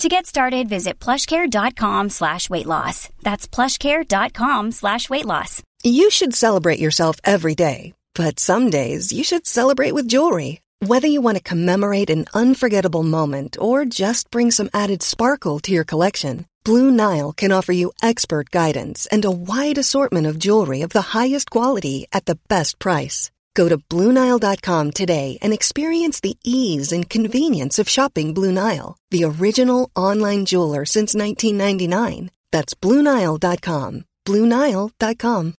To 0.00 0.08
get 0.08 0.24
started, 0.24 0.66
visit 0.66 0.98
plushcare.com 0.98 2.08
slash 2.08 2.48
weight 2.48 2.64
loss. 2.64 3.10
That's 3.22 3.46
plushcare.com 3.46 4.72
slash 4.72 5.10
weight 5.10 5.26
loss. 5.26 5.62
You 5.84 6.08
should 6.08 6.32
celebrate 6.32 6.80
yourself 6.80 7.16
every 7.22 7.54
day, 7.54 7.92
but 8.14 8.40
some 8.40 8.70
days 8.70 9.12
you 9.12 9.22
should 9.22 9.46
celebrate 9.46 9.92
with 9.92 10.08
jewelry. 10.08 10.62
Whether 10.78 11.06
you 11.06 11.20
want 11.20 11.36
to 11.36 11.42
commemorate 11.42 12.08
an 12.08 12.24
unforgettable 12.32 13.02
moment 13.02 13.58
or 13.60 13.84
just 13.84 14.30
bring 14.30 14.50
some 14.50 14.70
added 14.72 15.02
sparkle 15.02 15.60
to 15.60 15.72
your 15.72 15.84
collection, 15.84 16.46
Blue 16.64 16.90
Nile 16.90 17.34
can 17.34 17.52
offer 17.52 17.72
you 17.72 17.92
expert 18.02 18.48
guidance 18.48 19.04
and 19.12 19.26
a 19.26 19.30
wide 19.30 19.76
assortment 19.76 20.26
of 20.26 20.38
jewelry 20.38 20.80
of 20.80 20.90
the 20.90 21.12
highest 21.12 21.50
quality 21.50 22.06
at 22.10 22.24
the 22.24 22.38
best 22.48 22.78
price. 22.78 23.30
Go 23.54 23.68
to 23.68 23.78
BlueNile.com 23.78 24.90
today 24.90 25.38
and 25.42 25.52
experience 25.52 26.20
the 26.20 26.36
ease 26.44 26.92
and 26.92 27.08
convenience 27.08 27.78
of 27.78 27.88
shopping 27.88 28.34
Blue 28.34 28.52
Nile, 28.52 28.96
the 29.10 29.24
original 29.24 29.90
online 29.96 30.44
jeweler 30.44 30.84
since 30.84 31.14
1999. 31.14 32.30
That's 32.52 32.74
BlueNile.com. 32.74 34.04
BlueNile.com. 34.26 35.54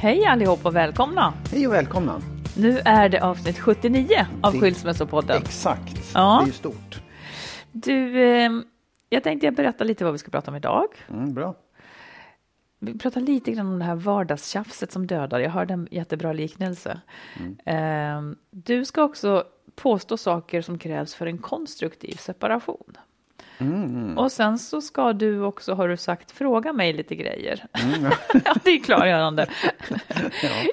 Hej 0.00 0.24
allihop 0.26 0.66
och 0.66 0.76
välkomna! 0.76 1.32
Hej 1.52 1.66
och 1.66 1.72
välkomna! 1.72 2.20
Nu 2.56 2.78
är 2.84 3.08
det 3.08 3.20
avsnitt 3.24 3.58
79 3.58 4.26
av 4.42 4.52
Det- 4.52 4.58
Skilsmässopodden. 4.60 5.42
Exakt, 5.42 6.10
Ja. 6.14 6.36
det 6.40 6.44
är 6.44 6.46
ju 6.46 6.52
stort. 6.52 7.00
Du, 7.72 8.22
eh, 8.44 8.50
jag 9.08 9.22
tänkte 9.22 9.46
jag 9.46 9.54
berätta 9.54 9.84
lite 9.84 10.04
vad 10.04 10.12
vi 10.12 10.18
ska 10.18 10.30
prata 10.30 10.50
om 10.50 10.56
idag. 10.56 10.86
Mm, 11.08 11.34
bra. 11.34 11.54
Vi 12.78 12.98
pratar 12.98 13.20
lite 13.20 13.52
grann 13.52 13.66
om 13.66 13.78
det 13.78 13.84
här 13.84 13.94
vardagstjafset 13.94 14.92
som 14.92 15.06
dödar. 15.06 15.40
Jag 15.40 15.50
hörde 15.50 15.74
en 15.74 15.88
jättebra 15.90 16.32
liknelse. 16.32 17.00
Eh, 17.64 18.22
du 18.50 18.84
ska 18.84 19.02
också 19.02 19.44
påstå 19.74 20.16
saker 20.16 20.62
som 20.62 20.78
krävs 20.78 21.14
för 21.14 21.26
en 21.26 21.38
konstruktiv 21.38 22.14
separation. 22.14 22.96
Och 24.16 24.32
sen 24.32 24.58
så 24.58 24.80
ska 24.80 25.12
du 25.12 25.42
också, 25.42 25.74
har 25.74 25.88
du 25.88 25.96
sagt, 25.96 26.30
fråga 26.30 26.72
mig 26.72 26.92
lite 26.92 27.14
grejer. 27.14 27.66
ja, 28.44 28.54
det 28.64 28.70
är 28.70 28.78
klargörande. 28.78 29.46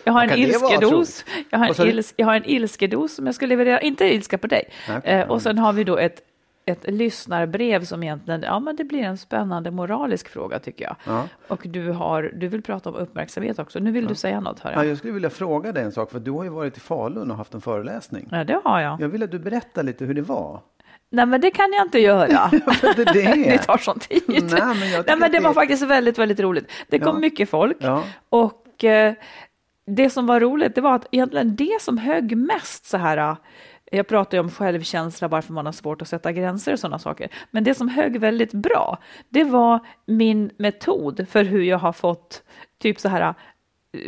Jag 0.05 0.13
har 0.13 0.23
en 0.23 0.29
det 0.29 0.57
vara, 0.57 0.73
ilskedos. 0.73 1.25
Jag 1.49 1.59
har 1.59 1.67
en, 1.67 1.73
du? 1.77 1.91
ils, 1.91 2.13
jag 2.17 2.25
har 2.25 2.35
en 2.35 2.45
ilskedos 2.45 3.15
som 3.15 3.25
jag 3.25 3.35
ska 3.35 3.45
leverera, 3.45 3.81
inte 3.81 4.13
ilska 4.13 4.37
på 4.37 4.47
dig. 4.47 4.69
Nej, 4.89 5.01
Eh, 5.03 5.19
ja. 5.19 5.25
och 5.25 5.41
sen 5.41 5.57
har 5.57 5.73
vi 5.73 5.83
då 5.83 5.97
ett, 5.97 6.21
ett 6.65 6.91
lyssnarbrev 6.91 7.83
som 7.85 8.03
egentligen, 8.03 8.41
ja 8.41 8.59
men 8.59 8.75
det 8.75 8.83
blir 8.83 8.99
en 9.03 9.17
spännande 9.17 9.71
moralisk 9.71 10.29
fråga 10.29 10.59
tycker 10.59 10.85
jag. 10.85 10.95
Ja. 11.07 11.27
Och 11.47 11.61
du, 11.65 11.91
har, 11.91 12.31
du 12.35 12.47
vill 12.47 12.61
prata 12.61 12.89
om 12.89 12.95
uppmärksamhet 12.95 13.59
också. 13.59 13.79
Nu 13.79 13.91
vill 13.91 14.07
du 14.07 14.15
säga 14.15 14.39
något 14.39 14.59
hör 14.59 14.71
Ja, 14.71 14.77
jag. 14.83 14.85
jag 14.91 14.97
skulle 14.97 15.13
vilja 15.13 15.29
fråga 15.29 15.71
dig 15.71 15.83
en 15.83 15.91
sak, 15.91 16.11
för 16.11 16.19
du 16.19 16.31
har 16.31 16.43
ju 16.43 16.49
varit 16.49 16.77
i 16.77 16.79
Falun 16.79 17.31
och 17.31 17.37
haft 17.37 17.53
en 17.53 17.61
föreläsning. 17.61 18.27
Ja, 18.31 18.43
det 18.43 18.61
har 18.63 18.79
jag. 18.79 19.01
Jag 19.01 19.09
vill 19.09 19.23
att 19.23 19.31
du 19.31 19.39
berättar 19.39 19.83
lite 19.83 20.05
hur 20.05 20.13
det 20.13 20.21
var. 20.21 20.59
Nej 21.09 21.25
men 21.25 21.41
det 21.41 21.51
kan 21.51 21.73
jag 21.73 21.85
inte 21.85 21.99
göra. 21.99 22.49
Det, 22.95 23.03
det 23.03 23.13
det 23.49 23.57
tar 23.57 23.77
sån 23.77 23.99
tid. 23.99 24.23
Nej, 24.27 24.41
men 24.79 24.89
jag 24.89 25.05
Nej, 25.07 25.17
men 25.19 25.31
det 25.31 25.37
att 25.37 25.43
var 25.43 25.49
det- 25.49 25.53
faktiskt 25.53 25.83
väldigt, 25.83 26.17
väldigt 26.17 26.39
roligt. 26.39 26.71
Det 26.89 26.99
kom 26.99 27.15
Ja. 27.15 27.19
mycket 27.19 27.49
folk 27.49 27.77
Ja. 27.79 28.03
och 28.29 28.83
eh, 28.83 29.13
det 29.87 30.09
som 30.09 30.27
var 30.27 30.39
roligt, 30.39 30.75
det 30.75 30.81
var 30.81 30.95
att 30.95 31.07
egentligen 31.11 31.55
det 31.55 31.77
som 31.81 31.97
högg 31.97 32.37
mest 32.37 32.85
så 32.85 32.97
här. 32.97 33.35
Jag 33.91 34.07
pratar 34.07 34.37
ju 34.37 34.43
om 34.43 34.51
självkänsla, 34.51 35.27
varför 35.27 35.53
man 35.53 35.65
har 35.65 35.73
svårt 35.73 36.01
att 36.01 36.07
sätta 36.07 36.31
gränser 36.31 36.73
och 36.73 36.79
sådana 36.79 36.99
saker. 36.99 37.29
Men 37.51 37.63
det 37.63 37.75
som 37.75 37.89
högg 37.89 38.19
väldigt 38.19 38.53
bra, 38.53 38.97
det 39.29 39.43
var 39.43 39.79
min 40.05 40.51
metod 40.57 41.27
för 41.29 41.43
hur 41.43 41.63
jag 41.63 41.77
har 41.77 41.93
fått 41.93 42.43
typ 42.79 42.99
så 42.99 43.09
här 43.09 43.33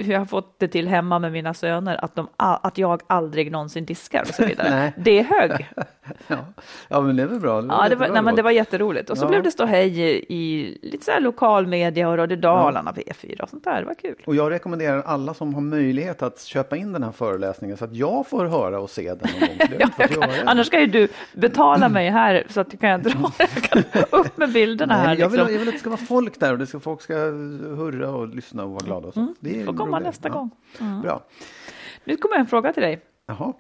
hur 0.04 0.14
jag 0.14 0.20
har 0.20 0.26
fått 0.26 0.60
det 0.60 0.68
till 0.68 0.88
hemma 0.88 1.20
med 1.20 1.32
mina 1.32 1.54
söner, 1.54 2.04
att, 2.06 2.16
de, 2.16 2.28
att 2.38 2.78
jag 2.78 3.02
aldrig 3.08 3.52
någonsin 3.52 3.86
diskar 3.86 4.22
och 4.22 4.36
så 4.36 4.46
vidare. 4.46 4.94
Det 4.98 5.22
hög. 5.22 5.68
Ja. 6.28 6.38
ja, 6.88 7.02
men 7.02 7.16
det 7.16 7.24
är 7.24 7.28
väl 7.28 7.40
bra. 7.40 7.62
Det 7.62 7.68
Ja, 7.68 7.90
det 7.90 7.96
var, 7.96 8.08
nej, 8.10 8.22
men 8.22 8.36
det 8.36 8.42
var 8.42 8.52
jätteroligt. 8.52 9.10
Och 9.10 9.18
så 9.18 9.26
Ja. 9.26 9.30
blev 9.30 9.44
det 9.44 9.52
stå 9.52 9.66
hej 9.66 10.00
i, 10.02 10.26
i 10.36 10.78
lite 10.82 11.06
så 11.06 11.12
här 11.12 11.20
lokal 11.20 11.68
media 11.68 12.10
och 12.10 12.18
Radio 12.18 12.38
Dalarna, 12.38 12.92
P4 12.92 13.42
och 13.42 13.50
sånt 13.50 13.64
där. 13.64 13.80
Det 13.80 13.86
var 13.86 13.94
kul. 13.94 14.16
Och 14.26 14.36
jag 14.36 14.52
rekommenderar 14.52 15.02
alla 15.02 15.34
som 15.34 15.54
har 15.54 15.62
möjlighet 15.62 16.22
att 16.22 16.42
köpa 16.42 16.78
in 16.78 16.94
den 16.94 17.04
här 17.04 17.12
föreläsningen 17.12 17.78
så 17.78 17.86
att 17.86 17.96
jag 17.96 18.28
får 18.28 18.46
höra 18.46 18.80
och 18.80 18.90
se 18.90 19.14
den 19.14 19.28
det 19.98 20.12
göra. 20.16 20.30
Annars 20.46 20.68
ska 20.68 20.80
ju 20.80 20.86
du 20.88 21.08
betala 21.34 21.90
mig 21.90 22.10
här 22.10 22.44
så 22.50 22.62
att 22.62 22.68
jag 22.74 22.80
kan 22.82 23.04
dra 23.04 23.32
kan 23.62 23.84
upp 24.12 24.38
med 24.38 24.52
bilderna 24.54 24.94
här. 24.94 25.08
Nej, 25.08 25.20
jag, 25.20 25.30
vill, 25.30 25.40
Liksom. 25.40 25.54
jag 25.54 25.60
vill 25.60 25.68
att 25.68 25.74
det 25.76 25.80
ska 25.80 25.90
vara 25.90 25.98
folk 26.08 26.40
där 26.40 26.52
och 26.54 26.60
det 26.60 26.68
ska, 26.68 26.80
folk 26.80 27.02
ska 27.02 27.14
hurra 27.16 28.10
och 28.10 28.28
lyssna 28.28 28.64
och 28.64 28.70
vara 28.72 28.84
glada. 28.86 29.08
Och 29.08 29.14
så. 29.14 29.34
det 29.40 29.50
Du 29.54 29.62
är 29.62 29.66
komma 29.78 30.00
nästa 30.00 30.28
Ja. 30.28 30.34
gång. 30.34 30.52
Bra. 31.02 31.24
Nu 32.04 32.18
kommer 32.18 32.36
en 32.36 32.48
fråga 32.48 32.74
till 32.74 32.84
dig. 32.84 33.02
Jaha. 33.28 33.54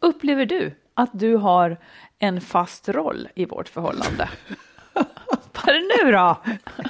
Upplever 0.00 0.46
du 0.46 0.74
att 0.94 1.10
du 1.12 1.36
har 1.36 1.76
en 2.18 2.40
fast 2.40 2.88
roll 2.88 3.28
i 3.34 3.44
vårt 3.44 3.68
förhållande? 3.68 4.28
Vad 5.64 5.68
är 5.68 5.72
det 5.98 6.04
nu 6.04 6.12
då? 6.12 6.36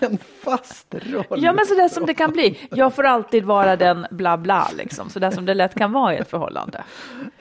En 0.07 0.19
fast 0.45 0.95
roll. 0.95 1.43
Ja, 1.45 1.53
men 1.53 1.67
sådär 1.67 1.89
som 1.89 2.07
det 2.07 2.15
kan 2.15 2.33
bli. 2.33 2.69
Jag 2.71 2.95
får 2.95 3.05
alltid 3.05 3.45
vara 3.45 3.77
den 3.77 4.07
bla 4.11 4.37
bla, 4.39 4.69
liksom. 4.77 5.11
Sådär 5.11 5.31
som 5.31 5.45
det 5.47 5.55
lätt 5.55 5.75
kan 5.75 5.93
vara 5.93 6.15
i 6.15 6.19
ett 6.19 6.31
förhållande. 6.31 6.85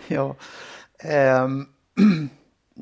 Ja. 0.07 0.35
Ehm, 1.03 1.65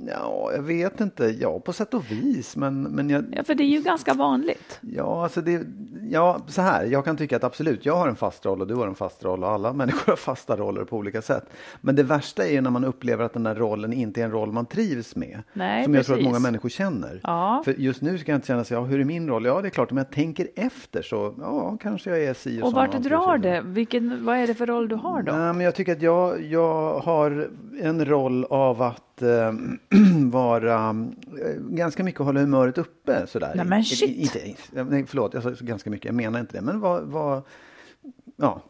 ja, 0.08 0.52
jag 0.56 0.62
vet 0.62 1.02
inte. 1.02 1.26
Ja, 1.40 1.60
på 1.60 1.74
sätt 1.74 1.94
och 1.94 2.12
vis. 2.12 2.56
Men, 2.56 2.84
men 2.84 3.10
jag, 3.10 3.26
Ja, 3.32 3.44
för 3.44 3.56
det 3.56 3.64
är 3.64 3.68
ju 3.68 3.82
ganska 3.82 4.14
vanligt. 4.14 4.80
ja, 4.82 5.24
alltså 5.24 5.42
det, 5.42 5.62
ja, 6.10 6.40
så 6.48 6.62
här. 6.62 6.86
Jag 6.86 7.06
kan 7.06 7.18
tycka 7.18 7.36
att 7.36 7.44
absolut, 7.44 7.86
jag 7.86 7.96
har 7.96 8.08
en 8.08 8.16
fast 8.16 8.46
roll 8.46 8.62
och 8.62 8.68
du 8.68 8.76
har 8.76 8.88
en 8.88 8.96
fast 8.96 9.24
roll 9.24 9.44
och 9.44 9.50
alla 9.50 9.74
människor 9.80 10.12
har 10.12 10.18
fasta 10.18 10.56
roller 10.58 10.84
på 10.84 10.98
olika 10.98 11.22
sätt. 11.22 11.50
Men 11.82 11.96
det 11.96 12.04
värsta 12.04 12.46
är 12.48 12.52
ju 12.52 12.62
när 12.62 12.70
man 12.70 12.84
upplever 12.84 13.24
att 13.26 13.34
den 13.34 13.44
där 13.44 13.56
rollen 13.56 13.94
inte 13.94 14.22
är 14.22 14.26
en 14.26 14.32
roll 14.32 14.52
man 14.52 14.66
trivs 14.66 15.16
med. 15.16 15.44
Nej, 15.54 15.84
som 15.84 15.96
jag 15.96 16.06
tror 16.06 16.18
att 16.18 16.24
många 16.24 16.40
människor 16.40 16.70
känner. 16.70 17.20
Ja. 17.24 17.62
För 17.66 17.72
just 17.74 18.02
nu 18.02 18.18
ska 18.18 18.32
jag 18.32 18.38
inte 18.38 18.48
känna 18.48 18.64
sig, 18.64 18.78
ja, 18.78 18.84
hur 18.84 19.00
är 19.00 19.04
min 19.04 19.28
roll? 19.30 19.46
Ja, 19.46 19.62
det 19.62 19.68
är 19.68 19.70
klart, 19.70 19.92
om 19.92 19.98
jag 19.98 20.10
tänker 20.12 20.48
efter 20.56 21.02
så, 21.02 21.34
ja, 21.40 21.78
kanske 21.82 22.10
jag 22.10 22.24
är 22.24 22.34
si 22.34 22.60
och, 22.62 22.64
Och 22.64 22.70
så. 22.70 22.76
vart 22.76 22.92
drar 22.92 23.38
det? 23.38 23.62
Vilken, 23.66 24.26
vad 24.26 24.38
är 24.38 24.48
det 24.48 24.54
för 24.54 24.66
roll 24.66 24.88
du 24.88 24.96
har 24.96 25.22
då? 25.24 25.32
Nej, 25.32 25.54
men 25.54 25.62
jag 25.62 25.76
tycker 25.76 25.92
att 25.92 26.02
jag, 26.02 26.44
jag 26.44 27.00
har 27.00 27.50
en 27.82 28.06
roll 28.06 28.46
av 28.46 28.82
att 28.82 29.22
eh, 29.22 29.52
vara 30.32 30.90
eh, 30.90 31.54
ganska 31.60 32.04
mycket 32.04 32.22
hålla 32.22 32.40
humöret 32.40 32.78
uppe 32.78 33.28
sådär. 33.28 33.52
Nej, 33.56 33.66
men 33.66 33.84
shit. 33.84 34.36
Inte, 34.38 34.84
nej, 34.84 35.06
förlåt, 35.08 35.34
jag 35.34 35.44
sa 35.44 35.52
ganska 35.60 35.90
mycket, 35.90 36.06
jag 36.06 36.16
menar 36.16 36.40
inte 36.40 36.58
det. 36.58 36.62
Men 36.62 36.80
vad, 36.80 37.04
vad 37.04 37.42
ja, 38.36 38.62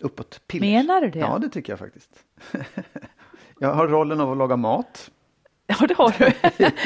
uppåt 0.00 0.40
pillers. 0.46 0.68
Menar 0.68 1.00
du 1.00 1.10
det? 1.10 1.18
Ja, 1.18 1.38
det 1.38 1.48
tycker 1.48 1.72
jag 1.72 1.78
faktiskt. 1.78 2.10
jag 3.58 3.74
har 3.74 3.88
rollen 3.88 4.20
av 4.20 4.32
att 4.32 4.38
laga 4.38 4.56
mat. 4.56 5.10
Ja, 5.66 5.86
det 5.86 5.94
har 5.94 6.14
du. 6.18 6.32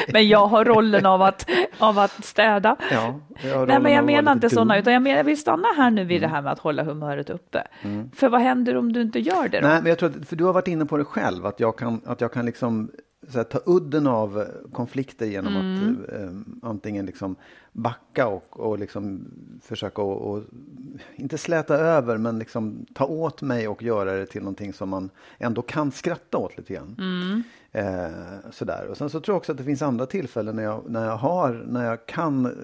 Men 0.13 0.27
jag 0.27 0.47
har 0.47 0.65
rollen 0.65 1.05
av 1.05 1.21
att, 1.21 1.49
av 1.79 1.99
att 1.99 2.25
städa. 2.25 2.75
Ja, 2.91 3.19
jag 3.43 3.57
har 3.57 3.67
Nej, 3.67 3.79
men 3.79 3.91
jag 3.91 3.99
att 3.99 4.05
menar 4.05 4.31
inte 4.31 4.49
sådana, 4.49 4.77
utan 4.79 4.93
jag, 4.93 5.01
menar, 5.01 5.17
jag 5.17 5.23
vill 5.23 5.37
stanna 5.37 5.67
här 5.77 5.91
nu 5.91 6.05
vid 6.05 6.17
Mm. 6.17 6.29
det 6.29 6.35
här 6.35 6.41
med 6.41 6.51
att 6.51 6.59
hålla 6.59 6.83
humöret 6.83 7.29
uppe. 7.29 7.67
För 8.13 8.29
vad 8.29 8.41
händer 8.41 8.77
om 8.77 8.93
du 8.93 9.01
inte 9.01 9.19
gör 9.19 9.47
det 9.47 9.61
då? 9.61 9.67
Nej, 9.67 9.81
men 9.81 9.89
jag 9.89 9.99
tror 9.99 10.09
att, 10.09 10.27
för 10.27 10.35
du 10.35 10.43
har 10.43 10.53
varit 10.53 10.67
inne 10.67 10.85
på 10.85 10.97
det 10.97 11.03
själv, 11.03 11.45
att 11.45 11.59
jag 11.59 11.77
kan, 11.77 12.01
att 12.05 12.21
jag 12.21 12.33
kan 12.33 12.45
liksom 12.45 12.91
här, 13.33 13.43
ta 13.43 13.59
udden 13.65 14.07
av 14.07 14.45
konflikter 14.71 15.25
genom 15.25 15.57
att 15.57 16.09
eh, 16.13 16.69
antingen 16.69 17.05
liksom 17.05 17.35
backa 17.71 18.27
och, 18.27 18.59
och 18.59 18.79
liksom 18.79 19.25
försöka 19.61 20.01
och, 20.01 20.31
och, 20.31 20.43
inte 21.15 21.37
släta 21.37 21.75
över, 21.75 22.17
men 22.17 22.39
liksom 22.39 22.85
ta 22.93 23.05
åt 23.05 23.41
mig 23.41 23.67
och 23.67 23.83
göra 23.83 24.13
det 24.15 24.25
till 24.25 24.41
någonting 24.41 24.73
som 24.73 24.89
man 24.89 25.09
ändå 25.37 25.61
kan 25.61 25.91
skratta 25.91 26.37
åt 26.37 26.57
lite 26.57 26.73
grann. 26.73 26.95
Eh, 27.71 28.51
sådär. 28.51 28.87
Och 28.89 28.97
sen 28.97 29.09
så 29.09 29.19
tror 29.19 29.33
jag 29.33 29.37
också 29.37 29.51
att 29.51 29.57
det 29.57 29.63
finns 29.63 29.81
andra 29.81 30.05
tillfällen 30.05 30.55
när 30.55 30.63
jag, 30.63 30.83
när 30.87 31.05
jag 31.05 31.17
har, 31.17 31.65
när 31.67 31.85
jag 31.85 32.05
kan 32.05 32.55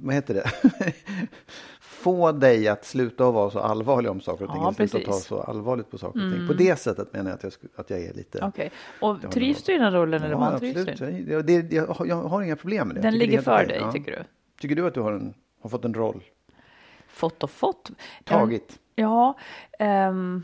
vad 0.00 0.14
heter 0.14 0.34
det? 0.34 0.50
Få 1.98 2.32
dig 2.32 2.68
att 2.68 2.84
sluta 2.84 3.28
att 3.28 3.34
vara 3.34 3.50
så 3.50 3.58
allvarlig 3.58 4.10
om 4.10 4.20
saker 4.20 4.44
och 4.44 4.50
ting. 4.52 4.62
Ja, 4.62 4.68
och 4.68 4.74
sluta 4.74 4.98
precis. 4.98 5.06
ta 5.06 5.12
så 5.36 5.40
allvarligt 5.42 5.90
på 5.90 5.98
saker 5.98 6.26
och 6.26 6.32
ting. 6.32 6.46
På 6.46 6.52
det 6.52 6.76
sättet 6.78 7.12
menar 7.12 7.30
jag 7.30 7.36
att 7.36 7.42
jag, 7.42 7.52
att 7.76 7.90
jag 7.90 8.00
är 8.00 8.14
lite... 8.14 8.44
Okej. 8.44 8.70
Och 9.00 9.08
har 9.08 9.30
trivs 9.30 9.62
du 9.62 9.74
i 9.74 9.78
den 9.78 9.92
rollen 9.92 10.22
eller 10.22 10.34
Ja, 10.34 10.52
absolut. 10.52 11.00
Jag, 11.28 11.46
det, 11.46 11.72
jag, 11.72 11.86
har- 11.86 12.06
jag 12.06 12.16
har 12.16 12.42
inga 12.42 12.56
problem 12.56 12.88
med 12.88 12.96
det. 12.96 13.00
Den 13.02 13.18
ligger 13.18 13.40
för 13.40 13.66
dig, 13.66 13.78
Ja. 13.80 13.92
tycker 13.92 14.10
du? 14.12 14.24
Tycker 14.60 14.76
du 14.76 14.86
att 14.86 14.94
du 14.94 15.00
har, 15.00 15.12
en, 15.12 15.34
har 15.62 15.70
fått 15.70 15.84
en 15.84 15.94
roll? 15.94 16.22
Fått 17.08 17.42
och 17.42 17.50
fått. 17.50 17.90
Tagit? 18.24 18.78
Ja. 18.94 19.38
ehm, 19.78 20.42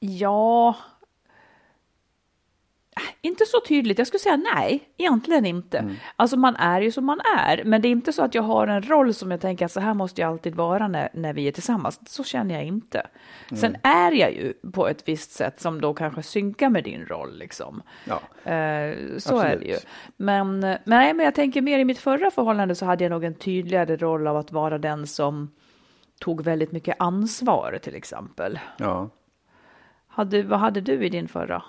ja. 0.00 0.76
Inte 3.22 3.46
så 3.46 3.60
tydligt. 3.68 3.98
Jag 3.98 4.06
skulle 4.06 4.20
säga 4.20 4.36
nej, 4.36 4.88
egentligen 4.96 5.46
inte. 5.46 5.78
Mm. 5.78 5.94
Alltså 6.16 6.36
man 6.36 6.56
är 6.56 6.80
ju 6.80 6.92
som 6.92 7.04
man 7.04 7.20
är, 7.38 7.64
men 7.64 7.82
det 7.82 7.88
är 7.88 7.90
inte 7.90 8.12
så 8.12 8.22
att 8.22 8.34
jag 8.34 8.42
har 8.42 8.66
en 8.66 8.82
roll 8.82 9.14
som 9.14 9.30
jag 9.30 9.40
tänker 9.40 9.64
att 9.64 9.72
så 9.72 9.80
här 9.80 9.94
måste 9.94 10.20
jag 10.20 10.30
alltid 10.30 10.54
vara 10.54 10.88
när, 10.88 11.08
när 11.14 11.32
vi 11.32 11.48
är 11.48 11.52
tillsammans. 11.52 12.00
Så 12.06 12.24
känner 12.24 12.54
jag 12.54 12.64
inte. 12.64 13.06
Sen 13.54 13.76
är 13.82 14.12
jag 14.12 14.32
ju 14.32 14.52
på 14.72 14.88
ett 14.88 15.08
visst 15.08 15.30
sätt 15.30 15.60
som 15.60 15.80
då 15.80 15.94
kanske 15.94 16.22
synkar 16.22 16.70
med 16.70 16.84
din 16.84 17.06
roll 17.06 17.38
liksom. 17.38 17.82
Ja. 18.04 18.20
Eh, 18.52 18.96
så 19.18 19.38
är 19.38 19.44
Absolut. 19.44 19.60
det 19.60 19.66
ju. 19.66 19.76
Men, 20.16 20.60
men, 20.60 20.78
nej, 20.84 21.14
men 21.14 21.24
jag 21.24 21.34
tänker 21.34 21.62
mer 21.62 21.78
i 21.78 21.84
mitt 21.84 21.98
förra 21.98 22.30
förhållande 22.30 22.74
så 22.74 22.86
hade 22.86 23.04
jag 23.04 23.10
nog 23.10 23.24
en 23.24 23.34
tydligare 23.34 23.96
roll 23.96 24.26
av 24.26 24.36
att 24.36 24.52
vara 24.52 24.78
den 24.78 25.06
som 25.06 25.50
tog 26.20 26.44
väldigt 26.44 26.72
mycket 26.72 26.96
ansvar 26.98 27.78
till 27.82 27.94
exempel. 27.94 28.58
ja. 28.78 29.10
Hade, 30.10 30.42
vad 30.42 30.58
hade 30.58 30.80
du 30.80 31.04
i 31.04 31.08
din 31.08 31.28
förra? 31.28 31.62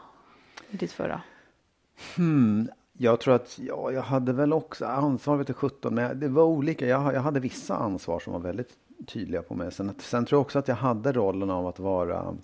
I 0.72 0.78
ditt 0.78 0.92
förra? 0.92 1.22
Jag 2.98 3.20
tror 3.20 3.34
att 3.36 3.60
ja, 3.60 3.92
jag 3.92 4.02
hade 4.02 4.34
väl 4.34 4.54
också 4.54 4.86
ansvar 4.86 5.38
vet 5.38 5.48
du, 5.48 5.54
17, 5.54 5.96
men 5.96 6.20
det 6.20 6.28
var 6.28 6.44
olika. 6.44 6.88
Jag, 6.88 7.14
jag 7.14 7.22
hade 7.22 7.40
vissa 7.40 7.76
ansvar 7.76 8.20
som 8.20 8.34
var 8.34 8.40
väldigt 8.40 8.70
tydliga 9.08 9.42
på 9.42 9.54
mig. 9.54 9.72
Sen, 9.72 9.92
sen 10.00 10.26
tror 10.26 10.38
jag 10.38 10.42
också 10.42 10.60
att 10.60 10.68
jag 10.68 10.76
hade 10.76 11.12
rollen 11.12 11.50
av 11.50 11.68
att 11.68 11.80
vara 11.80 12.36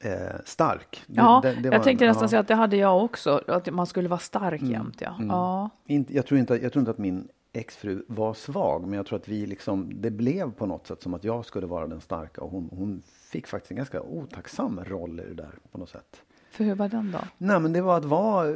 eh, 0.00 0.12
stark. 0.44 1.02
Det- 1.06 1.14
Ja, 1.16 1.40
det- 1.42 1.54
det 1.54 1.68
jag 1.68 1.82
tänkte 1.82 2.04
en- 2.04 2.08
nästan 2.08 2.24
ja. 2.24 2.28
säga 2.28 2.40
att 2.40 2.48
det 2.48 2.54
hade 2.54 2.76
jag 2.76 3.04
också, 3.04 3.42
att 3.46 3.70
man 3.74 3.86
skulle 3.86 4.08
vara 4.08 4.20
stark 4.20 4.62
jämt. 4.62 5.00
Ja. 5.00 5.14
Ja. 5.28 5.70
Inte, 5.86 6.14
jag, 6.16 6.26
tror 6.26 6.40
inte, 6.40 6.54
jag 6.62 6.72
tror 6.72 6.80
inte 6.80 6.90
att 6.90 6.98
min 6.98 7.28
exfru 7.52 8.04
var 8.08 8.34
svag, 8.34 8.82
men 8.86 8.92
jag 8.92 9.06
tror 9.06 9.18
att 9.18 9.28
vi 9.28 9.46
liksom, 9.46 9.90
det 9.94 10.10
blev 10.10 10.52
på 10.52 10.66
något 10.66 10.86
sätt 10.86 11.02
som 11.02 11.14
att 11.14 11.24
jag 11.24 11.44
skulle 11.46 11.66
vara 11.66 11.86
den 11.86 12.00
starka 12.00 12.40
och 12.40 12.50
hon, 12.50 12.68
hon 12.72 13.02
fick 13.30 13.46
faktiskt 13.46 13.70
en 13.70 13.76
ganska 13.76 14.02
otacksam 14.02 14.80
roll 14.84 15.20
i 15.20 15.24
det 15.28 15.34
där 15.34 15.50
på 15.72 15.78
något 15.78 15.88
sätt. 15.90 16.22
För 16.58 16.64
hur 16.64 16.74
var 16.74 16.88
den 16.88 17.12
då? 17.12 17.18
Nej, 17.38 17.60
men 17.60 17.72
det 17.72 17.80
var 17.80 17.96
att 17.96 18.04
vara, 18.04 18.54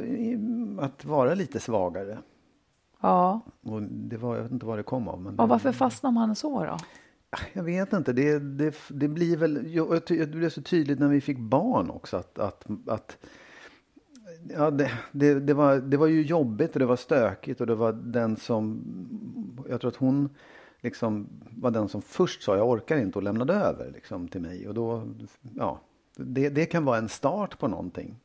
att 0.79 1.05
vara 1.05 1.33
lite 1.33 1.59
svagare. 1.59 2.17
Ja, 3.01 3.41
Och 3.61 3.81
det 3.81 4.17
var, 4.17 4.35
jag 4.35 4.43
vet 4.43 4.51
inte 4.51 4.65
vad 4.65 4.79
det 4.79 4.83
kom 4.83 5.07
av. 5.07 5.21
Men 5.21 5.39
och 5.39 5.49
varför 5.49 5.71
fastnar 5.71 6.11
man 6.11 6.35
så 6.35 6.65
då? 6.65 6.77
Jag 7.53 7.63
vet 7.63 7.93
inte. 7.93 8.13
Det, 8.13 8.39
det, 8.39 8.75
det 8.89 9.07
blir 9.07 9.37
väl... 9.37 9.73
Jag, 9.75 10.01
det 10.07 10.27
blev 10.27 10.49
så 10.49 10.61
tydligt 10.61 10.99
när 10.99 11.07
vi 11.07 11.21
fick 11.21 11.37
barn 11.37 11.89
också 11.89 12.17
att... 12.17 12.39
att, 12.39 12.65
att 12.87 13.17
ja, 14.49 14.71
det, 14.71 14.91
det, 15.11 15.39
det, 15.39 15.53
var, 15.53 15.75
det 15.77 15.97
var 15.97 16.07
ju 16.07 16.21
jobbigt 16.21 16.73
och 16.73 16.79
det 16.79 16.85
var 16.85 16.95
stökigt 16.95 17.61
och 17.61 17.67
det 17.67 17.75
var 17.75 17.93
den 17.93 18.35
som... 18.35 18.83
Jag 19.69 19.81
tror 19.81 19.91
att 19.91 19.97
hon 19.97 20.29
liksom 20.81 21.27
var 21.57 21.71
den 21.71 21.89
som 21.89 22.01
först 22.01 22.43
sa 22.43 22.57
jag 22.57 22.69
orkar 22.69 22.97
inte 22.97 23.19
och 23.19 23.23
lämnade 23.23 23.53
över 23.53 23.91
liksom, 23.93 24.27
till 24.27 24.41
mig. 24.41 24.67
Och 24.67 24.73
då, 24.73 25.03
ja, 25.55 25.79
det, 26.15 26.49
det 26.49 26.65
kan 26.65 26.85
vara 26.85 26.97
en 26.97 27.09
start 27.09 27.59
på 27.59 27.67
någonting. 27.67 28.15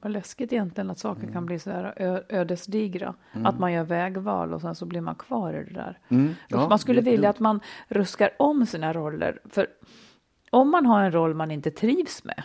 Vad 0.00 0.12
läskigt 0.12 0.52
egentligen 0.52 0.90
att 0.90 0.98
saker 0.98 1.22
Mm. 1.22 1.32
kan 1.32 1.46
bli 1.46 1.58
så 1.58 1.70
här 1.70 1.94
ödesdigra. 2.28 3.14
Att 3.44 3.58
man 3.58 3.72
gör 3.72 3.84
vägval 3.84 4.54
och 4.54 4.60
sen 4.60 4.74
så 4.74 4.86
blir 4.86 5.00
man 5.00 5.14
kvar 5.14 5.52
i 5.54 5.64
det 5.64 5.74
där. 5.74 5.98
Mm. 6.08 6.34
Ja, 6.48 6.68
man 6.68 6.78
skulle 6.78 7.00
vilja 7.00 7.30
att 7.30 7.40
man 7.40 7.60
ruskar 7.88 8.30
om 8.38 8.66
sina 8.66 8.92
roller. 8.92 9.40
För 9.44 9.66
om 10.50 10.70
man 10.70 10.86
har 10.86 11.02
en 11.02 11.12
roll 11.12 11.34
man 11.34 11.50
inte 11.50 11.70
trivs 11.70 12.24
med. 12.24 12.42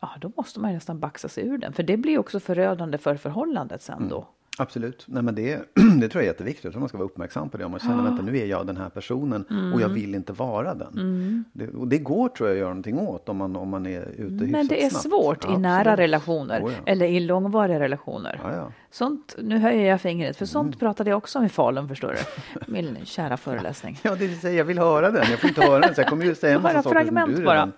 Ja, 0.00 0.10
då 0.20 0.32
måste 0.36 0.60
man 0.60 0.70
ju 0.70 0.74
nästan 0.74 1.00
baxa 1.00 1.28
sig 1.28 1.46
ur 1.46 1.58
den. 1.58 1.72
För 1.72 1.82
det 1.82 1.96
blir 1.96 2.18
också 2.18 2.40
förödande 2.40 2.98
för 2.98 3.16
förhållandet 3.16 3.82
sen 3.82 4.08
då. 4.08 4.28
Absolut. 4.58 5.04
Nej, 5.08 5.22
men 5.22 5.34
det, 5.34 5.60
det 6.00 6.08
tror 6.08 6.14
jag 6.14 6.22
är 6.22 6.26
jätteviktigt. 6.32 6.64
Jag 6.64 6.72
tror 6.72 6.80
man 6.80 6.88
ska 6.88 6.98
vara 6.98 7.06
uppmärksam 7.08 7.48
på 7.48 7.56
det. 7.56 7.64
Om 7.64 7.70
man 7.70 7.80
känner, 7.80 8.02
vänta 8.02 8.22
nu 8.22 8.38
är 8.38 8.46
jag 8.46 8.66
den 8.66 8.76
här 8.76 8.88
personen 8.88 9.72
och 9.74 9.80
jag 9.80 9.88
vill 9.88 10.14
inte 10.14 10.32
vara 10.32 10.74
den. 10.74 11.44
Det, 11.52 11.68
och 11.68 11.88
det 11.88 11.98
går 11.98 12.28
tror 12.28 12.48
jag 12.48 12.54
att 12.56 12.58
göra 12.60 12.68
någonting 12.68 12.98
åt 12.98 13.28
om 13.28 13.36
man, 13.36 13.56
om 13.56 13.68
man 13.68 13.86
är 13.86 14.00
ute 14.02 14.22
hyfsat 14.22 14.48
Men 14.50 14.66
det 14.66 14.84
är 14.84 14.88
snabbt. 14.90 15.02
svårt 15.04 15.44
i 15.44 15.48
Ja, 15.50 15.58
nära 15.58 15.78
absolut. 15.78 15.98
relationer 15.98 16.62
Oh, 16.64 16.72
ja. 16.72 16.78
eller 16.92 17.06
i 17.06 17.20
långvariga 17.20 17.80
relationer. 17.80 18.40
Ja, 18.44 18.54
ja. 18.56 18.72
Sånt, 18.90 19.36
nu 19.42 19.58
höjer 19.58 19.90
jag 19.90 20.00
fingret, 20.00 20.36
för 20.36 20.44
Mm. 20.44 20.48
sånt 20.48 20.78
pratade 20.78 21.10
jag 21.10 21.16
också 21.16 21.38
om 21.38 21.44
i 21.44 21.48
Falun, 21.48 21.88
förstår 21.88 22.08
du. 22.12 22.72
Min 22.72 22.98
kära 23.04 23.36
föreläsning. 23.36 24.00
Ja, 24.04 24.10
det 24.10 24.26
vill 24.26 24.40
säga, 24.40 24.54
jag 24.58 24.64
vill 24.64 24.78
höra 24.78 25.10
den. 25.10 25.24
Jag 25.30 25.38
får 25.40 25.48
inte 25.48 25.60
höra 25.62 25.80
den, 25.80 25.94
så 25.94 26.00
jag 26.00 26.08
kommer 26.08 26.24
ju 26.24 26.34
säga 26.34 26.56
en 26.56 26.62
massa 26.62 26.82
saker 26.82 27.04
som 27.06 27.34
du 27.34 27.44
bara. 27.44 27.54
redan 27.54 27.72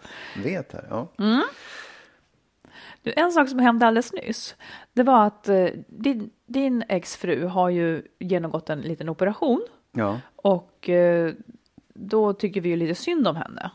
vet 0.44 0.72
här. 0.72 0.84
Ja. 0.90 1.08
En 3.16 3.32
sak 3.32 3.48
som 3.48 3.58
hände 3.58 3.86
alldeles 3.86 4.12
nyss, 4.12 4.56
det 4.92 5.02
var 5.02 5.26
att 5.26 5.48
eh, 5.48 5.66
din, 5.88 6.30
din 6.46 6.84
exfru 6.88 7.46
har 7.46 7.68
ju 7.70 8.02
genomgått 8.18 8.70
en 8.70 8.80
liten 8.80 9.08
operation 9.08 9.62
Ja. 9.92 10.20
och 10.36 10.88
eh, 10.88 11.32
då 11.94 12.32
tycker 12.32 12.60
vi 12.60 12.68
ju 12.68 12.76
lite 12.76 12.94
synd 12.94 13.28
om 13.28 13.36
henne. 13.36 13.70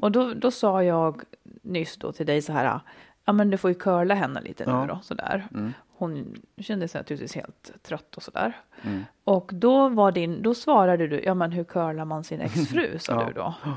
Och 0.00 0.12
då, 0.12 0.34
då 0.34 0.50
sa 0.50 0.82
jag 0.82 1.22
nyss 1.62 1.96
då 1.96 2.12
till 2.12 2.26
dig 2.26 2.42
så 2.42 2.52
här, 2.52 2.80
ja 3.24 3.32
men 3.32 3.50
du 3.50 3.56
får 3.56 3.70
ju 3.70 3.74
curla 3.74 4.14
henne 4.14 4.40
lite 4.40 4.64
Ja. 4.66 4.80
nu 4.80 4.86
då, 4.88 4.98
sådär. 5.02 5.48
Hon 5.96 6.34
kände 6.58 6.88
sig 6.88 7.00
naturligtvis 7.00 7.34
helt 7.34 7.82
trött 7.82 8.16
och 8.16 8.22
sådär. 8.22 8.56
Mm. 8.82 9.04
Och 9.24 9.50
då 9.54 9.88
var 9.88 10.12
din, 10.12 10.42
då 10.42 10.54
svarade 10.54 11.06
du, 11.06 11.20
ja 11.24 11.34
men 11.34 11.52
hur 11.52 11.64
curlar 11.64 12.04
man 12.04 12.24
sin 12.24 12.40
exfru, 12.40 12.98
sa 12.98 13.12
Ja. 13.20 13.26
du 13.26 13.32
då. 13.32 13.54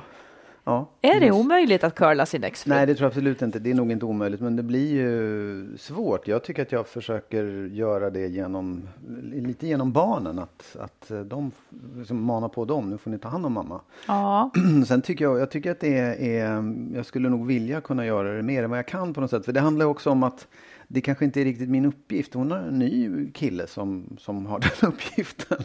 ja. 0.63 0.89
Är 1.01 1.19
det 1.19 1.31
omöjligt 1.31 1.83
att 1.83 1.95
curla 1.95 2.25
sin 2.25 2.43
exfru? 2.43 2.69
Nej, 2.69 2.85
det 2.85 2.95
tror 2.95 3.05
jag 3.05 3.09
absolut 3.09 3.41
inte. 3.41 3.59
Det 3.59 3.71
är 3.71 3.75
nog 3.75 3.91
inte 3.91 4.05
omöjligt, 4.05 4.41
men 4.41 4.55
det 4.55 4.63
blir 4.63 4.93
ju 4.93 5.77
svårt. 5.77 6.27
Jag 6.27 6.43
tycker 6.43 6.61
att 6.61 6.71
jag 6.71 6.87
försöker 6.87 7.69
göra 7.73 8.09
det 8.09 8.27
genom, 8.27 8.87
lite 9.33 9.67
genom 9.67 9.91
barnen. 9.91 10.39
Att, 10.39 10.75
att 10.79 11.11
de 11.25 11.51
liksom 11.97 12.23
manar 12.23 12.49
på 12.49 12.65
dem, 12.65 12.89
nu 12.89 12.97
får 12.97 13.11
ni 13.11 13.17
ta 13.17 13.29
hand 13.29 13.45
om 13.45 13.53
mamma. 13.53 13.81
Ja, 14.07 14.51
Sen 14.87 15.01
tycker 15.01 15.25
jag, 15.25 15.39
jag 15.39 15.51
tycker 15.51 15.71
att 15.71 15.79
det 15.79 15.97
är, 16.37 16.63
jag 16.95 17.05
skulle 17.05 17.29
nog 17.29 17.47
vilja 17.47 17.81
kunna 17.81 18.05
göra 18.05 18.33
det 18.33 18.43
mer 18.43 18.63
än 18.63 18.69
vad 18.69 18.79
jag 18.79 18.87
kan 18.87 19.13
på 19.13 19.21
något 19.21 19.29
sätt. 19.29 19.45
För 19.45 19.53
det 19.53 19.59
handlar 19.59 19.85
också 19.85 20.09
om 20.09 20.23
att 20.23 20.47
det 20.87 21.01
kanske 21.01 21.25
inte 21.25 21.41
är 21.41 21.45
riktigt 21.45 21.69
min 21.69 21.85
uppgift. 21.85 22.33
Hon 22.33 22.51
har 22.51 22.57
en 22.57 22.79
ny 22.79 23.31
kille 23.31 23.67
som, 23.67 24.17
som 24.19 24.45
har 24.45 24.59
den 24.81 24.89
uppgiften. 24.89 25.63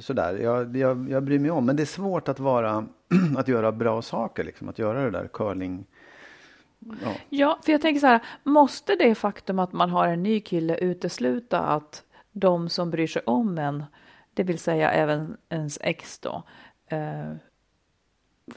Sådär, 0.00 0.38
jag, 0.38 0.76
jag, 0.76 1.10
jag 1.10 1.22
bryr 1.22 1.38
mig 1.38 1.50
om. 1.50 1.66
Men 1.66 1.76
det 1.76 1.82
är 1.82 1.86
svårt 1.86 2.28
att 2.28 2.40
vara, 2.40 2.86
att 3.36 3.48
göra 3.48 3.72
bra 3.72 4.02
saker 4.02 4.44
liksom. 4.44 4.68
Att 4.68 4.78
göra 4.78 5.04
det 5.04 5.10
där 5.10 5.28
curling. 5.32 5.86
Ja. 6.78 7.12
Ja, 7.28 7.58
för 7.62 7.72
jag 7.72 7.80
tänker 7.80 8.00
så 8.00 8.06
här, 8.06 8.22
måste 8.42 8.96
det 8.96 9.14
faktum 9.14 9.58
att 9.58 9.72
man 9.72 9.90
har 9.90 10.08
en 10.08 10.22
ny 10.22 10.40
kille 10.40 10.76
utesluta 10.76 11.60
att 11.60 12.02
de 12.32 12.68
som 12.68 12.90
bryr 12.90 13.06
sig 13.06 13.22
om 13.26 13.58
en, 13.58 13.84
det 14.34 14.42
vill 14.42 14.58
säga 14.58 14.90
även 14.90 15.36
ens 15.48 15.78
ex 15.82 16.18
då, 16.18 16.42
eh, 16.86 17.32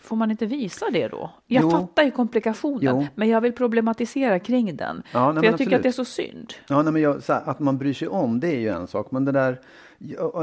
får 0.01 0.15
man 0.15 0.31
inte 0.31 0.45
visa 0.45 0.85
det 0.91 1.07
då? 1.07 1.29
Jag 1.45 1.63
Jo. 1.63 1.69
fattar 1.71 2.03
ju 2.03 2.11
komplikationen, 2.11 2.79
Jo. 2.81 3.07
men 3.15 3.29
jag 3.29 3.41
vill 3.41 3.53
problematisera 3.53 4.39
kring 4.39 4.75
den. 4.75 5.03
Ja, 5.11 5.31
nej, 5.31 5.41
för 5.41 5.45
jag 5.49 5.57
tycker 5.57 5.75
absolut. 5.75 5.75
att 5.75 5.83
det 5.83 5.89
är 5.89 5.91
så 5.91 6.05
synd. 6.05 6.53
Ja, 6.69 6.81
nej, 6.81 6.93
men 6.93 7.01
jag, 7.01 7.21
här, 7.27 7.41
att 7.45 7.59
man 7.59 7.77
bryr 7.77 7.93
sig 7.93 8.07
om, 8.07 8.39
det 8.39 8.47
är 8.47 8.59
ju 8.59 8.67
en 8.67 8.87
sak. 8.87 9.11
Men 9.11 9.25
det 9.25 9.31
där, 9.31 9.59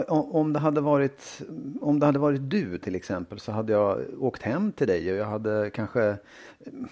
om 0.08 0.52
det 0.52 0.58
hade 0.58 0.80
varit, 0.80 1.42
om 1.80 2.00
det 2.00 2.06
hade 2.06 2.18
varit 2.18 2.50
du 2.50 2.78
till 2.78 2.94
exempel 2.94 3.40
så 3.40 3.52
hade 3.52 3.72
jag 3.72 3.98
åkt 4.20 4.42
hem 4.42 4.72
till 4.72 4.86
dig 4.86 5.12
och 5.12 5.18
jag 5.18 5.26
hade 5.26 5.70
kanske, 5.74 6.16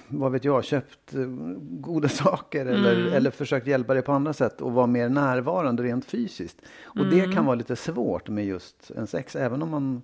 vad 0.08 0.32
vet 0.32 0.44
jag, 0.44 0.64
köpt 0.64 1.14
eh, 1.14 1.20
goda 1.60 2.08
saker 2.24 2.66
eller, 2.66 3.00
Mm. 3.00 3.12
eller 3.12 3.30
försökt 3.30 3.66
hjälpa 3.66 3.94
dig 3.94 4.02
på 4.02 4.12
andra 4.12 4.32
sätt 4.32 4.60
och 4.60 4.72
vara 4.72 4.86
mer 4.86 5.08
närvarande 5.08 5.82
rent 5.82 6.04
fysiskt. 6.04 6.62
Och 6.84 6.96
Mm. 7.04 7.10
det 7.10 7.34
kan 7.34 7.44
vara 7.46 7.54
lite 7.54 7.76
svårt 7.76 8.28
med 8.28 8.46
just 8.46 8.90
en 8.96 9.06
sex, 9.06 9.36
även 9.36 9.62
om 9.62 9.70
man 9.70 10.02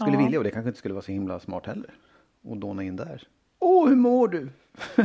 skulle 0.00 0.12
Ja. 0.16 0.18
vilja 0.24 0.38
och 0.38 0.44
det 0.44 0.50
kanske 0.50 0.68
inte 0.68 0.78
skulle 0.78 0.94
vara 0.94 1.02
så 1.04 1.12
himla 1.12 1.40
smart 1.40 1.66
heller. 1.66 1.90
Och 2.44 2.56
dåna 2.56 2.82
in 2.82 2.96
där. 2.96 3.22
Åh, 3.58 3.88
hur 3.88 3.96
mår 3.96 4.28
du? 4.28 4.48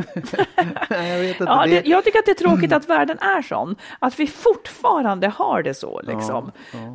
Jag 0.90 1.18
vet 1.18 1.30
inte. 1.40 1.44
Ja, 1.44 1.66
det, 1.66 1.86
jag 1.86 2.04
tycker 2.04 2.18
att 2.18 2.24
det 2.26 2.30
är 2.30 2.48
tråkigt 2.48 2.72
att 2.72 2.88
världen 2.88 3.18
är 3.18 3.42
sån. 3.42 3.76
Att 3.98 4.20
vi 4.20 4.26
fortfarande 4.26 5.28
har 5.28 5.62
det 5.62 5.74
så. 5.74 6.00
Liksom. 6.02 6.50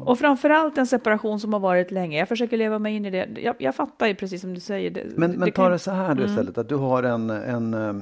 Och 0.05 0.19
framförallt 0.19 0.77
en 0.77 0.87
separation 0.87 1.39
som 1.39 1.53
har 1.53 1.59
varit 1.59 1.91
länge. 1.91 2.19
Jag 2.19 2.27
försöker 2.27 2.57
leva 2.57 2.79
mig 2.79 2.95
in 2.95 3.05
i 3.05 3.09
det. 3.09 3.27
Jag, 3.41 3.55
jag 3.59 3.75
fattar 3.75 4.07
ju 4.07 4.15
precis 4.15 4.41
som 4.41 4.53
du 4.53 4.59
säger. 4.59 4.91
Det, 4.91 5.03
Men, 5.15 5.31
men 5.31 5.39
det 5.39 5.45
ta 5.51 5.63
kan- 5.63 5.71
det 5.71 5.79
så 5.79 5.91
här 5.91 6.05
Mm. 6.05 6.17
du 6.17 6.25
istället, 6.25 6.57
att 6.57 6.69
du 6.69 6.75
har 6.75 7.03
en, 7.03 7.29
en, 7.29 7.73
eh, 7.73 7.93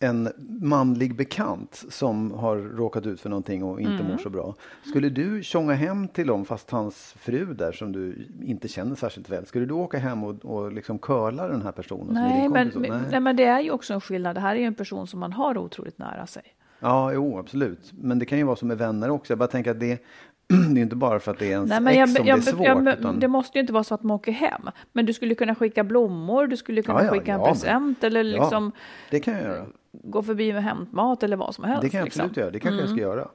en 0.00 0.28
manlig 0.60 1.16
bekant 1.16 1.84
som 1.88 2.30
har 2.30 2.56
råkat 2.56 3.06
ut 3.06 3.20
för 3.20 3.28
någonting 3.30 3.62
och 3.64 3.80
inte 3.80 3.92
Mm. 3.92 4.06
mår 4.06 4.18
så 4.18 4.30
bra. 4.30 4.54
Skulle 4.84 5.08
du 5.08 5.42
tjonga 5.42 5.72
hem 5.74 6.08
till 6.08 6.26
dem, 6.26 6.44
fast 6.44 6.70
hans 6.70 7.14
fru 7.18 7.54
där 7.54 7.72
som 7.72 7.92
du 7.92 8.28
inte 8.42 8.68
känner 8.68 8.94
särskilt 8.96 9.28
väl, 9.30 9.46
skulle 9.46 9.66
du 9.66 9.74
åka 9.74 9.98
hem 9.98 10.24
och, 10.24 10.44
och 10.44 10.72
liksom 10.72 10.98
curla 10.98 11.48
den 11.48 11.62
här 11.62 11.72
personen? 11.72 12.14
Nej 12.14 12.48
men, 12.48 12.70
men, 12.74 13.02
nej, 13.10 13.20
men 13.20 13.36
det 13.36 13.44
är 13.44 13.60
ju 13.60 13.70
också 13.70 13.94
en 13.94 14.00
skillnad. 14.00 14.36
Det 14.36 14.40
här 14.40 14.54
är 14.56 14.60
ju 14.60 14.66
en 14.66 14.74
person 14.74 15.06
som 15.06 15.20
man 15.20 15.32
har 15.32 15.58
otroligt 15.58 15.98
nära 15.98 16.26
sig. 16.26 16.42
Ja, 16.80 17.12
jo, 17.12 17.38
absolut. 17.38 17.92
Men 18.00 18.18
det 18.18 18.24
kan 18.26 18.38
ju 18.38 18.44
vara 18.44 18.56
som 18.56 18.68
med 18.68 18.78
vänner 18.78 19.10
också. 19.10 19.32
Jag 19.32 19.38
bara 19.38 19.48
tänker 19.48 19.70
att 19.70 19.80
det, 19.80 20.02
det 20.74 20.80
är 20.80 20.82
inte 20.82 20.96
bara 20.96 21.20
för 21.20 21.30
att 21.32 21.38
det 21.38 21.46
är 21.46 21.50
ens 21.50 21.70
Nej, 21.70 21.80
men 21.80 21.92
ex 21.92 21.98
jag, 21.98 22.08
som 22.16 22.26
jag, 22.26 22.38
det 22.38 22.50
är 22.50 22.52
svårt. 22.52 22.66
jag, 22.66 22.98
utan... 22.98 23.20
Det 23.20 23.28
måste 23.28 23.58
ju 23.58 23.60
inte 23.60 23.72
vara 23.72 23.84
så 23.84 23.94
att 23.94 24.02
man 24.02 24.14
åker 24.14 24.32
hem. 24.32 24.62
Men 24.92 25.06
du 25.06 25.12
skulle 25.12 25.34
kunna 25.34 25.54
skicka 25.54 25.84
blommor, 25.84 26.46
du 26.46 26.56
skulle 26.56 26.82
kunna 26.82 26.98
Ja, 26.98 27.04
ja, 27.04 27.10
skicka 27.12 27.32
en 27.34 27.40
ja, 27.40 27.46
present 27.46 28.04
eller 28.04 28.24
liksom 28.24 28.72
det 29.10 29.20
kan 29.20 29.34
jag 29.34 29.42
göra. 29.42 29.66
Gå 29.92 30.22
förbi 30.22 30.52
med 30.52 30.62
hämtmat 30.64 31.22
eller 31.22 31.36
vad 31.36 31.54
som 31.54 31.64
helst. 31.64 31.82
Det 31.82 31.88
kan 31.90 31.98
jag 31.98 32.04
liksom. 32.04 32.20
absolut 32.24 32.36
göra. 32.36 32.50
Det 32.50 32.60
kanske 32.60 32.80
jag 32.80 32.88
ska 32.90 33.00
göra. 33.00 33.28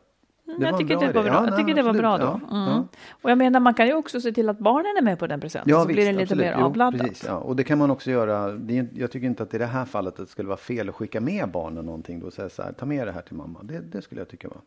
Mm, 0.48 0.60
Det 0.60 0.66
jag 0.68 0.78
tycker, 0.80 0.98
bra 0.98 1.08
det 1.08 1.14
var 1.14 1.24
bra. 1.24 1.34
Ja, 1.34 1.44
jag 1.44 1.50
nej, 1.50 1.60
tycker 1.60 1.74
det 1.76 1.82
var 1.82 1.94
bra 1.94 2.18
då. 2.18 2.24
Ja, 2.50 2.56
Mm. 2.58 2.70
ja. 2.74 2.88
Och 3.22 3.32
jag 3.32 3.38
menar, 3.38 3.60
man 3.60 3.74
kan 3.74 3.88
ju 3.88 3.94
också 3.94 4.22
se 4.22 4.32
till 4.32 4.50
att 4.50 4.60
barnen 4.60 4.98
är 4.98 5.02
med 5.02 5.20
på 5.20 5.28
den 5.28 5.40
presenten, 5.40 5.70
Ja, 5.72 5.82
så 5.82 5.88
blir 5.88 5.96
det 6.06 6.12
lite 6.12 6.24
absolut. 6.24 6.46
mer 6.46 6.56
Jo, 6.60 6.66
avladdat. 6.66 7.02
Precis, 7.02 7.24
ja. 7.28 7.38
Och 7.38 7.56
det 7.56 7.64
kan 7.64 7.78
man 7.78 7.92
också 7.92 8.12
göra. 8.12 8.52
Det 8.52 8.88
jag 8.96 9.12
tycker 9.12 9.28
inte 9.28 9.44
att 9.44 9.54
i 9.54 9.58
det 9.58 9.66
här 9.66 9.86
fallet 9.86 10.14
att 10.14 10.26
det 10.26 10.32
skulle 10.32 10.48
vara 10.48 10.58
fel 10.58 10.90
att 10.90 10.96
skicka 10.96 11.22
med 11.22 11.50
barnen 11.52 11.86
någonting 11.86 12.20
då 12.20 12.26
och 12.28 12.34
säga 12.34 12.50
så 12.50 12.62
här, 12.64 12.72
ta 12.74 12.86
med 12.86 13.08
det 13.08 13.12
här 13.12 13.22
till 13.22 13.36
mamma. 13.36 13.60
Det, 13.64 13.80
det 13.80 14.02
skulle 14.02 14.22
jag 14.22 14.28
tycka 14.30 14.48
var. 14.50 14.62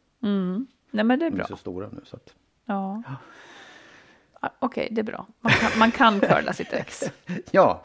Nej, 0.91 1.05
men 1.05 1.19
det 1.19 1.27
är 1.27 1.31
De 1.31 1.35
är 1.35 1.39
bra. 1.39 1.47
så 1.47 1.57
stora 1.57 1.89
nu 1.93 2.01
så 2.05 2.17
att. 2.17 2.35
Ja. 2.67 3.03
Ah, 4.41 4.49
Okej, 4.59 4.89
det 4.91 5.01
är 5.01 5.05
bra. 5.05 5.27
Man 5.41 5.53
kan, 5.53 5.79
man 5.79 5.91
kan 5.91 6.21
curla 6.21 6.53
sitt 6.53 6.73
ex. 6.73 7.03
Ja, 7.51 7.83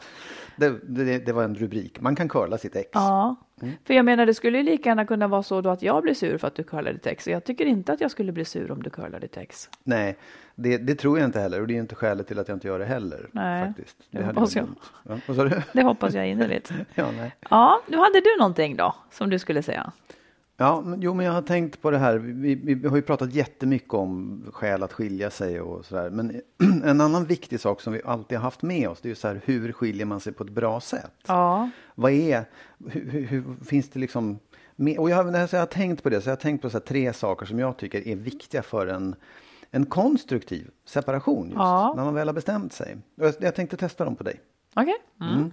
det, 0.56 0.78
det, 0.82 1.18
det 1.18 1.32
var 1.32 1.44
en 1.44 1.54
rubrik. 1.54 2.00
Man 2.00 2.16
kan 2.16 2.28
curla 2.28 2.58
sitt 2.58 2.76
ex. 2.76 2.88
Ja, 2.92 3.36
för 3.84 3.94
jag 3.94 4.04
menar 4.04 4.26
det 4.26 4.34
skulle 4.34 4.58
ju 4.58 4.64
lika 4.64 4.88
gärna 4.88 5.06
kunna 5.06 5.28
vara 5.28 5.42
så 5.42 5.60
då 5.60 5.70
att 5.70 5.82
jag 5.82 6.02
blir 6.02 6.14
sur 6.14 6.38
för 6.38 6.48
att 6.48 6.54
du 6.54 6.62
curlar 6.64 6.92
ditt 6.92 7.06
ex. 7.06 7.26
Och 7.26 7.32
Jag 7.32 7.44
tycker 7.44 7.64
inte 7.66 7.92
att 7.92 8.00
jag 8.00 8.10
skulle 8.10 8.32
bli 8.32 8.44
sur 8.44 8.70
om 8.70 8.82
du 8.82 8.90
curlar 8.90 9.20
ditt 9.20 9.36
ex. 9.36 9.70
Nej, 9.84 10.18
det, 10.54 10.78
det 10.78 10.94
tror 10.94 11.18
jag 11.18 11.28
inte 11.28 11.40
heller. 11.40 11.60
Och 11.60 11.66
det 11.66 11.74
är 11.74 11.78
inte 11.80 11.94
skälet 11.94 12.26
till 12.28 12.38
att 12.38 12.48
jag 12.48 12.56
inte 12.56 12.68
gör 12.68 12.78
det 12.78 12.84
heller. 12.84 13.28
Nej, 13.32 13.66
faktiskt. 13.66 13.96
det 14.10 14.22
hade 14.22 14.40
hoppas 14.40 14.56
jag. 14.56 14.68
Ja? 15.08 15.60
Det 15.72 15.82
hoppas 15.82 16.14
jag 16.14 16.28
innerligt. 16.28 16.72
Ja, 16.94 17.10
nej. 17.16 17.36
Ja, 17.50 17.80
nu 17.86 17.96
hade 17.96 18.20
du 18.20 18.36
någonting 18.38 18.76
då 18.76 18.94
som 19.10 19.30
du 19.30 19.38
skulle 19.38 19.62
säga. 19.62 19.92
Ja, 20.56 20.80
men, 20.80 21.00
jo, 21.00 21.14
men 21.14 21.26
jag 21.26 21.32
har 21.32 21.42
tänkt 21.42 21.82
på 21.82 21.90
det 21.90 21.98
här. 21.98 22.18
Vi, 22.18 22.54
vi, 22.54 22.74
vi 22.74 22.88
har 22.88 22.96
ju 22.96 23.02
pratat 23.02 23.32
jättemycket 23.34 23.94
om 23.94 24.42
skäl 24.52 24.82
att 24.82 24.92
skilja 24.92 25.30
sig 25.30 25.60
och 25.60 25.84
sådär. 25.84 26.10
Men 26.10 26.40
en 26.84 27.00
annan 27.00 27.24
viktig 27.24 27.60
sak 27.60 27.80
som 27.80 27.92
vi 27.92 28.00
alltid 28.04 28.38
har 28.38 28.42
haft 28.42 28.62
med 28.62 28.88
oss, 28.88 29.00
det 29.00 29.06
är 29.06 29.10
ju 29.10 29.14
så 29.14 29.28
här, 29.28 29.40
hur 29.44 29.72
skiljer 29.72 30.06
man 30.06 30.20
sig 30.20 30.32
på 30.32 30.44
ett 30.44 30.50
bra 30.50 30.80
sätt? 30.80 31.12
Ja, 31.26 31.70
Vad 31.94 32.12
är, 32.12 32.44
hur, 32.90 33.10
hur, 33.10 33.26
hur 33.26 33.44
finns 33.64 33.90
det 33.90 33.98
liksom, 34.00 34.38
med, 34.76 34.98
och 34.98 35.10
jag, 35.10 35.16
har- 35.24 35.48
jag 35.52 35.58
har 35.60 35.66
tänkt 35.66 36.02
på 36.02 36.10
det, 36.10 36.20
så 36.20 36.28
jag 36.28 36.36
har 36.36 36.40
tänkt 36.40 36.62
på 36.62 36.70
så 36.70 36.78
här, 36.78 36.84
tre 36.84 37.12
saker 37.12 37.46
som 37.46 37.58
jag 37.58 37.76
tycker 37.76 38.08
är 38.08 38.16
viktiga 38.16 38.62
för 38.62 38.86
en, 38.86 39.14
en 39.70 39.86
konstruktiv 39.86 40.70
separation, 40.84 41.44
just, 41.46 41.56
Ja. 41.58 41.92
när 41.96 42.04
man 42.04 42.14
väl 42.14 42.28
har 42.28 42.34
bestämt 42.34 42.72
sig. 42.72 42.96
Jag, 43.14 43.34
jag 43.40 43.54
tänkte 43.54 43.76
testa 43.76 44.04
dem 44.04 44.16
på 44.16 44.24
dig. 44.24 44.40
okej. 44.74 44.94
Mm. 45.20 45.34
Mm. 45.34 45.50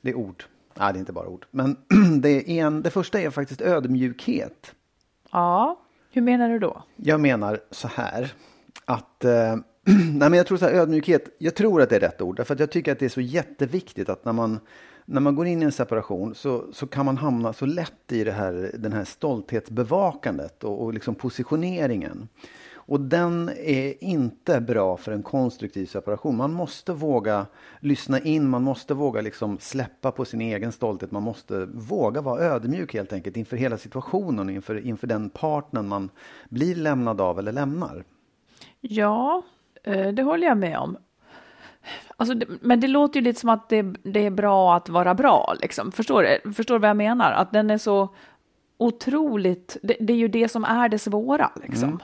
Det 0.00 0.10
är 0.10 0.14
ord. 0.14 0.44
Nej, 0.78 0.92
det 0.92 0.96
är 0.96 1.00
inte 1.00 1.12
bara 1.12 1.28
ord. 1.28 1.46
Men 1.50 1.76
det, 2.20 2.58
en, 2.58 2.82
det 2.82 2.90
första 2.90 3.20
är 3.20 3.30
faktiskt 3.30 3.60
ödmjukhet. 3.60 4.74
Ja, 5.32 5.80
hur 6.10 6.22
menar 6.22 6.48
du 6.48 6.58
då? 6.58 6.82
Jag 6.96 7.20
menar 7.20 7.60
så 7.70 7.88
här 7.88 8.32
att 8.84 9.24
eh, 9.24 9.56
nej 9.86 10.30
men 10.30 10.32
jag 10.32 10.46
tror 10.46 10.58
så 10.58 10.64
här, 10.64 10.72
ödmjukhet, 10.72 11.36
jag 11.38 11.54
tror 11.54 11.82
att 11.82 11.90
det 11.90 11.96
är 11.96 12.00
rätt 12.00 12.20
ord. 12.20 12.36
Därför 12.36 12.54
att 12.54 12.60
jag 12.60 12.70
tycker 12.70 12.92
att 12.92 12.98
det 12.98 13.04
är 13.04 13.08
så 13.08 13.20
jätteviktigt 13.20 14.08
att 14.08 14.24
när 14.24 14.32
man, 14.32 14.60
när 15.04 15.20
man 15.20 15.34
går 15.34 15.46
in 15.46 15.62
i 15.62 15.64
en 15.64 15.72
separation 15.72 16.34
så, 16.34 16.64
så 16.72 16.86
kan 16.86 17.06
man 17.06 17.16
hamna 17.16 17.52
så 17.52 17.66
lätt 17.66 18.12
i 18.12 18.24
det 18.24 18.32
här, 18.32 18.70
den 18.78 18.92
här 18.92 19.04
stolthetsbevakandet 19.04 20.64
och, 20.64 20.82
och 20.82 20.94
liksom 20.94 21.14
positioneringen. 21.14 22.28
Och 22.86 23.00
den 23.00 23.48
är 23.48 24.04
inte 24.04 24.60
bra 24.60 24.96
för 24.96 25.12
en 25.12 25.22
konstruktiv 25.22 25.86
separation. 25.86 26.36
Man 26.36 26.52
måste 26.52 26.92
våga 26.92 27.46
lyssna 27.80 28.20
in, 28.20 28.48
man 28.48 28.62
måste 28.62 28.94
våga 28.94 29.20
liksom 29.20 29.58
släppa 29.58 30.10
på 30.12 30.24
sin 30.24 30.40
egen 30.40 30.72
stolthet. 30.72 31.10
Man 31.10 31.22
måste 31.22 31.66
våga 31.66 32.20
vara 32.20 32.40
ödmjuk 32.40 32.94
helt 32.94 33.12
enkelt 33.12 33.36
inför 33.36 33.56
hela 33.56 33.78
situationen, 33.78 34.50
inför, 34.50 34.86
inför 34.86 35.06
den 35.06 35.30
partnern 35.30 35.88
man 35.88 36.10
blir 36.48 36.74
lämnad 36.74 37.20
av 37.20 37.38
eller 37.38 37.52
lämnar. 37.52 38.04
Ja, 38.80 39.42
eh, 39.84 40.08
det 40.08 40.22
håller 40.22 40.46
jag 40.46 40.58
med 40.58 40.78
om. 40.78 40.96
Alltså, 42.16 42.40
men 42.60 42.80
det 42.80 42.88
låter 42.88 43.20
ju 43.20 43.24
lite 43.24 43.40
som 43.40 43.48
att 43.48 43.68
det, 43.68 43.82
det 43.82 44.26
är 44.26 44.30
bra 44.30 44.76
att 44.76 44.88
vara 44.88 45.14
bra. 45.14 45.54
Liksom. 45.60 45.92
Förstår 45.92 46.22
du 46.44 46.52
förstår 46.52 46.78
vad 46.78 46.90
jag 46.90 46.96
menar? 46.96 47.32
Att 47.32 47.52
den 47.52 47.70
är 47.70 47.78
så 47.78 48.08
otroligt... 48.78 49.76
Det, 49.82 49.96
det 50.00 50.12
är 50.12 50.16
ju 50.16 50.28
det 50.28 50.48
som 50.48 50.64
är 50.64 50.88
det 50.88 50.98
svåra. 50.98 51.50
Liksom. 51.62 51.88
Mm. 51.88 52.00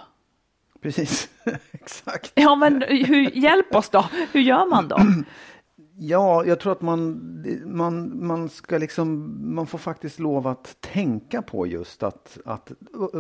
Precis, 0.82 1.28
exakt. 1.72 2.32
Ja, 2.34 2.54
men 2.54 2.82
hur, 2.82 3.30
hjälp 3.36 3.74
oss 3.74 3.88
då. 3.90 4.04
Hur 4.32 4.40
gör 4.40 4.66
man 4.66 4.88
då? 4.88 4.96
Ja, 5.98 6.44
jag 6.44 6.60
tror 6.60 6.72
att 6.72 6.80
man, 6.80 7.20
man, 7.66 8.26
man 8.26 8.48
ska 8.48 8.78
liksom, 8.78 9.36
man 9.54 9.66
får 9.66 9.78
faktiskt 9.78 10.18
lov 10.18 10.46
att 10.46 10.76
tänka 10.80 11.42
på 11.42 11.66
just 11.66 12.02
att, 12.02 12.38
att 12.44 12.72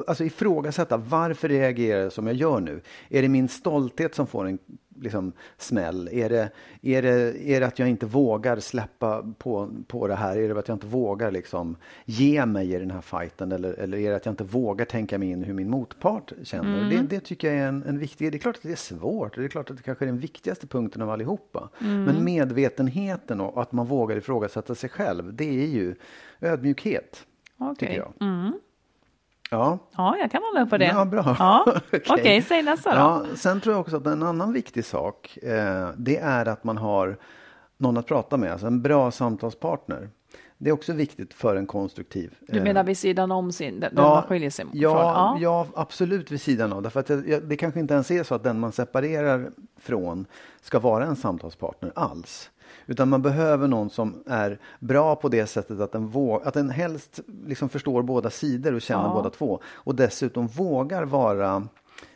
alltså 0.06 0.24
ifrågasätta 0.24 0.96
varför 0.96 1.48
reagerar 1.48 2.02
jag 2.02 2.12
som 2.12 2.26
jag 2.26 2.36
gör 2.36 2.60
nu? 2.60 2.82
Är 3.08 3.22
det 3.22 3.28
min 3.28 3.48
stolthet 3.48 4.14
som 4.14 4.26
får 4.26 4.46
en 4.46 4.58
liksom, 5.00 5.32
smäll? 5.58 6.08
Är 6.12 6.28
det, 6.28 6.50
är, 6.82 7.02
det, 7.02 7.50
är 7.50 7.60
det 7.60 7.66
att 7.66 7.78
jag 7.78 7.88
inte 7.88 8.06
vågar 8.06 8.60
släppa 8.60 9.34
på, 9.38 9.70
på 9.86 10.06
det 10.06 10.14
här? 10.14 10.36
Är 10.36 10.48
det 10.48 10.58
att 10.58 10.68
jag 10.68 10.74
inte 10.74 10.86
vågar 10.86 11.30
liksom 11.30 11.76
ge 12.04 12.46
mig 12.46 12.74
i 12.74 12.78
den 12.78 12.90
här 12.90 13.00
fighten? 13.00 13.52
Eller, 13.52 13.72
eller 13.72 13.98
är 13.98 14.10
det 14.10 14.16
att 14.16 14.26
jag 14.26 14.32
inte 14.32 14.44
vågar 14.44 14.84
tänka 14.84 15.18
mig 15.18 15.30
in 15.30 15.44
hur 15.44 15.54
min 15.54 15.70
motpart 15.70 16.32
känner? 16.42 16.90
Det, 16.90 17.02
det 17.02 17.20
tycker 17.20 17.48
jag 17.48 17.56
är 17.56 17.68
en, 17.68 17.82
en 17.82 17.98
viktig, 17.98 18.32
det 18.32 18.36
är 18.36 18.40
klart 18.40 18.56
att 18.56 18.62
det 18.62 18.72
är 18.72 18.76
svårt. 18.76 19.34
Det 19.34 19.44
är 19.44 19.48
klart 19.48 19.70
att 19.70 19.76
det 19.76 19.82
kanske 19.82 20.04
är 20.04 20.06
den 20.06 20.18
viktigaste 20.18 20.66
punkten 20.66 21.02
av 21.02 21.10
allihopa. 21.10 21.68
Men 21.78 22.24
medvetenheten 22.24 23.40
och 23.40 23.62
att 23.62 23.72
man 23.72 23.86
vågar 23.86 24.16
ifrågasätta 24.16 24.74
sig 24.74 24.90
själv, 24.90 25.34
det 25.34 25.62
är 25.62 25.66
ju 25.66 25.94
ödmjukhet. 26.40 27.26
Tycker 27.58 27.86
Okej. 27.86 27.96
jag. 27.96 28.28
Mm. 28.28 28.52
Ja, 29.52 29.78
Ja, 29.96 30.16
jag 30.18 30.30
kan 30.30 30.42
vara 30.42 30.62
med 30.62 30.70
på 30.70 30.78
det. 30.78 30.84
Ja, 30.84 31.04
bra. 31.04 31.36
Ja. 31.38 31.64
Okej. 31.86 32.02
Okej, 32.08 32.42
säg 32.42 32.62
nästa 32.62 32.90
då. 32.90 32.96
Ja, 32.96 33.24
sen 33.36 33.60
tror 33.60 33.74
jag 33.74 33.80
också 33.80 33.96
att 33.96 34.06
en 34.06 34.22
annan 34.22 34.52
viktig 34.52 34.84
sak, 34.84 35.38
eh, 35.42 35.88
det 35.96 36.16
är 36.16 36.48
att 36.48 36.64
man 36.64 36.76
har 36.76 37.16
någon 37.76 37.96
att 37.96 38.06
prata 38.06 38.36
med, 38.36 38.52
alltså 38.52 38.66
en 38.66 38.82
bra 38.82 39.10
samtalspartner. 39.10 40.08
Det 40.58 40.70
är 40.70 40.74
också 40.74 40.92
viktigt 40.92 41.34
för 41.34 41.56
en 41.56 41.66
konstruktiv. 41.66 42.34
Du 42.40 42.58
eh, 42.58 42.64
menar 42.64 42.84
vid 42.84 42.98
sidan 42.98 43.32
om 43.32 43.52
sin, 43.52 43.80
den 43.80 43.94
den 43.94 44.04
man 44.04 44.22
skiljer 44.22 44.50
sig 44.50 44.66
ja, 44.72 44.90
från? 44.90 45.02
Ja, 45.02 45.38
ja, 45.40 45.66
absolut 45.74 46.30
vid 46.30 46.40
sidan 46.40 46.72
av. 46.72 46.82
Därför 46.82 47.00
att 47.00 47.08
jag, 47.08 47.28
jag, 47.28 47.42
det 47.42 47.56
kanske 47.56 47.80
inte 47.80 47.94
ens 47.94 48.10
är 48.10 48.22
så 48.22 48.34
att 48.34 48.42
den 48.42 48.60
man 48.60 48.72
separerar 48.72 49.50
från 49.80 50.26
ska 50.60 50.78
vara 50.78 51.04
en 51.04 51.16
samtalspartner 51.16 51.92
alls. 51.94 52.50
Utan 52.86 53.08
man 53.08 53.22
behöver 53.22 53.68
någon 53.68 53.90
som 53.90 54.22
är 54.26 54.58
bra 54.78 55.16
på 55.16 55.28
det 55.28 55.46
sättet 55.46 55.80
att 55.80 55.92
den, 55.92 56.06
våg, 56.06 56.42
att 56.44 56.54
den 56.54 56.70
helst 56.70 57.20
liksom 57.46 57.68
förstår 57.68 58.02
båda 58.02 58.30
sidor 58.30 58.74
och 58.74 58.82
känner 58.82 59.04
Ja. 59.04 59.12
båda 59.14 59.30
två. 59.30 59.60
Och 59.66 59.94
dessutom 59.94 60.46
vågar 60.46 61.02
vara 61.04 61.62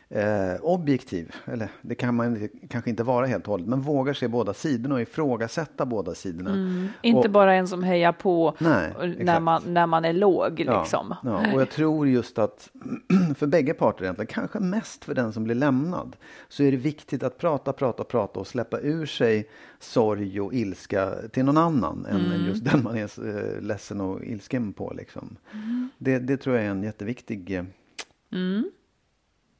eh, 0.09 0.55
objektiv. 0.61 1.35
Eller 1.45 1.69
det 1.81 1.95
kan 1.95 2.15
man 2.15 2.49
kanske 2.69 2.89
inte 2.89 3.03
vara 3.03 3.25
helt 3.25 3.43
och 3.43 3.51
hållet. 3.51 3.67
Men 3.67 3.81
vågar 3.81 4.13
se 4.13 4.27
båda 4.27 4.53
sidorna 4.53 4.95
och 4.95 5.01
ifrågasätta 5.01 5.85
båda 5.85 6.15
sidorna. 6.15 6.89
Inte 7.01 7.27
och, 7.27 7.33
bara 7.33 7.53
en 7.53 7.67
som 7.67 7.83
hejar 7.83 8.11
på 8.11 8.55
Nej, 8.59 8.91
när, 9.19 9.39
man, 9.39 9.61
när 9.65 9.87
man 9.87 10.05
är 10.05 10.13
låg. 10.13 10.59
Liksom. 10.59 11.15
Ja, 11.23 11.43
ja, 11.43 11.53
och 11.53 11.61
jag 11.61 11.69
tror 11.69 12.07
just 12.07 12.39
att 12.39 12.69
för 13.37 13.47
bägge 13.47 13.73
parter 13.73 14.03
egentligen, 14.03 14.27
kanske 14.27 14.59
mest 14.59 15.05
för 15.05 15.15
den 15.15 15.33
som 15.33 15.43
blir 15.43 15.55
lämnad, 15.55 16.15
så 16.49 16.63
är 16.63 16.71
det 16.71 16.77
viktigt 16.77 17.23
att 17.23 17.37
prata, 17.37 17.73
prata, 17.73 18.03
prata 18.03 18.39
och 18.39 18.47
släppa 18.47 18.79
ur 18.79 19.05
sig 19.05 19.49
sorg 19.79 20.41
och 20.41 20.53
ilska 20.53 21.13
till 21.31 21.45
någon 21.45 21.57
annan 21.57 22.05
än 22.05 22.27
Mm. 22.27 22.45
just 22.47 22.65
den 22.65 22.83
man 22.83 22.97
är 22.97 23.27
eh, 23.27 23.61
ledsen 23.61 24.01
och 24.01 24.23
ilsken 24.23 24.73
på. 24.73 24.93
Liksom. 24.97 25.37
Mm. 25.53 25.89
Det, 25.97 26.19
det 26.19 26.37
tror 26.37 26.55
jag 26.55 26.65
är 26.65 26.69
en 26.69 26.83
jätteviktig... 26.83 27.51
Eh, 27.51 27.63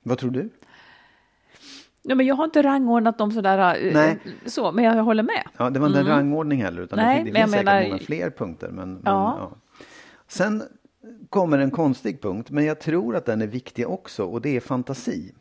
Vad 0.08 0.18
tror 0.18 0.32
du? 0.32 0.50
Ja, 2.02 2.16
men 2.16 2.26
jag 2.26 2.36
har 2.36 2.44
inte 2.46 2.64
rangordnat 2.64 3.18
dem 3.18 3.32
sådär, 3.32 3.86
eh, 3.86 3.94
Nej. 3.94 4.20
så, 4.46 4.72
men 4.72 4.84
jag 4.84 5.04
håller 5.04 5.24
med. 5.24 5.44
Ja, 5.58 5.70
det 5.70 5.80
var 5.80 5.88
inte 5.88 6.00
en 6.00 6.08
rangordning 6.08 6.64
heller, 6.64 6.82
utan 6.82 7.00
Mm. 7.00 7.10
Nej, 7.14 7.24
det, 7.24 7.30
det 7.30 7.34
men 7.34 7.42
finns 7.42 7.52
säkert 7.52 7.66
menar- 7.66 7.88
många 7.88 8.00
fler 8.00 8.30
punkter. 8.30 8.70
Men, 8.70 8.94
men, 8.94 9.02
Ja. 9.06 9.38
ja. 9.40 9.52
Sen 10.28 10.64
kommer 11.30 11.58
en 11.60 11.72
konstig 11.72 12.22
punkt, 12.22 12.52
men 12.52 12.66
jag 12.66 12.80
tror 12.80 13.16
att 13.16 13.26
den 13.26 13.42
är 13.42 13.48
viktig 13.48 13.88
också, 13.88 14.24
och 14.26 14.42
det 14.42 14.56
är 14.56 14.60
fantasi. 14.60 15.34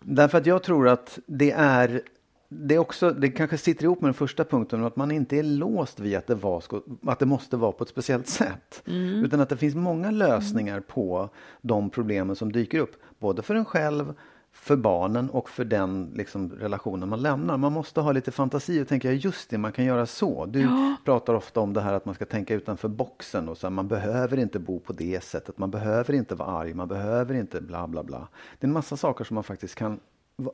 Därför 0.00 0.38
att 0.38 0.46
jag 0.46 0.62
tror 0.62 0.88
att 0.88 1.18
det 1.26 1.50
är 1.50 2.02
det, 2.48 2.74
är 2.74 2.78
också, 2.78 3.10
det 3.10 3.28
kanske 3.28 3.58
sitter 3.58 3.84
ihop 3.84 4.00
med 4.00 4.08
den 4.08 4.14
första 4.14 4.44
punkten, 4.44 4.84
att 4.84 4.96
man 4.96 5.10
inte 5.10 5.36
är 5.36 5.42
låst 5.42 6.00
vid 6.00 6.16
att 6.16 6.26
det, 6.26 6.34
var, 6.34 6.62
att 7.06 7.18
det 7.18 7.26
måste 7.26 7.56
vara 7.56 7.72
på 7.72 7.84
ett 7.84 7.90
speciellt 7.90 8.28
sätt. 8.28 8.82
Utan 9.24 9.40
att 9.40 9.48
det 9.48 9.56
finns 9.56 9.74
många 9.74 10.10
lösningar 10.10 10.80
på 10.80 11.28
de 11.60 11.90
problemen 11.90 12.36
som 12.36 12.52
dyker 12.52 12.78
upp, 12.78 12.96
både 13.18 13.42
för 13.42 13.54
en 13.54 13.64
själv, 13.64 14.14
för 14.52 14.76
barnen 14.76 15.30
och 15.30 15.50
för 15.50 15.64
den 15.64 16.12
liksom, 16.14 16.52
relationen 16.52 17.08
man 17.08 17.22
lämnar. 17.22 17.56
Man 17.56 17.72
måste 17.72 18.00
ha 18.00 18.12
lite 18.12 18.30
fantasi 18.30 18.82
och 18.82 18.88
tänka, 18.88 19.12
just 19.12 19.50
det, 19.50 19.58
man 19.58 19.72
kan 19.72 19.84
göra 19.84 20.06
så. 20.06 20.46
Du 20.46 20.68
pratar 21.04 21.34
ofta 21.34 21.60
om 21.60 21.72
det 21.72 21.80
här 21.80 21.92
att 21.92 22.04
man 22.04 22.14
ska 22.14 22.24
tänka 22.24 22.54
utanför 22.54 22.88
boxen 22.88 23.48
och 23.48 23.58
så 23.58 23.66
här, 23.66 23.70
man 23.70 23.88
behöver 23.88 24.36
inte 24.36 24.58
bo 24.58 24.80
på 24.80 24.92
det 24.92 25.24
sättet, 25.24 25.58
man 25.58 25.70
behöver 25.70 26.14
inte 26.14 26.34
vara 26.34 26.48
arg, 26.48 26.74
man 26.74 26.88
behöver 26.88 27.34
inte 27.34 27.60
bla 27.60 27.88
bla 27.88 28.04
bla. 28.04 28.28
Det 28.58 28.64
är 28.64 28.68
en 28.68 28.72
massa 28.72 28.96
saker 28.96 29.24
som 29.24 29.34
man 29.34 29.44
faktiskt 29.44 29.74
kan 29.74 30.00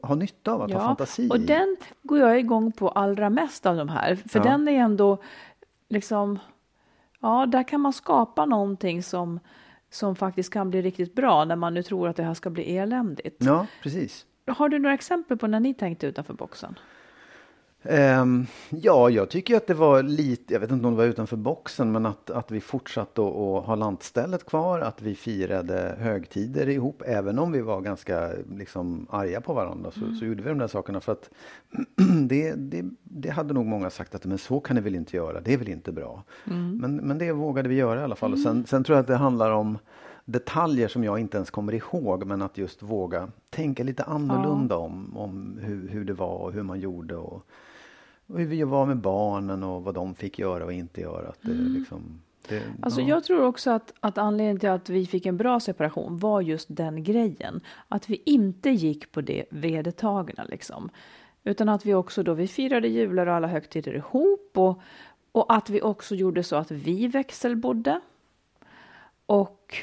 ha 0.03 0.15
nytta 0.15 0.53
av 0.53 0.63
att 0.63 0.73
ha 0.73 0.81
fantasi 0.81 1.29
och 1.31 1.41
den 1.41 1.77
går 2.03 2.19
jag 2.19 2.39
igång 2.39 2.73
på 2.73 2.89
allra 2.89 3.31
mest 3.31 3.67
av 3.67 3.77
de 3.77 3.89
här. 3.89 4.15
För 4.15 4.39
Ja. 4.39 4.45
den 4.45 4.69
är 4.69 4.73
ändå 4.73 5.19
liksom, 5.89 6.39
ja, 7.21 7.47
där 7.47 7.63
kan 7.63 7.81
man 7.81 7.93
skapa 7.93 8.45
någonting 8.47 9.03
som, 9.03 9.41
som 9.91 10.17
faktiskt 10.17 10.53
kan 10.53 10.71
bli 10.71 10.83
riktigt 10.83 11.15
bra 11.15 11.45
när 11.45 11.57
man 11.57 11.75
nu 11.75 11.83
tror 11.83 12.09
att 12.09 12.17
det 12.17 12.23
här 12.23 12.35
ska 12.35 12.51
bli 12.51 12.77
eländigt. 12.77 13.37
Ja, 13.45 13.67
precis. 13.83 14.27
Har 14.47 14.69
du 14.69 14.79
några 14.79 14.95
exempel 14.95 15.37
på 15.39 15.47
när 15.47 15.61
ni 15.61 15.75
tänkte 15.75 16.07
utanför 16.07 16.35
boxen? 16.35 16.79
Um, 17.89 18.47
ja, 18.71 19.11
jag 19.11 19.31
tycker 19.31 19.57
att 19.57 19.67
det 19.67 19.75
var 19.75 20.03
lite, 20.03 20.53
jag 20.53 20.61
vet 20.61 20.71
inte 20.71 20.87
om 20.87 20.93
det 20.93 20.99
var 20.99 21.05
utanför 21.05 21.37
boxen, 21.37 21.93
men 21.93 22.07
att, 22.07 22.31
att 22.31 22.51
vi 22.51 22.61
fortsatte 22.61 23.23
att, 23.23 23.35
att 23.35 23.65
ha 23.65 23.75
lantstället 23.75 24.47
kvar, 24.47 24.81
att 24.81 25.03
vi 25.03 25.15
firade 25.15 25.97
högtider 25.99 26.69
ihop, 26.69 27.03
även 27.07 27.39
om 27.39 27.53
vi 27.53 27.61
var 27.61 27.81
ganska 27.81 28.31
liksom, 28.51 29.07
arga 29.11 29.41
på 29.41 29.55
varandra, 29.55 29.91
så, 29.91 30.05
mm. 30.05 30.17
så 30.17 30.25
gjorde 30.25 30.43
vi 30.43 30.49
de 30.49 30.59
där 30.59 30.67
sakerna 30.67 31.01
för 31.01 31.13
att 31.13 31.31
det, 32.29 32.53
det, 32.53 32.85
det, 33.03 33.31
hade 33.31 33.55
nog 33.55 33.67
många 33.67 33.91
sagt 33.91 34.15
att 34.15 34.25
men 34.25 34.39
så 34.39 34.61
kan 34.61 34.77
ni 34.77 34.83
väl 34.83 34.95
inte 34.95 35.17
göra, 35.17 35.41
det 35.41 35.53
är 35.53 35.59
väl 35.59 35.69
inte 35.69 35.93
bra. 35.93 36.23
Mm. 36.47 36.77
Men, 36.77 36.97
men 36.97 37.19
det 37.19 37.33
vågade 37.33 37.69
vi 37.69 37.75
göra 37.75 38.01
i 38.01 38.05
alla 38.05 38.17
fall. 38.17 38.33
Och 38.33 38.39
sen, 38.39 38.53
mm. 38.53 38.67
sen 38.67 38.85
tror 38.85 38.97
jag 38.97 39.03
att 39.03 39.09
det 39.09 39.17
handlar 39.17 39.51
om 39.51 39.79
detaljer 40.25 40.89
som 40.89 41.05
jag 41.05 41.19
inte 41.19 41.37
ens 41.37 41.51
kommer 41.51 41.75
ihåg, 41.75 42.27
men 42.27 42.43
att 42.43 42.59
just 42.59 42.83
våga 42.83 43.29
tänka 43.51 43.83
lite 43.83 44.03
annorlunda 44.03 44.75
ja. 44.75 44.79
om, 44.79 45.17
om 45.17 45.59
hur, 45.63 45.89
hur 45.89 46.05
det 46.05 46.13
var 46.13 46.39
och 46.39 46.53
hur 46.53 46.63
man 46.63 46.81
gjorde. 46.81 47.17
Och, 47.17 47.33
och 47.33 47.47
hur 48.27 48.47
vi 48.47 48.63
var 48.63 48.87
med 48.87 48.97
barnen 48.97 49.63
och 49.63 49.83
vad 49.83 49.95
de 49.95 50.15
fick 50.15 50.39
göra 50.39 50.65
och 50.65 50.73
inte 50.73 51.01
göra. 51.01 51.29
Att 51.29 51.43
det, 51.43 51.53
mm. 51.53 51.75
liksom, 51.75 52.23
det, 52.49 52.63
alltså 52.83 53.01
ja. 53.01 53.09
Jag 53.09 53.25
tror 53.25 53.45
också 53.45 53.71
att, 53.71 53.93
att 54.01 54.19
anledningen 54.19 54.61
till 54.61 54.69
att 54.69 54.89
vi 54.89 55.07
fick 55.07 55.27
en 55.27 55.37
bra 55.37 55.61
separation 55.61 56.19
var 56.19 56.41
just 56.41 56.67
den 56.71 57.05
grejen. 57.05 57.61
Att 57.89 58.11
vi 58.11 58.23
inte 58.27 58.71
gick 58.71 59.13
på 59.13 59.21
det 59.21 59.45
vedertagna 59.51 60.45
liksom. 60.45 60.91
Utan 61.45 61.69
att 61.69 61.87
vi 61.87 61.95
också 61.95 62.23
då, 62.23 62.35
vi 62.35 62.49
firade 62.49 62.89
jular 62.89 63.27
och 63.27 63.35
alla 63.35 63.47
högtider 63.47 63.95
ihop 63.95 64.51
och, 64.55 64.81
och 65.33 65.55
att 65.55 65.71
vi 65.71 65.83
också 65.83 66.15
gjorde 66.15 66.43
så 66.43 66.57
att 66.57 66.71
vi 66.71 67.07
växelbodde. 67.07 68.01
Och 69.27 69.77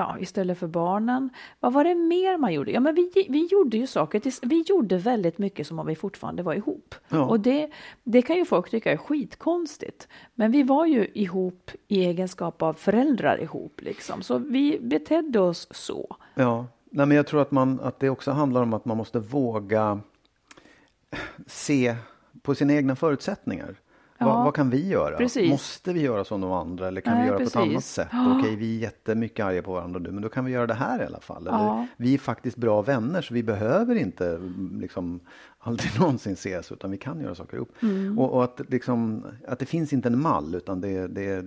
ja, 0.00 0.18
istället 0.20 0.58
för 0.58 0.66
barnen. 0.66 1.30
Vad 1.60 1.72
var 1.72 1.84
det 1.84 1.94
mer 1.94 2.38
man 2.38 2.52
gjorde? 2.52 2.70
Ja, 2.70 2.80
men 2.80 2.94
vi, 2.94 3.26
vi 3.28 3.46
gjorde 3.46 3.76
ju 3.76 3.86
saker, 3.86 4.46
vi 4.46 4.62
gjorde 4.62 4.98
väldigt 4.98 5.38
mycket 5.38 5.66
som 5.66 5.78
om 5.78 5.86
vi 5.86 5.96
fortfarande 5.96 6.42
var 6.42 6.54
ihop. 6.54 6.94
Ja. 7.08 7.24
Och 7.24 7.40
det, 7.40 7.70
det 8.04 8.22
kan 8.22 8.36
ju 8.36 8.44
folk 8.44 8.70
tycka 8.70 8.92
är 8.92 8.96
skitkonstigt. 8.96 10.08
Men 10.34 10.50
vi 10.50 10.62
var 10.62 10.86
ju 10.86 11.06
ihop 11.14 11.70
i 11.88 12.04
egenskap 12.04 12.62
av 12.62 12.74
föräldrar 12.74 13.42
ihop 13.42 13.80
liksom, 13.80 14.22
så 14.22 14.38
vi 14.38 14.78
betedde 14.80 15.40
oss 15.40 15.68
så. 15.70 16.16
Ja, 16.34 16.66
Nej, 16.90 17.06
men 17.06 17.16
jag 17.16 17.26
tror 17.26 17.42
att, 17.42 17.50
man, 17.50 17.80
att 17.80 18.00
det 18.00 18.10
också 18.10 18.30
handlar 18.30 18.62
om 18.62 18.72
att 18.72 18.84
man 18.84 18.96
måste 18.96 19.18
våga 19.18 20.00
se 21.46 21.96
på 22.42 22.54
sina 22.54 22.72
egna 22.72 22.96
förutsättningar. 22.96 23.74
Ja. 24.18 24.26
Vad, 24.26 24.44
vad, 24.44 24.54
kan 24.54 24.70
vi 24.70 24.88
göra? 24.88 25.16
Precis. 25.16 25.50
Måste 25.50 25.92
vi 25.92 26.00
göra 26.00 26.24
som 26.24 26.40
de 26.40 26.52
andra 26.52 26.88
eller 26.88 27.00
kan 27.00 27.14
Nej, 27.14 27.22
vi 27.22 27.28
göra 27.28 27.38
precis. 27.38 27.54
på 27.54 27.60
ett 27.60 27.68
annat 27.68 27.84
sätt? 27.84 28.08
Ja. 28.12 28.38
Okej, 28.38 28.56
vi 28.56 28.76
är 28.76 28.80
jättemycket 28.80 29.46
arga 29.46 29.62
på 29.62 29.72
varandra 29.72 30.00
men 30.00 30.22
då 30.22 30.28
kan 30.28 30.44
vi 30.44 30.52
göra 30.52 30.66
det 30.66 30.74
här 30.74 31.02
i 31.02 31.06
alla 31.06 31.20
fall. 31.20 31.46
Eller, 31.46 31.58
ja. 31.58 31.86
Vi 31.96 32.14
är 32.14 32.18
faktiskt 32.18 32.56
bra 32.56 32.82
vänner 32.82 33.22
så 33.22 33.34
vi 33.34 33.42
behöver 33.42 33.94
inte 33.94 34.40
liksom, 34.80 35.20
aldrig 35.58 35.90
någonsin 36.00 36.32
ses 36.32 36.72
utan 36.72 36.90
vi 36.90 36.98
kan 36.98 37.20
göra 37.20 37.34
saker 37.34 37.56
ihop. 37.56 37.82
Mm. 37.82 38.18
Och, 38.18 38.32
och, 38.32 38.44
att, 38.44 38.60
liksom, 38.68 39.26
att 39.48 39.58
det 39.58 39.66
finns 39.66 39.92
inte 39.92 40.08
en 40.08 40.20
mall 40.20 40.54
utan 40.54 40.80
det, 40.80 41.06
det, 41.06 41.44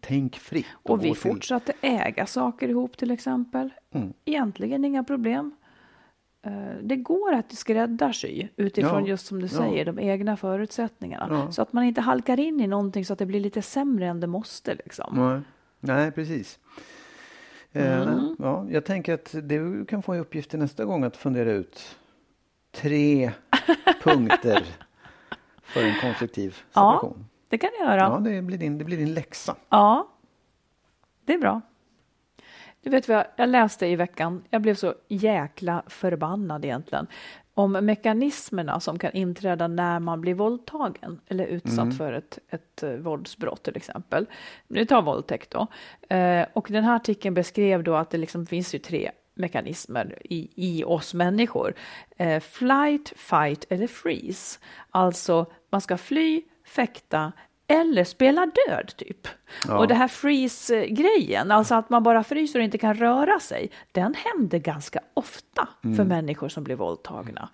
tänk 0.00 0.36
fritt. 0.36 0.66
Och, 0.72 0.90
och 0.90 1.04
vi 1.04 1.14
fortsatte 1.14 1.72
äga 1.80 2.26
saker 2.26 2.68
ihop 2.68 2.96
till 2.96 3.10
exempel. 3.10 3.70
Mm. 3.94 4.12
Egentligen 4.24 4.84
inga 4.84 5.04
problem. 5.04 5.54
Eh, 6.42 6.52
det 6.82 6.96
går 6.96 7.32
att 7.32 7.52
skräddarsy 7.52 8.48
utifrån 8.56 9.04
ja, 9.04 9.08
just 9.08 9.26
som 9.26 9.40
du 9.40 9.48
säger, 9.48 9.86
ja. 9.86 9.92
de 9.92 9.98
egna 9.98 10.36
förutsättningarna. 10.36 11.26
Ja. 11.30 11.52
Så 11.52 11.62
att 11.62 11.72
man 11.72 11.84
inte 11.84 12.00
halkar 12.00 12.40
in 12.40 12.60
i 12.60 12.66
någonting 12.66 13.04
så 13.04 13.12
att 13.12 13.18
det 13.18 13.26
blir 13.26 13.40
lite 13.40 13.62
sämre 13.62 14.06
än 14.06 14.20
det 14.20 14.26
måste. 14.26 14.74
Liksom. 14.74 15.14
Nej, 15.16 15.40
Nej 15.80 16.10
precis. 16.10 16.58
Eh, 17.72 18.02
mm. 18.02 18.36
ja, 18.38 18.66
jag 18.70 18.84
tänker 18.84 19.14
att 19.14 19.34
du 19.42 19.84
kan 19.84 20.02
få 20.02 20.16
i 20.16 20.18
uppgift 20.18 20.50
till 20.50 20.58
nästa 20.58 20.84
gång 20.84 21.04
att 21.04 21.16
fundera 21.16 21.52
ut 21.52 21.98
tre 22.70 23.32
punkter 24.02 24.64
för 25.62 25.84
en 25.84 25.94
konstruktiv 26.00 26.56
separation. 26.68 27.14
Ja, 27.18 27.24
det 27.48 27.58
kan 27.58 27.70
jag 27.78 27.88
göra. 27.88 28.00
Ja, 28.00 28.18
det 28.18 28.42
blir 28.42 28.58
din, 28.58 28.78
det 28.78 28.84
blir 28.84 28.96
din 28.96 29.14
läxa. 29.14 29.56
Ja, 29.68 30.08
det 31.24 31.34
är 31.34 31.38
bra. 31.38 31.60
Du 32.82 32.90
vet 32.90 33.08
vad, 33.08 33.24
jag 33.36 33.48
läste 33.48 33.86
i 33.86 33.96
veckan, 33.96 34.44
jag 34.50 34.62
blev 34.62 34.74
så 34.74 34.94
jäkla 35.08 35.82
förbannad 35.86 36.64
egentligen, 36.64 37.06
om 37.54 37.72
mekanismerna 37.72 38.80
som 38.80 38.98
kan 38.98 39.12
inträda 39.12 39.68
när 39.68 40.00
man 40.00 40.20
blir 40.20 40.34
våldtagen 40.34 41.20
eller 41.26 41.46
utsatt 41.46 41.78
mm. 41.78 41.92
för 41.92 42.12
ett, 42.12 42.38
ett 42.48 42.82
uh, 42.82 42.96
våldsbrott 42.96 43.62
till 43.62 43.76
exempel. 43.76 44.26
Nu 44.68 44.84
tar 44.84 45.02
våldtäkt 45.02 45.50
då. 45.50 45.66
Uh, 46.16 46.44
och 46.52 46.68
den 46.70 46.84
här 46.84 46.96
artikeln 46.96 47.34
beskrev 47.34 47.84
då 47.84 47.94
att 47.94 48.10
det 48.10 48.18
liksom 48.18 48.46
finns 48.46 48.74
ju 48.74 48.78
tre 48.78 49.10
mekanismer 49.34 50.18
i, 50.24 50.50
i 50.54 50.84
oss 50.84 51.14
människor. 51.14 51.74
Uh, 52.20 52.40
flight, 52.40 53.12
fight 53.16 53.64
eller 53.68 53.86
freeze. 53.86 54.60
Alltså 54.90 55.46
man 55.70 55.80
ska 55.80 55.96
fly, 55.96 56.42
fäkta 56.66 57.32
eller 57.70 58.04
spela 58.04 58.46
död 58.46 58.92
typ. 58.96 59.28
Ja. 59.68 59.78
Och 59.78 59.88
det 59.88 59.94
här 59.94 60.08
freeze-grejen, 60.08 61.50
alltså 61.50 61.74
att 61.74 61.90
man 61.90 62.02
bara 62.02 62.24
fryser 62.24 62.58
och 62.58 62.64
inte 62.64 62.78
kan 62.78 62.94
röra 62.94 63.40
sig, 63.40 63.70
den 63.92 64.14
händer 64.14 64.58
ganska 64.58 65.00
ofta 65.14 65.68
mm. 65.84 65.96
för 65.96 66.04
människor 66.04 66.48
som 66.48 66.64
blir 66.64 66.76
våldtagna. 66.76 67.48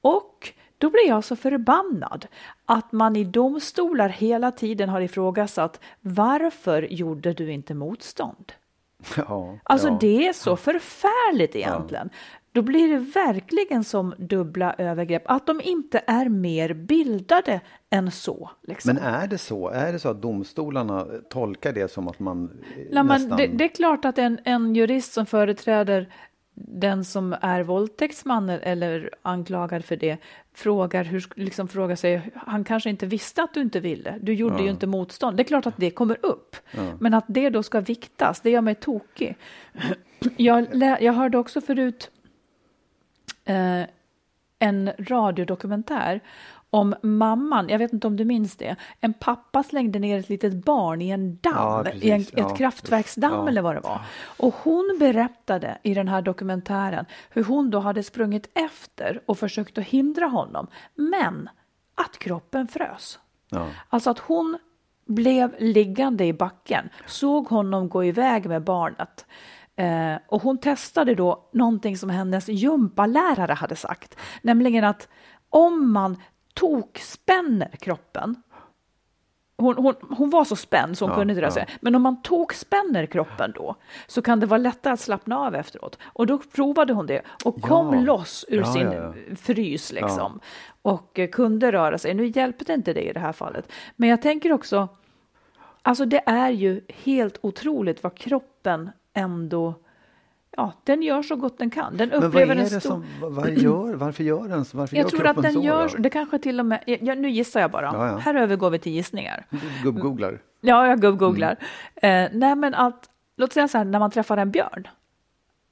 Och 0.00 0.52
då 0.78 0.90
blir 0.90 1.08
jag 1.08 1.24
så 1.24 1.36
förbannad 1.36 2.26
att 2.66 2.92
man 2.92 3.16
i 3.16 3.24
domstolar 3.24 4.08
hela 4.08 4.50
tiden 4.50 4.88
har 4.88 5.00
ifrågasatt 5.00 5.80
varför 6.00 6.82
gjorde 6.82 7.32
du 7.32 7.52
inte 7.52 7.74
motstånd? 7.74 8.52
Ja, 9.16 9.58
alltså 9.62 9.88
ja. 9.88 9.98
det 10.00 10.28
är 10.28 10.32
så 10.32 10.56
förfärligt 10.56 11.56
egentligen 11.56 12.10
då 12.58 12.62
blir 12.62 12.88
det 12.88 12.98
verkligen 12.98 13.84
som 13.84 14.14
dubbla 14.18 14.74
övergrepp, 14.78 15.22
att 15.26 15.46
de 15.46 15.60
inte 15.60 16.02
är 16.06 16.28
mer 16.28 16.74
bildade 16.74 17.60
än 17.90 18.10
så. 18.10 18.50
Liksom. 18.62 18.94
Men 18.94 19.04
är 19.04 19.26
det 19.26 19.38
så? 19.38 19.68
Är 19.68 19.92
det 19.92 19.98
så 19.98 20.08
att 20.08 20.22
domstolarna 20.22 21.06
tolkar 21.30 21.72
det 21.72 21.92
som 21.92 22.08
att 22.08 22.18
man 22.18 22.50
Nej, 22.90 23.04
nästan... 23.04 23.38
det, 23.38 23.46
det, 23.46 23.64
är 23.64 23.68
klart 23.68 24.04
att 24.04 24.18
en, 24.18 24.38
en 24.44 24.74
jurist 24.74 25.12
som 25.12 25.26
företräder 25.26 26.12
den 26.54 27.04
som 27.04 27.36
är 27.40 27.62
våldtäktsman 27.62 28.50
eller 28.50 29.10
anklagad 29.22 29.84
för 29.84 29.96
det 29.96 30.18
frågar, 30.58 31.04
hur, 31.04 31.24
liksom 31.34 31.68
frågar 31.68 31.96
sig, 31.96 32.22
han 32.34 32.64
kanske 32.64 32.90
inte 32.90 33.06
visste 33.06 33.42
att 33.42 33.54
du 33.54 33.60
inte 33.60 33.80
ville, 33.80 34.18
du 34.20 34.34
gjorde 34.34 34.56
ja. 34.56 34.62
ju 34.62 34.70
inte 34.70 34.86
motstånd. 34.86 35.36
Det 35.36 35.42
är 35.42 35.44
klart 35.44 35.66
att 35.66 35.76
det 35.76 35.90
kommer 35.90 36.26
upp, 36.26 36.56
ja. 36.70 36.82
men 37.00 37.14
att 37.14 37.24
det 37.28 37.50
då 37.50 37.62
ska 37.62 37.80
viktas, 37.80 38.40
det 38.40 38.50
gör 38.50 38.60
mig 38.60 38.74
tokig. 38.74 39.36
Jag, 40.36 40.66
jag 41.00 41.12
hörde 41.12 41.38
också 41.38 41.60
förut 41.60 42.10
eh, 43.44 43.82
en 44.58 44.90
radiodokumentär 44.98 46.20
om 46.70 46.94
mamman, 47.02 47.68
jag 47.68 47.78
vet 47.78 47.92
inte 47.92 48.06
om 48.06 48.16
du 48.16 48.24
minns 48.24 48.56
det, 48.56 48.76
en 49.00 49.14
pappa 49.14 49.62
slängde 49.62 49.98
ner 49.98 50.18
ett 50.18 50.28
litet 50.28 50.64
barn 50.64 51.02
i 51.02 51.10
en 51.10 51.38
damm, 51.38 51.54
ja, 51.54 51.90
i 51.92 52.10
en, 52.10 52.20
ett 52.20 52.32
ja, 52.36 52.54
kraftverksdamm 52.56 53.32
ja. 53.32 53.48
eller 53.48 53.62
vad 53.62 53.76
det 53.76 53.80
var. 53.80 54.00
Och 54.36 54.54
hon 54.54 54.96
berättade 55.00 55.78
i 55.82 55.94
den 55.94 56.08
här 56.08 56.22
dokumentären 56.22 57.04
hur 57.30 57.44
hon 57.44 57.70
då 57.70 57.78
hade 57.78 58.02
sprungit 58.02 58.50
efter 58.54 59.22
och 59.26 59.38
försökt 59.38 59.78
att 59.78 59.84
hindra 59.84 60.26
honom, 60.26 60.66
men 60.94 61.48
att 61.94 62.18
kroppen 62.18 62.68
frös. 62.68 63.18
Alltså 63.88 64.10
att 64.10 64.18
hon 64.18 64.58
blev 65.06 65.54
liggande 65.58 66.24
i 66.24 66.32
backen, 66.32 66.88
såg 67.06 67.48
honom 67.48 67.88
gå 67.88 68.04
iväg 68.04 68.46
med 68.46 68.64
barnet 68.64 69.26
Eh, 69.78 70.18
och 70.26 70.42
hon 70.42 70.58
testade 70.58 71.14
då 71.14 71.48
någonting 71.52 71.96
som 71.96 72.10
hennes 72.10 72.48
gympalärare 72.48 73.52
hade 73.52 73.76
sagt, 73.76 74.16
nämligen 74.42 74.84
att 74.84 75.08
om 75.50 75.92
man 75.92 76.16
tokspänner 76.58 77.76
kroppen 77.80 78.42
hon, 79.62 79.76
hon, 79.76 79.94
hon, 80.10 80.30
var 80.30 80.44
så 80.44 80.56
spänd 80.56 80.98
så 80.98 81.04
hon 81.04 81.10
ja, 81.10 81.18
kunde 81.18 81.32
inte 81.32 81.42
röra 81.42 81.50
sig. 81.50 81.64
Ja. 81.68 81.74
Men 81.80 81.94
om 81.94 82.02
man 82.02 82.22
tokspänner 82.22 83.06
kroppen 83.06 83.52
då 83.54 83.76
så 84.06 84.22
kan 84.22 84.40
det 84.40 84.46
vara 84.46 84.58
lättare 84.58 84.92
att 84.92 85.00
slappna 85.00 85.38
av 85.38 85.54
efteråt. 85.54 85.98
Och 86.02 86.26
då 86.26 86.38
provade 86.38 86.92
hon 86.92 87.06
det 87.06 87.22
och 87.44 87.62
kom 87.62 87.94
ja. 87.94 88.00
loss 88.00 88.44
ur 88.48 88.64
sin 88.64 89.36
frys 89.36 89.92
liksom. 89.92 90.40
Och 90.82 91.18
eh, 91.18 91.28
kunde 91.28 91.72
röra 91.72 91.98
sig. 91.98 92.14
Nu 92.14 92.26
hjälpte 92.26 92.72
inte 92.72 92.92
det 92.92 93.10
i 93.10 93.12
det 93.12 93.20
här 93.20 93.32
fallet. 93.32 93.72
Men 93.96 94.08
jag 94.08 94.22
tänker 94.22 94.52
också, 94.52 94.88
alltså 95.82 96.04
det 96.04 96.22
är 96.26 96.50
ju 96.50 96.80
helt 96.88 97.38
otroligt 97.40 98.02
vad 98.02 98.14
kroppen 98.14 98.90
ändå 99.14 99.74
ja, 100.58 100.72
den 100.84 101.02
gör 101.02 101.22
så 101.22 101.36
gott 101.36 101.58
den 101.58 101.70
kan. 101.70 101.96
Den 101.96 102.12
upplever 102.12 102.46
Men 102.46 102.56
vad 102.56 102.66
är 102.66 102.70
det 102.70 102.80
som, 102.80 103.04
vad 103.20 103.50
gör, 103.50 103.94
varför 103.94 104.24
gör 104.24 104.48
den 104.48 104.64
varför 104.72 104.96
Jag 104.96 105.04
gör 105.04 105.10
tror 105.10 105.26
att 105.26 105.42
den 105.42 105.52
så, 105.52 105.62
gör, 105.62 105.88
då? 105.88 105.96
det 105.98 106.10
kanske 106.10 106.38
till 106.38 106.60
och 106.60 106.66
med, 106.66 106.82
ja, 106.86 107.14
nu 107.14 107.30
gissar 107.30 107.60
jag 107.60 107.70
bara, 107.70 107.84
ja, 107.84 108.06
ja. 108.06 108.16
här 108.16 108.34
övergår 108.34 108.70
vi 108.70 108.78
till 108.78 108.92
gissningar. 108.92 109.46
Gubb-googlar? 109.84 110.38
Ja, 110.60 110.86
jag 110.86 111.00
gubb-googlar. 111.00 111.56
Mm. 111.96 112.24
Eh, 112.24 112.38
nej, 112.38 112.56
men 112.56 112.74
att, 112.74 113.10
låt 113.36 113.52
säga 113.52 113.68
så 113.68 113.78
här, 113.78 113.84
när 113.84 113.98
man 113.98 114.10
träffar 114.10 114.36
en 114.36 114.50
björn, 114.50 114.88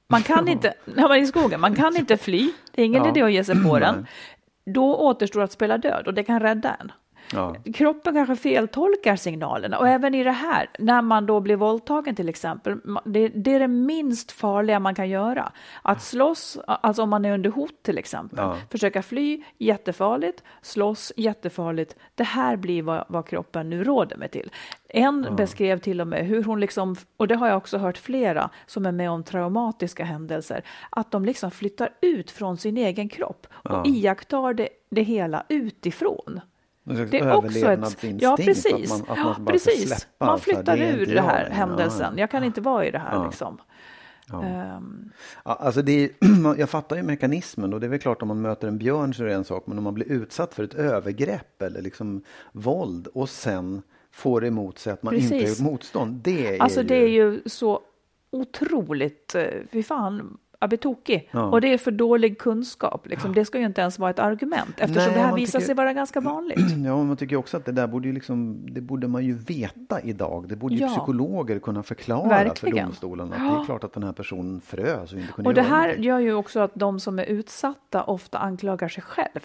man 0.07 0.23
kan 0.23 0.47
inte, 0.55 0.73
när 0.85 1.07
man 1.07 1.17
är 1.17 1.21
i 1.21 1.27
skogen, 1.27 1.61
man 1.61 1.75
kan 1.75 1.95
inte 1.97 2.17
fly, 2.17 2.51
det 2.71 2.81
är 2.81 2.85
ingen 2.85 3.03
ja. 3.03 3.09
idé 3.09 3.21
att 3.21 3.31
ge 3.31 3.43
sig 3.43 3.63
på 3.63 3.79
den. 3.79 4.07
Då 4.65 4.95
återstår 4.95 5.41
att 5.41 5.51
spela 5.51 5.77
död 5.77 6.07
och 6.07 6.13
det 6.13 6.23
kan 6.23 6.39
rädda 6.39 6.77
en. 6.79 6.91
Ja. 7.33 7.55
Kroppen 7.73 8.13
kanske 8.13 8.35
feltolkar 8.35 9.15
signalerna 9.15 9.77
och 9.79 9.87
även 9.87 10.15
i 10.15 10.23
det 10.23 10.31
här, 10.31 10.69
när 10.79 11.01
man 11.01 11.25
då 11.25 11.39
blir 11.39 11.55
våldtagen 11.55 12.15
till 12.15 12.29
exempel, 12.29 12.79
det, 13.05 13.27
det 13.27 13.53
är 13.53 13.59
det 13.59 13.67
minst 13.67 14.31
farliga 14.31 14.79
man 14.79 14.95
kan 14.95 15.09
göra. 15.09 15.51
Att 15.81 16.01
slåss, 16.01 16.57
alltså 16.67 17.03
om 17.03 17.09
man 17.09 17.25
är 17.25 17.33
under 17.33 17.49
hot 17.49 17.83
till 17.83 17.97
exempel, 17.97 18.39
Ja. 18.39 18.57
försöka 18.71 19.01
fly, 19.01 19.43
jättefarligt, 19.57 20.43
slåss, 20.61 21.11
jättefarligt. 21.17 21.95
Det 22.15 22.23
här 22.23 22.55
blir 22.55 22.81
vad, 22.83 23.05
vad 23.09 23.27
kroppen 23.27 23.69
nu 23.69 23.83
råder 23.83 24.17
mig 24.17 24.29
till. 24.29 24.51
En 24.89 25.35
beskrev 25.35 25.79
till 25.79 26.01
och 26.01 26.07
med 26.07 26.25
hur 26.25 26.43
hon 26.43 26.59
liksom, 26.59 26.95
och 27.17 27.27
det 27.27 27.35
har 27.35 27.47
jag 27.47 27.57
också 27.57 27.77
hört 27.77 27.97
flera 27.97 28.49
som 28.65 28.85
är 28.85 28.91
med 28.91 29.09
om 29.11 29.23
traumatiska 29.23 30.03
händelser, 30.03 30.61
att 30.89 31.11
de 31.11 31.25
liksom 31.25 31.51
flyttar 31.51 31.89
ut 32.01 32.31
från 32.31 32.57
sin 32.57 32.77
egen 32.77 33.09
kropp 33.09 33.47
och 33.51 33.71
Ja. 33.71 33.83
iakttar 33.85 34.53
det, 34.53 34.69
det 34.89 35.01
hela 35.01 35.43
utifrån. 35.49 36.41
Det 36.87 37.17
är 37.19 37.35
också 37.35 37.71
ett, 37.71 38.21
ja 38.21 38.37
precis, 38.37 38.91
Att 38.91 38.99
man, 38.99 39.01
att 39.09 39.17
ja, 39.17 39.23
man 39.23 39.33
ska 39.33 39.43
precis. 39.45 39.87
släppa. 39.87 40.25
man 40.25 40.39
flyttar 40.39 40.77
ur 40.77 41.15
jag 41.15 41.23
här 41.23 41.49
händelsen. 41.49 42.13
Ja. 42.15 42.19
Jag 42.21 42.31
kan 42.31 42.43
inte 42.43 42.61
vara 42.61 42.85
i 42.85 42.91
det 42.91 42.99
här 42.99 43.15
Ja. 43.15 43.25
liksom. 43.25 43.57
Ja, 44.29 44.81
alltså 45.43 45.81
det 45.81 45.91
är, 46.03 46.09
jag 46.59 46.69
fattar 46.69 46.95
ju 46.95 47.03
mekanismen 47.03 47.73
och 47.73 47.79
det 47.79 47.85
är 47.87 47.89
väl 47.89 47.99
klart 47.99 48.21
om 48.21 48.27
man 48.27 48.41
möter 48.41 48.67
en 48.67 48.77
björn 48.77 49.13
så 49.13 49.23
är 49.23 49.27
det 49.27 49.33
en 49.33 49.43
sak. 49.43 49.67
Men 49.67 49.77
om 49.77 49.83
man 49.83 49.93
blir 49.93 50.11
utsatt 50.11 50.53
för 50.53 50.63
ett 50.63 50.73
övergrepp 50.73 51.61
eller 51.61 51.81
liksom 51.81 52.21
våld 52.51 53.07
och 53.07 53.29
sen 53.29 53.81
får 54.11 54.45
emot 54.45 54.79
sig 54.79 54.93
att 54.93 55.03
man 55.03 55.15
inte 55.15 55.35
har 55.35 55.41
Precis. 55.41 55.59
gjort 55.59 55.71
motstånd. 55.71 56.13
Det 56.23 56.55
är 56.55 56.61
Alltså 56.61 56.81
ju... 56.81 56.87
det 56.87 56.95
är 56.95 57.07
ju 57.07 57.41
så 57.45 57.81
otroligt, 58.31 59.35
eh, 59.35 59.43
fy 59.71 59.83
fan, 59.83 60.37
jag 60.59 60.69
blir 60.69 60.77
tokig. 60.79 61.29
Ja. 61.31 61.43
Och 61.43 61.61
det 61.61 61.73
är 61.73 61.77
för 61.77 61.91
dålig 61.91 62.39
kunskap. 62.39 63.07
Liksom. 63.07 63.33
Det 63.33 63.45
ska 63.45 63.59
ju 63.59 63.65
inte 63.65 63.81
ens 63.81 63.99
vara 63.99 64.09
ett 64.09 64.19
argument 64.19 64.73
eftersom 64.77 65.03
Nej, 65.03 65.13
det 65.13 65.19
här 65.27 65.35
visar 65.35 65.59
tycker- 65.59 65.65
sig 65.65 65.75
vara 65.75 65.93
ganska 65.93 66.19
vanligt. 66.19 66.59
Ja, 66.85 67.03
man 67.03 67.17
tycker 67.17 67.35
också 67.35 67.57
att 67.57 67.65
det 67.65 67.71
där 67.71 67.87
borde 67.87 68.07
ju 68.07 68.13
liksom, 68.13 68.65
det 68.73 68.81
borde 68.81 69.07
man 69.07 69.25
ju 69.25 69.33
veta 69.33 70.01
idag. 70.01 70.45
Det 70.49 70.55
borde 70.55 70.75
ju 70.75 70.81
Ja. 70.81 70.87
psykologer 70.87 71.59
kunna 71.59 71.83
förklara 71.83 72.27
Verkligen. 72.29 72.75
för 72.77 72.83
domstolen. 72.83 73.33
Att 73.33 73.39
det 73.39 73.61
är 73.61 73.65
klart 73.65 73.83
att 73.83 73.93
den 73.93 74.03
här 74.03 74.13
personen 74.13 74.61
frös 74.61 75.13
och 75.13 75.19
inte 75.19 75.33
kunde 75.33 75.49
Och 75.49 75.53
det 75.53 75.61
här 75.61 75.81
någonting. 75.81 76.03
gör 76.03 76.19
ju 76.19 76.33
också 76.33 76.59
att 76.59 76.71
de 76.73 76.99
som 76.99 77.19
är 77.19 77.23
utsatta 77.23 78.03
ofta 78.03 78.37
anklagar 78.37 78.87
sig 78.87 79.03
själv. 79.03 79.39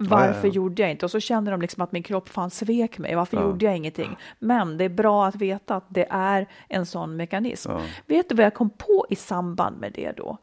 Varför 0.00 0.48
ja. 0.48 0.52
gjorde 0.54 0.82
jag 0.82 0.90
inte? 0.90 1.06
Och 1.06 1.10
så 1.10 1.20
känner 1.20 1.50
de 1.50 1.60
liksom 1.60 1.82
att 1.82 1.92
min 1.92 2.02
kropp 2.02 2.28
fan 2.28 2.50
svek 2.50 2.98
mig. 2.98 3.14
Varför 3.14 3.36
Ja. 3.36 3.42
gjorde 3.42 3.64
jag 3.64 3.76
ingenting? 3.76 4.16
Men 4.38 4.76
det 4.76 4.84
är 4.84 4.88
bra 4.88 5.26
att 5.26 5.34
veta 5.36 5.76
att 5.76 5.84
det 5.88 6.06
är 6.10 6.46
en 6.68 6.86
sån 6.86 7.16
mekanism. 7.16 7.70
Ja. 7.70 7.82
Vet 8.06 8.28
du 8.28 8.34
vad 8.34 8.44
jag 8.44 8.54
kom 8.54 8.70
på 8.70 9.06
i 9.10 9.16
samband 9.16 9.80
med 9.80 9.92
det 9.92 10.12
då? 10.16 10.38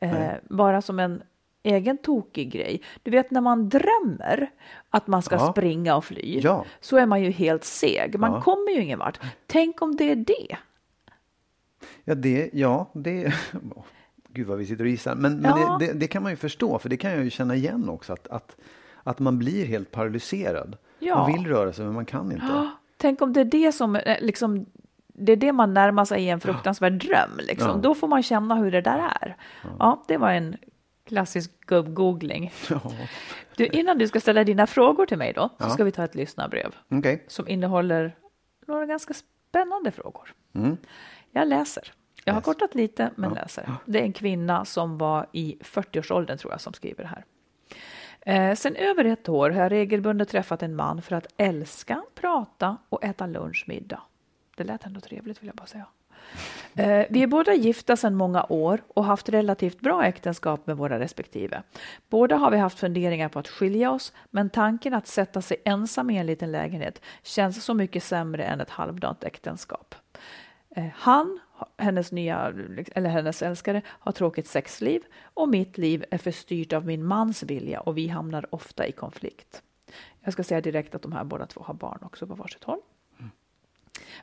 Eh, 0.00 0.32
bara 0.50 0.82
som 0.82 0.98
en 0.98 1.22
egen 1.62 1.98
tokig 1.98 2.52
grej. 2.52 2.82
Du 3.02 3.10
vet 3.10 3.30
när 3.30 3.40
man 3.40 3.68
drömmer 3.68 4.50
att 4.90 5.06
man 5.06 5.22
ska 5.22 5.34
Ja. 5.34 5.52
springa 5.52 5.96
och 5.96 6.04
fly 6.04 6.40
Ja. 6.40 6.64
så 6.80 6.96
är 6.96 7.06
man 7.06 7.22
ju 7.22 7.30
helt 7.30 7.64
seg. 7.64 8.18
Man 8.18 8.32
Ja. 8.32 8.40
kommer 8.40 8.70
ju 8.72 8.82
ingen 8.82 8.98
vart. 8.98 9.20
Tänk 9.46 9.82
om 9.82 9.96
det 9.96 10.10
är 10.10 10.16
det. 10.16 10.56
Ja, 12.04 12.14
det, 12.14 12.50
ja, 12.52 12.90
det... 12.94 13.34
Gud 14.28 14.46
vad 14.46 14.58
vi 14.58 14.66
sitter 14.66 14.84
och 14.84 14.90
gissar. 14.90 15.14
Men, 15.14 15.36
men 15.36 15.50
Ja. 15.60 15.76
det, 15.80 15.86
det, 15.86 15.92
det 15.92 16.06
kan 16.06 16.22
man 16.22 16.32
ju 16.32 16.36
förstå, 16.36 16.78
för 16.78 16.88
det 16.88 16.96
kan 16.96 17.10
jag 17.12 17.24
ju 17.24 17.30
känna 17.30 17.54
igen 17.54 17.88
också. 17.88 18.12
Att, 18.12 18.28
att, 18.28 18.56
att 19.04 19.18
man 19.18 19.38
blir 19.38 19.66
helt 19.66 19.90
paralyserad. 19.90 20.76
Ja. 20.98 21.16
Man 21.18 21.32
vill 21.32 21.46
röra 21.46 21.72
sig, 21.72 21.84
men 21.84 21.94
man 21.94 22.06
kan 22.06 22.32
inte. 22.32 22.46
Ja, 22.48 22.70
Tänk 22.96 23.22
om 23.22 23.32
det 23.32 23.40
är 23.40 23.44
det 23.44 23.72
som 23.72 23.96
eh, 23.96 24.16
liksom, 24.20 24.66
det 25.06 25.32
är 25.32 25.36
det 25.36 25.52
man 25.52 25.74
närmar 25.74 26.04
sig 26.04 26.22
i 26.24 26.28
en 26.28 26.40
fruktansvärd 26.40 26.92
dröm. 26.92 27.30
Liksom. 27.38 27.68
Ja. 27.70 27.76
Då 27.76 27.94
får 27.94 28.08
man 28.08 28.22
känna 28.22 28.54
hur 28.54 28.70
det 28.70 28.80
där 28.80 28.98
är. 29.20 29.36
Ja, 29.78 30.04
det 30.08 30.16
var 30.16 30.30
en 30.30 30.56
klassisk 31.06 31.50
gubb-googling. 31.66 32.52
Ja. 32.70 32.80
Du, 33.56 33.66
innan 33.66 33.98
du 33.98 34.08
ska 34.08 34.20
ställa 34.20 34.44
dina 34.44 34.66
frågor 34.66 35.06
till 35.06 35.18
mig 35.18 35.32
då, 35.32 35.48
så 35.48 35.54
Ja. 35.58 35.70
ska 35.70 35.84
vi 35.84 35.90
ta 35.92 36.04
ett 36.04 36.14
lyssnarbrev 36.14 36.74
Okej. 36.90 37.24
som 37.28 37.48
innehåller 37.48 38.16
några 38.66 38.86
ganska 38.86 39.14
spännande 39.14 39.90
frågor. 39.90 40.34
Mm. 40.54 40.76
Jag 41.32 41.48
läser. 41.48 41.92
Jag 42.24 42.34
har 42.34 42.40
kortat 42.40 42.74
lite, 42.74 43.10
men 43.16 43.32
läser. 43.32 43.72
Det 43.84 43.98
är 44.00 44.02
en 44.04 44.12
kvinna 44.12 44.64
som 44.64 44.98
var 44.98 45.26
i 45.32 45.58
40-årsåldern 45.62 46.38
tror 46.38 46.52
jag 46.52 46.60
som 46.60 46.72
skriver 46.72 47.02
det 47.02 47.08
här. 47.08 47.24
Eh, 48.24 48.54
sen 48.54 48.76
över 48.76 49.04
ett 49.04 49.28
år 49.28 49.50
har 49.50 49.62
jag 49.62 49.72
regelbundet 49.72 50.28
träffat 50.28 50.62
en 50.62 50.76
man 50.76 51.02
för 51.02 51.16
att 51.16 51.26
älska, 51.36 52.02
prata 52.14 52.76
och 52.88 53.04
äta 53.04 53.26
lunch, 53.26 53.64
middag. 53.66 54.02
Det 54.56 54.64
lät 54.64 54.86
ändå 54.86 55.00
trevligt 55.00 55.42
vill 55.42 55.46
jag 55.46 55.56
bara 55.56 55.66
säga. 55.66 55.86
Eh, 56.74 57.06
vi 57.10 57.22
är 57.22 57.26
båda 57.26 57.54
gifta 57.54 57.96
sedan 57.96 58.14
många 58.14 58.46
år 58.48 58.80
och 58.88 59.04
haft 59.04 59.28
relativt 59.28 59.80
bra 59.80 60.04
äktenskap 60.04 60.66
med 60.66 60.76
våra 60.76 60.98
respektive. 60.98 61.62
Båda 62.08 62.36
har 62.36 62.50
vi 62.50 62.56
haft 62.56 62.78
funderingar 62.78 63.28
på 63.28 63.38
att 63.38 63.48
skilja 63.48 63.90
oss, 63.90 64.12
men 64.30 64.50
tanken 64.50 64.94
att 64.94 65.06
sätta 65.06 65.42
sig 65.42 65.56
ensam 65.64 66.10
i 66.10 66.18
en 66.18 66.26
liten 66.26 66.52
lägenhet 66.52 67.00
känns 67.22 67.64
så 67.64 67.74
mycket 67.74 68.02
sämre 68.02 68.44
än 68.44 68.60
ett 68.60 68.70
halvdant 68.70 69.24
äktenskap. 69.24 69.94
Eh, 70.76 70.86
han, 70.94 71.40
hennes 71.76 72.12
nya, 72.12 72.54
eller 72.92 73.10
hennes 73.10 73.42
älskare, 73.42 73.82
har 73.86 74.12
tråkigt 74.12 74.46
sexliv 74.46 75.02
och 75.22 75.48
mitt 75.48 75.78
liv 75.78 76.04
är 76.10 76.18
förstyrt 76.18 76.72
av 76.72 76.86
min 76.86 77.04
mans 77.04 77.42
vilja 77.42 77.80
och 77.80 77.98
vi 77.98 78.08
hamnar 78.08 78.54
ofta 78.54 78.86
i 78.86 78.92
konflikt. 78.92 79.62
Jag 80.20 80.32
ska 80.32 80.44
säga 80.44 80.60
direkt 80.60 80.94
att 80.94 81.02
de 81.02 81.12
här 81.12 81.24
båda 81.24 81.46
två 81.46 81.62
har 81.62 81.74
barn 81.74 81.98
också 82.02 82.26
på 82.26 82.34
varsitt 82.34 82.64
håll. 82.64 82.80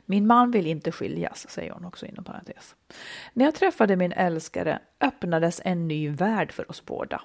Min 0.06 0.26
man 0.26 0.50
vill 0.50 0.66
inte 0.66 0.92
skiljas, 0.92 1.50
säger 1.50 1.72
hon 1.72 1.84
också 1.84 2.06
inom 2.06 2.24
parentes. 2.24 2.74
När 3.32 3.44
jag 3.44 3.54
träffade 3.54 3.96
min 3.96 4.12
älskare 4.12 4.78
öppnades 5.00 5.60
en 5.64 5.88
ny 5.88 6.08
värld 6.08 6.52
för 6.52 6.70
oss 6.70 6.84
båda. 6.84 7.22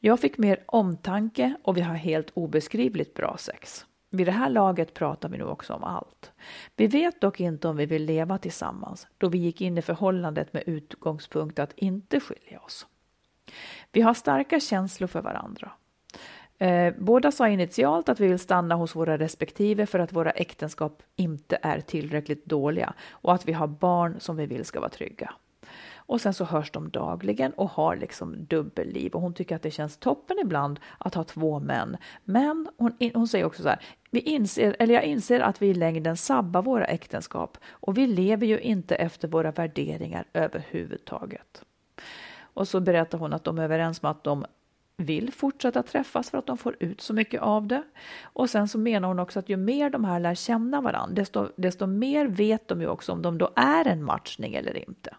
Jag 0.00 0.20
fick 0.20 0.38
mer 0.38 0.64
omtanke 0.66 1.54
och 1.62 1.76
vi 1.76 1.80
har 1.80 1.94
helt 1.94 2.30
obeskrivligt 2.34 3.14
bra 3.14 3.36
sex. 3.38 3.86
Vid 4.10 4.26
det 4.26 4.32
här 4.32 4.50
laget 4.50 4.94
pratar 4.94 5.28
vi 5.28 5.38
nu 5.38 5.44
också 5.44 5.72
om 5.72 5.84
allt. 5.84 6.32
Vi 6.76 6.86
vet 6.86 7.20
dock 7.20 7.40
inte 7.40 7.68
om 7.68 7.76
vi 7.76 7.86
vill 7.86 8.04
leva 8.04 8.38
tillsammans 8.38 9.06
då 9.18 9.28
vi 9.28 9.38
gick 9.38 9.60
in 9.60 9.78
i 9.78 9.82
förhållandet 9.82 10.52
med 10.52 10.62
utgångspunkt 10.66 11.58
att 11.58 11.72
inte 11.76 12.20
skilja 12.20 12.60
oss. 12.60 12.86
Vi 13.92 14.00
har 14.00 14.14
starka 14.14 14.60
känslor 14.60 15.08
för 15.08 15.22
varandra. 15.22 15.70
Eh, 16.58 16.94
båda 16.98 17.32
sa 17.32 17.48
initialt 17.48 18.08
att 18.08 18.20
vi 18.20 18.28
vill 18.28 18.38
stanna 18.38 18.74
hos 18.74 18.96
våra 18.96 19.18
respektive 19.18 19.86
för 19.86 19.98
att 19.98 20.12
våra 20.12 20.30
äktenskap 20.30 21.02
inte 21.16 21.58
är 21.62 21.80
tillräckligt 21.80 22.46
dåliga 22.46 22.94
och 23.10 23.34
att 23.34 23.48
vi 23.48 23.52
har 23.52 23.66
barn 23.66 24.20
som 24.20 24.36
vi 24.36 24.46
vill 24.46 24.64
ska 24.64 24.80
vara 24.80 24.90
trygga. 24.90 25.34
Och 26.08 26.20
sen 26.20 26.34
så 26.34 26.44
hörs 26.44 26.70
de 26.70 26.90
dagligen 26.90 27.52
och 27.52 27.70
har 27.70 27.96
liksom 27.96 28.46
dubbelliv 28.46 29.12
och 29.12 29.20
hon 29.20 29.34
tycker 29.34 29.56
att 29.56 29.62
det 29.62 29.70
känns 29.70 29.96
toppen 29.96 30.38
ibland 30.38 30.80
att 30.98 31.14
ha 31.14 31.24
två 31.24 31.60
män. 31.60 31.96
Men 32.24 32.68
hon, 32.76 32.92
hon 33.14 33.28
säger 33.28 33.44
också 33.44 33.62
så 33.62 33.68
här, 33.68 33.80
vi 34.10 34.20
inser, 34.20 34.76
eller 34.78 34.94
jag 34.94 35.04
inser 35.04 35.40
att 35.40 35.62
vi 35.62 35.66
i 35.66 35.74
längden 35.74 36.16
sabbar 36.16 36.62
våra 36.62 36.84
äktenskap 36.84 37.58
och 37.68 37.98
vi 37.98 38.06
lever 38.06 38.46
ju 38.46 38.60
inte 38.60 38.94
efter 38.96 39.28
våra 39.28 39.52
värderingar 39.52 40.24
överhuvudtaget. 40.32 41.62
Och 42.40 42.68
så 42.68 42.80
berättar 42.80 43.18
hon 43.18 43.32
att 43.32 43.44
de 43.44 43.58
är 43.58 43.62
överens 43.62 44.02
med 44.02 44.10
att 44.10 44.24
de 44.24 44.44
vill 44.96 45.32
fortsätta 45.32 45.82
träffas 45.82 46.30
för 46.30 46.38
att 46.38 46.46
de 46.46 46.58
får 46.58 46.76
ut 46.80 47.00
så 47.00 47.14
mycket 47.14 47.42
av 47.42 47.66
det. 47.66 47.82
Och 48.22 48.50
sen 48.50 48.68
så 48.68 48.78
menar 48.78 49.08
hon 49.08 49.18
också 49.18 49.38
att 49.38 49.48
ju 49.48 49.56
mer 49.56 49.90
de 49.90 50.04
här 50.04 50.20
lär 50.20 50.34
känna 50.34 50.80
varandra, 50.80 51.14
desto, 51.14 51.48
desto 51.56 51.86
mer 51.86 52.26
vet 52.26 52.68
de 52.68 52.80
ju 52.80 52.86
också 52.86 53.12
om 53.12 53.22
de 53.22 53.38
då 53.38 53.50
är 53.56 53.88
en 53.88 54.04
matchning 54.04 54.54
eller 54.54 54.88
inte. 54.88 55.14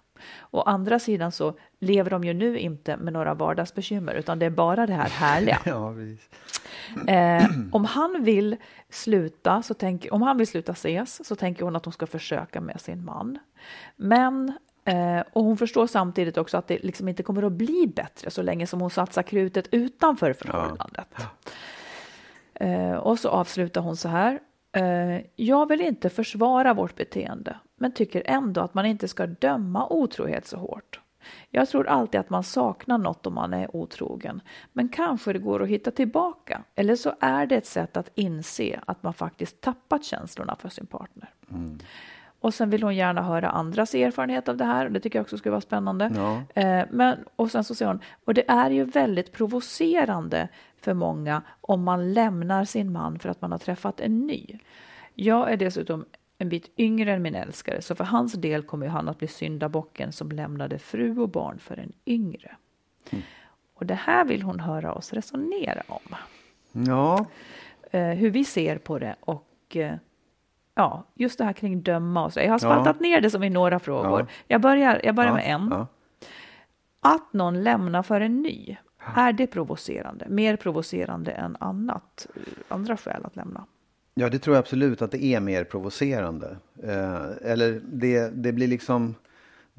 Å 0.51 0.61
andra 0.61 0.99
sidan 0.99 1.31
så 1.31 1.53
lever 1.79 2.09
de 2.09 2.23
ju 2.23 2.33
nu 2.33 2.59
inte 2.59 2.97
med 2.97 3.13
några 3.13 3.33
vardagsbekymmer, 3.33 4.13
utan 4.13 4.39
det 4.39 4.45
är 4.45 4.49
bara 4.49 4.87
det 4.87 4.93
här 4.93 5.09
härliga. 5.09 5.59
Ja. 5.65 7.13
Eh, 7.13 7.45
om 7.71 7.85
han 7.85 8.23
vill 8.23 8.57
sluta, 8.89 9.61
så 9.61 9.73
tänker, 9.73 10.13
om 10.13 10.21
han 10.21 10.37
vill 10.37 10.47
sluta 10.47 10.71
ses, 10.71 11.27
så 11.27 11.35
tänker 11.35 11.63
hon 11.63 11.75
att 11.75 11.85
hon 11.85 11.93
ska 11.93 12.07
försöka 12.07 12.61
med 12.61 12.81
sin 12.81 13.05
man. 13.05 13.39
Men 13.95 14.53
Eh, 14.89 15.23
och 15.33 15.43
hon 15.43 15.57
förstår 15.57 15.87
samtidigt 15.87 16.37
också 16.37 16.57
att 16.57 16.67
det 16.67 16.83
liksom 16.83 17.07
inte 17.07 17.23
kommer 17.23 17.43
att 17.43 17.51
bli 17.51 17.91
bättre 17.95 18.31
så 18.31 18.41
länge 18.41 18.67
som 18.67 18.81
hon 18.81 18.89
satsar 18.89 19.23
krutet 19.23 19.67
utanför 19.71 20.33
förhållandet. 20.33 21.07
Eh, 22.53 22.93
och 22.93 23.19
så 23.19 23.29
avslutar 23.29 23.81
hon 23.81 23.97
så 23.97 24.09
här. 24.09 24.39
Eh, 24.71 25.21
jag 25.35 25.67
vill 25.67 25.81
inte 25.81 26.09
försvara 26.09 26.73
vårt 26.73 26.95
beteende, 26.95 27.55
men 27.75 27.91
tycker 27.91 28.23
ändå 28.25 28.61
att 28.61 28.73
man 28.73 28.85
inte 28.85 29.07
ska 29.07 29.27
döma 29.27 29.87
otrohet 29.89 30.47
så 30.47 30.57
hårt. 30.57 30.99
Jag 31.49 31.69
tror 31.69 31.87
alltid 31.87 32.19
att 32.19 32.29
man 32.29 32.43
saknar 32.43 32.97
något 32.97 33.25
om 33.25 33.33
man 33.33 33.53
är 33.53 33.75
otrogen, 33.75 34.41
men 34.73 34.89
kanske 34.89 35.33
det 35.33 35.39
går 35.39 35.63
att 35.63 35.69
hitta 35.69 35.91
tillbaka. 35.91 36.63
Eller 36.75 36.95
så 36.95 37.13
är 37.19 37.45
det 37.45 37.55
ett 37.55 37.65
sätt 37.65 37.97
att 37.97 38.11
inse 38.15 38.79
att 38.87 39.03
man 39.03 39.13
faktiskt 39.13 39.61
tappat 39.61 40.03
känslorna 40.03 40.55
för 40.55 40.69
sin 40.69 40.85
partner. 40.85 41.29
Och 42.41 42.53
sen 42.53 42.69
vill 42.69 42.83
hon 42.83 42.95
gärna 42.95 43.21
höra 43.21 43.49
andras 43.49 43.95
erfarenhet 43.95 44.49
av 44.49 44.57
det 44.57 44.65
här. 44.65 44.85
och 44.85 44.91
Det 44.91 44.99
tycker 44.99 45.19
jag 45.19 45.23
också 45.23 45.37
skulle 45.37 45.51
vara 45.51 45.61
spännande. 45.61 46.11
Ja. 46.15 46.61
Eh, 46.61 46.85
men, 46.89 47.17
och 47.35 47.51
sen 47.51 47.63
så 47.63 47.75
säger 47.75 47.91
hon, 47.91 48.01
och 48.25 48.33
det 48.33 48.49
är 48.49 48.69
ju 48.69 48.83
väldigt 48.83 49.31
provocerande 49.31 50.47
för 50.81 50.93
många 50.93 51.41
om 51.61 51.83
man 51.83 52.13
lämnar 52.13 52.65
sin 52.65 52.91
man 52.91 53.19
för 53.19 53.29
att 53.29 53.41
man 53.41 53.51
har 53.51 53.59
träffat 53.59 53.99
en 53.99 54.27
ny. 54.27 54.59
Jag 55.15 55.51
är 55.51 55.57
dessutom 55.57 56.05
en 56.37 56.49
bit 56.49 56.71
yngre 56.77 57.13
än 57.13 57.21
min 57.21 57.35
älskare, 57.35 57.81
så 57.81 57.95
för 57.95 58.03
hans 58.03 58.33
del 58.33 58.63
kommer 58.63 58.87
han 58.87 59.09
att 59.09 59.17
bli 59.17 59.27
syndabocken 59.27 60.11
som 60.11 60.31
lämnade 60.31 60.79
fru 60.79 61.19
och 61.19 61.29
barn 61.29 61.59
för 61.59 61.77
en 61.79 61.91
yngre. 62.05 62.55
Och 63.73 63.85
det 63.85 63.93
här 63.95 64.25
vill 64.25 64.41
hon 64.41 64.59
höra 64.59 64.93
oss 64.93 65.13
resonera 65.13 65.81
om. 65.87 66.15
Ja, 66.85 67.25
eh, 67.91 68.03
hur 68.07 68.29
vi 68.29 68.45
ser 68.45 68.77
på 68.77 68.99
det 68.99 69.15
och 69.19 69.75
eh, 69.75 69.93
ja, 70.75 71.03
just 71.15 71.37
det 71.37 71.43
här 71.45 71.53
kring 71.53 71.81
döma 71.81 72.25
och 72.25 72.33
så. 72.33 72.39
Jag 72.39 72.51
har 72.51 72.59
spaltat 72.59 72.95
Ja. 72.99 73.03
ner 73.07 73.21
det 73.21 73.29
som 73.29 73.43
i 73.43 73.49
några 73.49 73.79
frågor. 73.79 74.19
Ja. 74.19 74.27
Jag 74.47 74.61
börjar, 74.61 75.01
jag 75.03 75.15
börjar 75.15 75.29
Ja, 75.29 75.35
med 75.35 75.45
en. 75.75 75.85
Att 77.01 77.33
någon 77.33 77.63
lämnar 77.63 78.03
för 78.03 78.21
en 78.21 78.41
ny, 78.41 78.77
är 79.15 79.33
det 79.33 79.47
provocerande? 79.47 80.25
Mer 80.29 80.55
provocerande 80.55 81.31
än 81.31 81.57
annat, 81.59 82.27
andra 82.67 82.97
skäl 82.97 83.25
att 83.25 83.35
lämna? 83.35 83.65
Ja, 84.13 84.29
det 84.29 84.39
tror 84.39 84.55
jag 84.55 84.61
absolut 84.61 85.01
att 85.01 85.11
det 85.11 85.23
är 85.23 85.39
mer 85.39 85.63
provocerande. 85.63 86.57
Eh, 86.83 87.25
eller 87.41 87.81
det, 87.85 88.29
det 88.29 88.51
blir 88.51 88.67
liksom, 88.67 89.15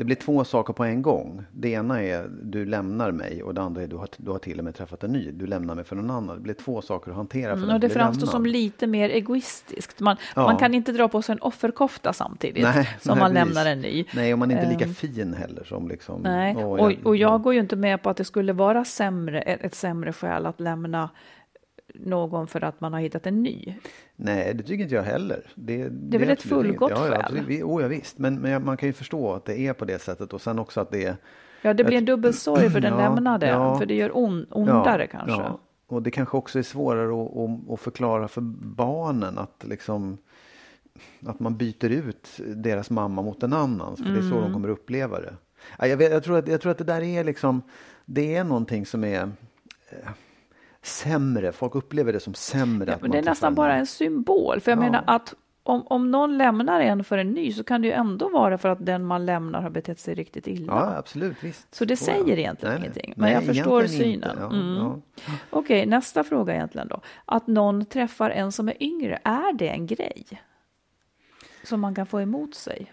det 0.01 0.05
blir 0.05 0.17
två 0.17 0.45
saker 0.45 0.73
på 0.73 0.85
en 0.85 1.03
gång. 1.03 1.43
Det 1.53 1.69
ena 1.69 2.03
är 2.03 2.31
du 2.43 2.67
lämnar 2.67 3.11
mig 3.13 3.43
och 3.43 3.55
det 3.55 3.63
andra 3.63 3.83
är 3.83 3.87
du 3.87 3.97
har, 3.97 4.09
du 4.17 4.31
har 4.31 4.39
till 4.39 4.59
och 4.59 4.65
med 4.65 4.75
träffat 4.75 5.05
en 5.05 5.13
ny. 5.13 5.31
Du 5.31 5.47
lämnar 5.47 5.75
mig 5.75 5.85
för 5.85 5.97
någon 5.97 6.11
annan. 6.11 6.37
Det 6.37 6.43
blir 6.43 6.55
två 6.55 6.83
saker 6.83 7.11
att 7.11 7.17
hantera. 7.17 7.53
För 7.57 7.63
Mm, 7.63 7.75
och 7.75 7.81
det 7.81 7.89
framstår 7.89 8.27
som 8.27 8.47
lite 8.47 8.87
mer 8.87 9.11
egoistiskt. 9.11 10.01
Man, 10.01 10.17
Ja. 10.37 10.43
man 10.43 10.57
kan 10.57 10.75
inte 10.75 10.93
dra 10.93 11.09
på 11.09 11.23
sig 11.23 11.33
en 11.33 11.39
offerkofta 11.43 12.13
samtidigt 12.13 12.63
Nej, 12.63 12.89
som 13.01 13.19
nej, 13.19 13.23
man 13.25 13.33
precis. 13.35 13.55
lämnar 13.55 13.71
en 13.73 13.81
ny. 13.81 14.05
Nej, 14.15 14.33
och 14.33 14.39
man 14.39 14.51
är 14.51 14.55
inte 14.55 14.69
lika 14.71 14.85
Ehm, 14.85 14.95
fin 14.95 15.35
heller 15.35 15.65
som 15.65 15.89
liksom... 15.89 16.21
Nej, 16.23 16.57
och, 16.57 16.79
jag- 16.93 16.99
och 17.07 17.17
jag 17.17 17.43
går 17.43 17.55
ju 17.55 17.61
inte 17.61 17.77
med 17.77 18.03
på 18.03 18.11
att 18.11 18.17
det 18.17 18.25
skulle 18.25 18.53
vara 18.53 18.85
sämre, 18.85 19.43
ett, 19.43 19.61
ett 19.65 19.75
sämre 19.75 20.13
skäl 20.13 20.47
att 20.47 20.61
lämna 20.61 21.11
någon 21.95 22.47
för 22.47 22.65
att 22.65 22.81
man 22.81 22.93
har 22.93 23.01
hittat 23.01 23.27
en 23.27 23.43
ny. 23.43 23.75
Nej, 24.17 24.55
det 24.55 24.63
tycker 24.63 24.83
inte 24.83 24.95
jag 24.95 25.03
heller. 25.03 25.43
Det, 25.55 25.89
det, 25.89 26.19
väl 26.19 26.29
ett 26.31 26.39
absolut 26.39 26.65
inget. 26.65 26.79
fullgott 26.79 26.91
ja, 26.91 26.97
ja, 27.07 27.11
skäl? 27.13 27.21
absolut. 27.25 27.47
Vi- 27.47 27.63
Oh, 27.63 27.83
ja, 27.83 27.89
visst. 27.89 28.19
Men, 28.19 28.41
men 28.41 28.65
man 28.65 28.77
kan 28.77 28.87
ju 28.89 28.93
förstå 28.93 29.33
att 29.33 29.45
det 29.45 29.61
är 29.61 29.73
på 29.73 29.85
det 29.85 29.99
sättet 29.99 30.33
och 30.33 30.41
sen 30.41 30.59
också 30.59 30.81
att 30.81 30.91
det 30.91 31.05
är... 31.05 31.17
Ja, 31.63 31.75
det 31.75 31.85
blir 31.85 31.99
en 31.99 32.05
dubbel 32.05 32.35
sorg 32.35 32.71
för 32.71 32.81
den 32.81 32.93
Ja, 32.99 33.15
lämnade, 33.15 33.47
ja. 33.47 33.79
för 33.79 33.87
det 33.87 33.95
gör 33.95 34.17
on, 34.17 34.47
ondare 34.51 35.03
Ja, 35.13 35.19
kanske. 35.19 35.43
ja. 35.43 35.61
Och 35.87 36.03
det 36.03 36.11
kanske 36.11 36.37
också 36.37 36.59
är 36.59 36.63
svårare 36.63 37.23
att, 37.25 37.37
att, 37.37 37.71
att 37.73 37.81
förklara 37.81 38.29
för 38.29 38.41
barnen 38.77 39.39
att 39.39 39.65
liksom 39.69 40.19
att 41.27 41.41
man 41.41 41.57
byter 41.57 41.85
ut 41.91 42.29
deras 42.47 42.91
mamma 42.91 43.23
mot 43.23 43.43
en 43.43 43.53
annan. 43.53 43.97
För 43.97 44.05
det 44.05 44.19
är 44.19 44.23
så 44.23 44.29
Mm. 44.37 44.43
de 44.43 44.53
kommer 44.53 44.69
uppleva 44.69 45.21
det. 45.21 45.35
Ja, 45.79 45.87
Jag, 45.87 45.97
vet, 45.97 46.13
jag, 46.13 46.25
tror 46.25 46.39
att, 46.39 46.49
jag 46.49 46.61
tror 46.61 46.73
att 46.73 46.79
det 46.79 46.85
där 46.85 47.03
är 47.03 47.25
liksom, 47.25 47.63
det 48.05 48.35
är 48.37 48.45
någonting 48.45 48.87
som 48.87 49.05
är 49.05 49.31
sämre. 50.83 51.53
Folk 51.53 51.75
upplever 51.75 52.13
det 52.13 52.21
som 52.21 52.35
sämre. 52.35 52.91
Ja, 52.91 52.99
men 53.01 53.11
det 53.11 53.19
är 53.19 53.23
nästan 53.23 53.55
bara 53.55 53.75
en- 53.75 53.87
symbol. 53.87 54.61
För 54.61 54.71
jag 54.71 54.79
Ja. 54.79 54.83
menar 54.83 55.05
att 55.07 55.35
om, 55.63 55.83
om 55.87 56.11
någon 56.11 56.39
lämnar 56.39 56.81
en 56.81 57.05
för 57.05 57.19
en 57.19 57.31
ny 57.31 57.53
så 57.53 57.65
kan 57.65 57.81
det 57.83 57.87
ju 57.89 57.93
ändå 57.93 58.29
vara 58.29 58.59
för 58.59 58.69
att 58.69 58.87
den 58.87 59.05
man 59.05 59.27
lämnar 59.27 59.63
har 59.63 59.71
betett 59.71 59.99
sig 59.99 60.15
riktigt 60.15 60.47
illa. 60.47 60.73
Ja, 60.73 60.97
absolut. 60.99 61.37
Visst. 61.45 61.75
Så 61.75 61.85
det 61.85 61.97
Så, 61.97 62.05
säger 62.05 62.27
ja. 62.27 62.35
egentligen 62.37 62.75
Nej, 62.75 62.81
ingenting. 62.83 63.15
Men 63.17 63.33
jag 63.33 63.39
Nej, 63.47 63.55
förstår 63.55 63.81
egentligen 63.85 64.13
inte. 64.13 64.29
synen. 64.31 64.51
Ja, 64.51 64.57
Mm. 64.57 64.77
ja. 64.77 65.33
Okej, 65.51 65.87
nästa 65.87 66.25
fråga 66.25 66.55
egentligen 66.55 66.89
då. 66.89 67.01
Att 67.25 67.47
någon 67.47 67.85
träffar 67.85 68.31
en 68.31 68.53
som 68.53 68.69
är 68.69 68.83
yngre, 68.83 69.19
är 69.25 69.53
det 69.53 69.69
en 69.69 69.87
grej? 69.87 70.25
Som 71.65 71.81
man 71.81 71.95
kan 71.95 72.07
få 72.07 72.21
emot 72.21 72.55
sig? 72.55 72.93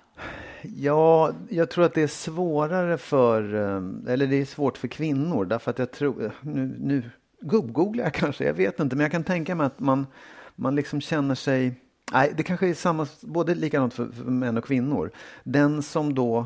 Ja, 0.61 1.31
jag 1.49 1.69
tror 1.69 1.85
att 1.85 1.93
det 1.93 2.01
är 2.03 2.07
svårare 2.07 2.97
för, 2.97 3.55
eh, 3.55 4.13
eller 4.13 4.27
det 4.27 4.35
är 4.35 4.45
svårt 4.45 4.77
för 4.77 4.87
kvinnor 4.87 5.45
därför 5.45 5.71
att 5.71 5.79
jag 5.79 5.91
tror, 5.91 6.25
eh, 6.25 6.31
nu, 6.41 6.75
nu 6.79 7.03
gubbgooglar 7.41 8.09
kanske, 8.09 8.45
jag 8.45 8.53
vet 8.53 8.79
inte, 8.79 8.95
men 8.95 9.03
jag 9.03 9.11
kan 9.11 9.23
tänka 9.23 9.55
mig 9.55 9.65
att 9.65 9.79
man, 9.79 10.07
man 10.55 10.75
liksom 10.75 11.01
känner 11.01 11.35
sig, 11.35 11.73
nej 12.11 12.33
det 12.37 12.43
kanske 12.43 12.69
är 12.69 12.73
samma, 12.73 13.07
både 13.21 13.55
likadant 13.55 13.93
för, 13.93 14.07
för 14.07 14.23
män 14.23 14.57
och 14.57 14.65
kvinnor. 14.65 15.11
Den 15.43 15.83
som 15.83 16.15
då, 16.15 16.45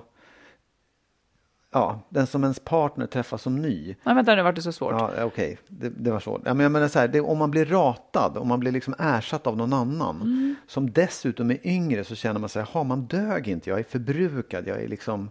ja, 1.72 2.00
den 2.10 2.28
som 2.28 2.44
ens 2.44 2.60
partner 2.60 3.06
träffar 3.06 3.38
som 3.38 3.62
ny, 3.62 3.96
Nej, 4.04 4.16
vänta 4.16 4.36
nu 4.36 4.44
vart 4.44 4.56
det 4.56 4.62
så 4.62 4.72
svårt. 4.72 4.92
Ja, 4.92 5.24
okej, 5.24 5.58
det, 5.68 5.90
det 5.90 6.12
var 6.12 6.20
så. 6.20 6.42
Ja, 6.46 6.54
men 6.54 6.64
jag 6.64 6.72
menar 6.72 6.88
så 6.88 7.00
här, 7.00 7.08
det, 7.08 7.22
om 7.22 7.38
man 7.38 7.52
blir 7.52 7.66
ratad, 7.66 8.38
om 8.38 8.48
man 8.48 8.60
blir 8.60 8.72
liksom 8.72 8.96
ersatt 9.00 9.48
av 9.48 9.58
någon 9.58 9.74
annan 9.74 10.22
Mm. 10.22 10.56
som 10.68 10.92
dessutom 10.92 11.52
är 11.52 11.68
yngre 11.68 12.04
så 12.04 12.16
känner 12.16 12.40
man 12.40 12.50
sig, 12.50 12.64
ha 12.64 12.84
man 12.84 13.02
dög 13.06 13.48
inte, 13.48 13.70
jag 13.70 13.80
är 13.80 13.84
förbrukad, 13.84 14.68
jag 14.68 14.82
är 14.82 14.88
liksom... 14.88 15.30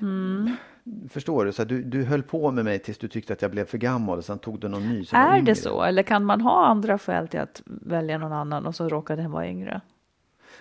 Mm. 0.00 0.56
Förstår 1.08 1.44
du? 1.44 1.52
Så 1.52 1.64
du? 1.64 1.82
Du 1.82 2.04
höll 2.04 2.22
på 2.22 2.50
med 2.50 2.64
mig 2.64 2.78
tills 2.78 2.98
du 2.98 3.08
tyckte 3.08 3.32
att 3.32 3.42
jag 3.42 3.50
blev 3.50 3.64
för 3.64 3.78
gammal 3.78 4.18
och 4.18 4.24
sen 4.24 4.38
tog 4.38 4.60
du 4.60 4.68
någon 4.68 4.88
ny 4.88 5.04
som 5.04 5.20
var 5.20 5.26
Är 5.26 5.38
yngre. 5.38 5.44
det 5.52 5.54
så? 5.54 5.82
Eller 5.82 6.02
kan 6.02 6.24
man 6.24 6.40
ha 6.40 6.66
andra 6.66 6.98
skäl 6.98 7.28
till 7.28 7.40
att 7.40 7.62
välja 7.66 8.18
någon 8.18 8.32
annan 8.32 8.66
och 8.66 8.74
så 8.74 8.88
råkar 8.88 9.16
den 9.16 9.30
vara 9.30 9.48
yngre? 9.48 9.80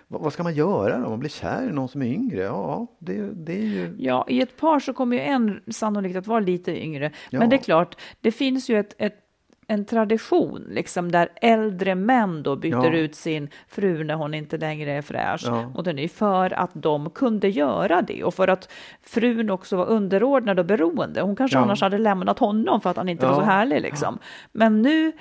Vad, 0.08 0.22
vad 0.22 0.34
ska 0.34 0.44
man 0.44 0.54
göra 0.54 0.98
då? 1.00 1.10
Man 1.10 1.20
blir 1.20 1.30
kär 1.30 1.70
i 1.70 1.72
någon 1.74 1.88
som 1.90 2.02
är 2.02 2.06
yngre? 2.06 2.42
Ja, 2.42 2.88
det, 3.00 3.30
det 3.34 3.54
är 3.54 3.66
ju... 3.66 3.96
Ja, 4.00 4.26
i 4.30 4.42
ett 4.42 4.58
par 4.58 4.80
så 4.80 4.94
kommer 4.94 5.18
ju 5.18 5.22
en 5.22 5.60
sannolikt 5.68 6.16
att 6.18 6.28
vara 6.28 6.40
lite 6.40 6.84
yngre. 6.84 7.12
Ja. 7.30 7.40
Men 7.40 7.50
det 7.50 7.56
är 7.56 7.64
klart, 7.64 7.98
det 8.22 8.32
finns 8.32 8.70
ju 8.70 8.80
ett, 8.80 8.96
ett, 8.98 9.20
en 9.68 9.86
tradition 9.86 10.66
liksom 10.70 11.12
där 11.12 11.30
äldre 11.42 11.96
män 11.96 12.44
då 12.44 12.56
byter 12.56 12.86
Ja. 12.86 12.94
ut 12.94 13.16
sin 13.16 13.50
fru 13.68 14.04
när 14.04 14.14
hon 14.16 14.34
inte 14.34 14.58
längre 14.58 14.92
är 14.92 15.02
fräsch 15.02 15.44
Ja. 15.46 15.70
mot 15.70 15.88
en 15.88 15.96
ny 15.96 16.08
för 16.08 16.54
att 16.60 16.72
de 16.74 17.10
kunde 17.10 17.50
göra 17.50 18.02
det 18.02 18.24
och 18.24 18.34
för 18.34 18.48
att 18.48 18.72
frun 19.02 19.50
också 19.50 19.78
var 19.78 19.86
underordnad 19.86 20.60
och 20.60 20.66
beroende. 20.66 21.22
Hon 21.22 21.36
kanske 21.36 21.58
Ja. 21.58 21.62
annars 21.62 21.82
hade 21.82 21.98
lämnat 21.98 22.40
honom 22.40 22.82
för 22.82 22.90
att 22.90 22.98
han 22.98 23.10
inte 23.10 23.26
var 23.26 23.34
Ja. 23.34 23.40
så 23.40 23.46
härlig 23.46 23.82
liksom. 23.82 24.20
Men 24.52 24.82
nu, 24.82 25.12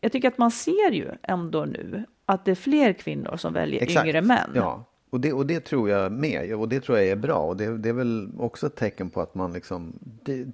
jag 0.00 0.12
tycker 0.12 0.28
att 0.28 0.38
man 0.38 0.50
ser 0.50 0.90
ju 0.90 1.08
ändå 1.22 1.64
nu 1.64 2.04
att 2.26 2.44
det 2.44 2.50
är 2.50 2.54
fler 2.54 2.92
kvinnor 2.92 3.36
som 3.36 3.52
väljer 3.52 3.90
yngre 4.04 4.22
män. 4.22 4.50
Ja, 4.54 4.84
och 5.10 5.20
det, 5.20 5.32
och 5.32 5.46
det 5.46 5.60
tror 5.60 5.90
jag 5.90 6.12
med. 6.12 6.54
Och 6.54 6.68
det 6.68 6.80
tror 6.80 6.98
jag 6.98 7.06
är 7.06 7.16
bra. 7.16 7.38
Och 7.38 7.56
det, 7.56 7.78
det 7.78 7.88
är 7.88 7.92
väl 7.92 8.28
också 8.38 8.66
ett 8.66 8.76
tecken 8.76 9.10
på 9.10 9.20
att 9.20 9.34
man 9.34 9.52
liksom, 9.52 9.92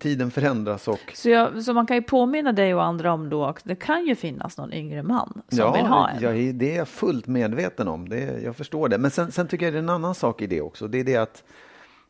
tiden 0.01 0.31
förändras 0.31 0.89
och 0.89 1.01
Så, 1.15 1.29
jag, 1.31 1.63
så 1.63 1.73
man 1.75 1.87
kan 1.87 1.97
ju 1.97 2.03
påminna 2.03 2.53
dig 2.53 2.75
och 2.75 2.85
andra 2.85 3.13
om 3.13 3.29
då 3.29 3.45
att 3.45 3.61
det 3.65 3.77
kan 3.77 4.07
ju 4.07 4.15
finnas 4.15 4.59
någon 4.59 4.73
yngre 4.73 5.03
man 5.03 5.43
som 5.49 5.73
vill 5.73 5.87
ha 5.87 6.09
en. 6.09 6.25
är- 6.25 6.53
det 6.53 6.73
är 6.73 6.77
jag 6.79 6.89
fullt 6.89 7.27
medveten 7.27 7.89
om. 7.89 8.09
Det, 8.09 8.41
jag 8.45 8.57
förstår 8.57 8.89
det. 8.89 8.99
Men 8.99 9.11
sen, 9.11 9.33
sen 9.33 9.49
tycker 9.49 9.67
jag 9.67 9.73
det 9.75 9.79
är 9.79 9.83
en 9.83 9.89
annan 9.89 10.15
sak 10.15 10.43
i 10.43 10.47
det 10.47 10.61
också. 10.61 10.89
Det 10.89 10.99
är 11.01 11.05
det 11.05 11.17
att 11.17 11.45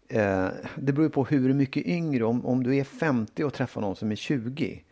eh, 0.09 0.47
det 0.77 0.93
beror 0.93 1.09
på 1.09 1.25
hur 1.25 1.55
mycket 1.55 1.87
yngre. 1.87 2.25
Om, 2.25 2.47
om 2.47 2.63
du 2.63 2.77
är 2.77 2.85
50 2.85 3.45
och 3.45 3.53
träffar 3.53 3.81
någon 3.81 3.97
som 3.97 4.13
är 4.13 4.17
20, 4.17 4.83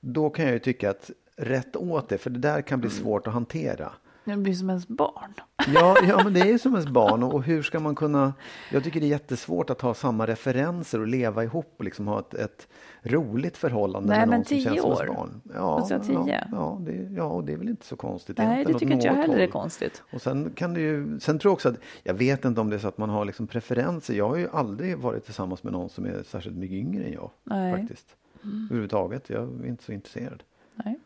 då 0.00 0.30
kan 0.30 0.44
jag 0.44 0.52
ju 0.54 0.58
tycka 0.58 0.90
att 0.90 1.10
rätt 1.36 1.76
åt 1.76 2.08
det, 2.08 2.18
för 2.18 2.30
det 2.30 2.38
där 2.38 2.62
kan 2.62 2.80
bli 2.80 2.90
Mm. 2.90 3.02
svårt 3.02 3.26
att 3.26 3.32
hantera. 3.32 3.92
Det 4.24 4.36
blir 4.36 4.54
som 4.54 4.68
ens 4.68 4.88
barn. 4.88 5.34
Ja, 5.74 5.96
ja, 6.08 6.24
men 6.24 6.34
det 6.34 6.40
är 6.40 6.58
som 6.58 6.72
ens 6.74 6.88
barn 6.88 7.22
och, 7.22 7.34
och 7.34 7.42
hur 7.42 7.62
ska 7.62 7.80
man 7.80 7.94
kunna... 7.94 8.34
Jag 8.70 8.84
tycker 8.84 9.00
det 9.00 9.06
är 9.06 9.08
jättesvårt 9.08 9.70
att 9.70 9.80
ha 9.80 9.94
samma 9.94 10.26
referenser 10.26 11.00
och 11.00 11.06
leva 11.06 11.44
ihop 11.44 11.74
och 11.78 11.84
liksom 11.84 12.06
ha 12.06 12.18
ett, 12.20 12.34
ett 12.34 12.68
roligt 13.02 13.56
förhållande 13.56 14.08
Nej, 14.08 14.18
med 14.18 14.28
men 14.28 14.38
någon 14.38 14.44
som 14.44 14.56
tio 14.56 14.64
känns 14.64 14.80
som 14.80 14.92
ens 14.92 15.16
barn. 15.16 15.40
Ja, 15.54 15.78
Låt 15.78 15.88
säga 15.88 16.00
ja, 16.08 16.24
tio. 16.24 16.48
ja, 16.52 16.78
det, 16.80 17.08
ja, 17.16 17.24
och 17.24 17.44
det 17.44 17.52
är 17.52 17.56
väl 17.56 17.68
inte 17.68 17.86
så 17.86 17.96
konstigt 17.96 18.38
Nej, 18.38 18.64
det 18.64 18.72
tycker 18.72 18.92
inte 18.92 19.06
jag 19.06 19.14
heller 19.14 19.38
är 19.38 19.46
konstigt. 19.46 20.02
Och 20.12 20.22
sen 20.22 20.50
kan 20.54 20.74
det 20.74 20.80
ju, 20.80 21.20
sen 21.20 21.38
tror 21.38 21.50
jag 21.50 21.54
också 21.54 21.68
att, 21.68 21.78
jag 22.02 22.14
vet 22.14 22.44
inte 22.44 22.60
om 22.60 22.70
det 22.70 22.76
är 22.76 22.80
så 22.80 22.88
att 22.88 22.98
man 22.98 23.10
har 23.10 23.24
liksom 23.24 23.46
preferenser. 23.46 24.14
Jag 24.14 24.28
har 24.28 24.36
ju 24.36 24.48
aldrig 24.52 24.98
varit 24.98 25.24
tillsammans 25.24 25.62
med 25.62 25.72
någon 25.72 25.88
som 25.88 26.04
är 26.04 26.22
särskilt 26.22 26.56
mycket 26.56 26.76
yngre 26.76 27.04
än 27.04 27.12
jag. 27.12 27.30
Nej. 27.44 27.76
Faktiskt. 27.76 28.16
Överhuvudtaget, 28.44 29.30
jag 29.30 29.42
är 29.42 29.66
inte 29.66 29.84
så 29.84 29.92
intresserad. 29.92 30.42
Nej. 30.74 30.98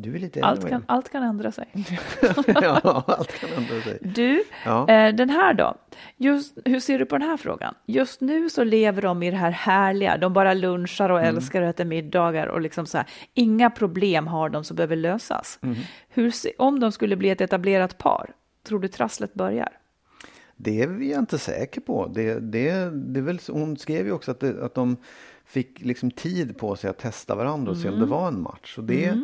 Du 0.00 0.14
är 0.14 0.18
lite 0.18 0.42
Allt 0.44 0.68
kan, 0.68 0.84
allt 0.86 1.08
kan 1.08 1.22
ändra 1.22 1.52
sig. 1.52 1.68
Ja, 2.46 3.04
allt 3.06 3.32
kan 3.40 3.50
ändra 3.56 3.80
sig. 3.82 3.98
Du, 4.00 4.42
Ja. 4.64 4.88
eh, 4.88 5.14
den 5.14 5.30
här 5.30 5.54
då? 5.54 5.74
Just, 6.16 6.58
hur 6.64 6.80
ser 6.80 6.98
du 6.98 7.06
på 7.06 7.18
den 7.18 7.28
här 7.28 7.36
frågan? 7.36 7.74
Just 7.86 8.20
nu 8.20 8.50
så 8.50 8.64
lever 8.64 9.02
de 9.02 9.22
i 9.22 9.30
det 9.30 9.36
här 9.36 9.50
härliga. 9.50 10.16
De 10.16 10.32
bara 10.32 10.54
lunchar 10.54 11.08
och 11.10 11.18
Mm. 11.20 11.36
älskar 11.36 11.62
att 11.62 11.74
äta 11.74 11.84
middagar 11.84 12.46
och 12.46 12.60
liksom 12.60 12.86
så 12.86 12.98
här. 12.98 13.06
Inga 13.34 13.70
problem 13.70 14.26
har 14.26 14.48
de 14.48 14.64
som 14.64 14.76
behöver 14.76 14.96
lösas. 14.96 15.58
Mm. 15.62 15.76
Hur, 16.08 16.32
om 16.58 16.80
de 16.80 16.92
skulle 16.92 17.16
bli 17.16 17.30
ett 17.30 17.40
etablerat 17.40 17.98
par, 17.98 18.30
tror 18.62 18.80
du 18.80 18.88
trasslet 18.88 19.34
börjar? 19.34 19.68
Det 20.56 20.82
är 20.82 21.00
jag 21.10 21.18
inte 21.18 21.38
säker 21.38 21.80
på. 21.80 22.06
Det, 22.14 22.38
det, 22.40 22.90
det 22.94 23.20
väl, 23.20 23.38
hon 23.48 23.76
skrev 23.76 24.06
ju 24.06 24.12
också 24.12 24.30
att, 24.30 24.40
det, 24.40 24.64
att 24.64 24.74
de 24.74 24.96
fick 25.46 25.80
liksom 25.80 26.10
tid 26.10 26.58
på 26.58 26.76
sig 26.76 26.90
att 26.90 26.98
testa 26.98 27.34
varandra 27.34 27.70
och 27.70 27.76
se 27.76 27.88
om 27.88 28.00
det 28.00 28.06
var 28.06 28.28
en 28.28 28.42
match. 28.42 28.78
Och 28.78 28.84
det, 28.84 29.20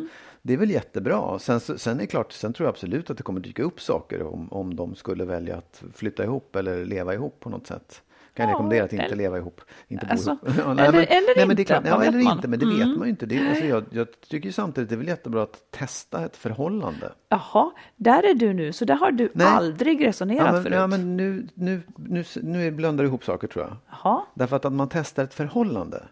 det 0.47 0.53
är 0.53 0.57
väl 0.57 0.69
jättebra. 0.71 1.39
Sen, 1.39 1.59
sen 1.59 1.95
är 1.97 2.01
det 2.01 2.07
klart, 2.07 2.31
sen 2.31 2.53
tror 2.53 2.65
jag 2.67 2.71
absolut 2.73 3.09
att 3.09 3.17
det 3.17 3.23
kommer 3.23 3.39
dyka 3.39 3.63
upp 3.63 3.81
saker 3.81 4.23
om, 4.23 4.53
om 4.53 4.75
de 4.75 4.95
skulle 4.95 5.25
välja 5.25 5.57
att 5.57 5.83
flytta 5.93 6.23
ihop 6.23 6.55
eller 6.55 6.85
leva 6.85 7.13
ihop 7.13 7.39
på 7.39 7.49
något 7.49 7.67
sätt. 7.67 8.01
Kan 8.33 8.43
jag 8.43 8.49
Ja, 8.49 8.53
rekommendera 8.53 8.83
att 8.85 8.93
inte 8.93 9.05
eller- 9.05 9.15
leva 9.15 9.37
ihop. 9.37 9.61
Inte 9.87 10.05
bo 10.05 10.11
Alltså, 10.11 10.29
ihop. 10.29 10.39
Ja, 10.57 10.71
eller- 10.71 10.87
eller 10.87 11.35
men 11.35 11.35
det 11.35 11.41
är 11.41 11.51
inte, 11.51 11.63
klart, 11.63 11.83
ja, 11.85 12.03
eller 12.03 12.23
man? 12.23 12.35
inte, 12.37 12.47
men 12.47 12.59
det 12.59 12.65
Mm. 12.65 12.77
vet 12.77 12.97
man 12.97 13.07
ju 13.07 13.09
inte. 13.09 13.25
Det, 13.25 13.49
alltså, 13.49 13.65
jag, 13.65 13.83
jag 13.89 14.07
tycker 14.29 14.51
samtidigt 14.51 14.89
det 14.89 14.95
är 14.95 14.97
väl 14.97 15.07
jättebra 15.07 15.43
att 15.43 15.71
testa 15.71 16.25
ett 16.25 16.37
förhållande. 16.37 17.11
Jaha, 17.29 17.71
där 17.95 18.23
är 18.29 18.33
du 18.33 18.53
nu, 18.53 18.73
så 18.73 18.85
där 18.85 18.95
har 18.95 19.11
du 19.11 19.31
Nej. 19.33 19.47
aldrig 19.47 20.05
resonerat 20.07 20.45
Ja, 20.45 20.51
men, 20.53 20.63
förut. 20.63 20.75
ja, 20.75 20.87
men 20.87 21.17
nu, 21.17 21.47
nu, 21.53 21.81
nu, 21.95 22.23
nu 22.43 22.71
blandar 22.71 23.03
du 23.03 23.07
ihop 23.07 23.23
saker 23.25 23.47
tror 23.47 23.65
jag. 23.65 23.77
Jaha, 24.03 24.21
Därför 24.33 24.55
att, 24.55 24.65
att 24.65 24.73
man 24.73 24.89
testar 24.89 25.23
ett 25.23 25.33
förhållande. 25.33 26.03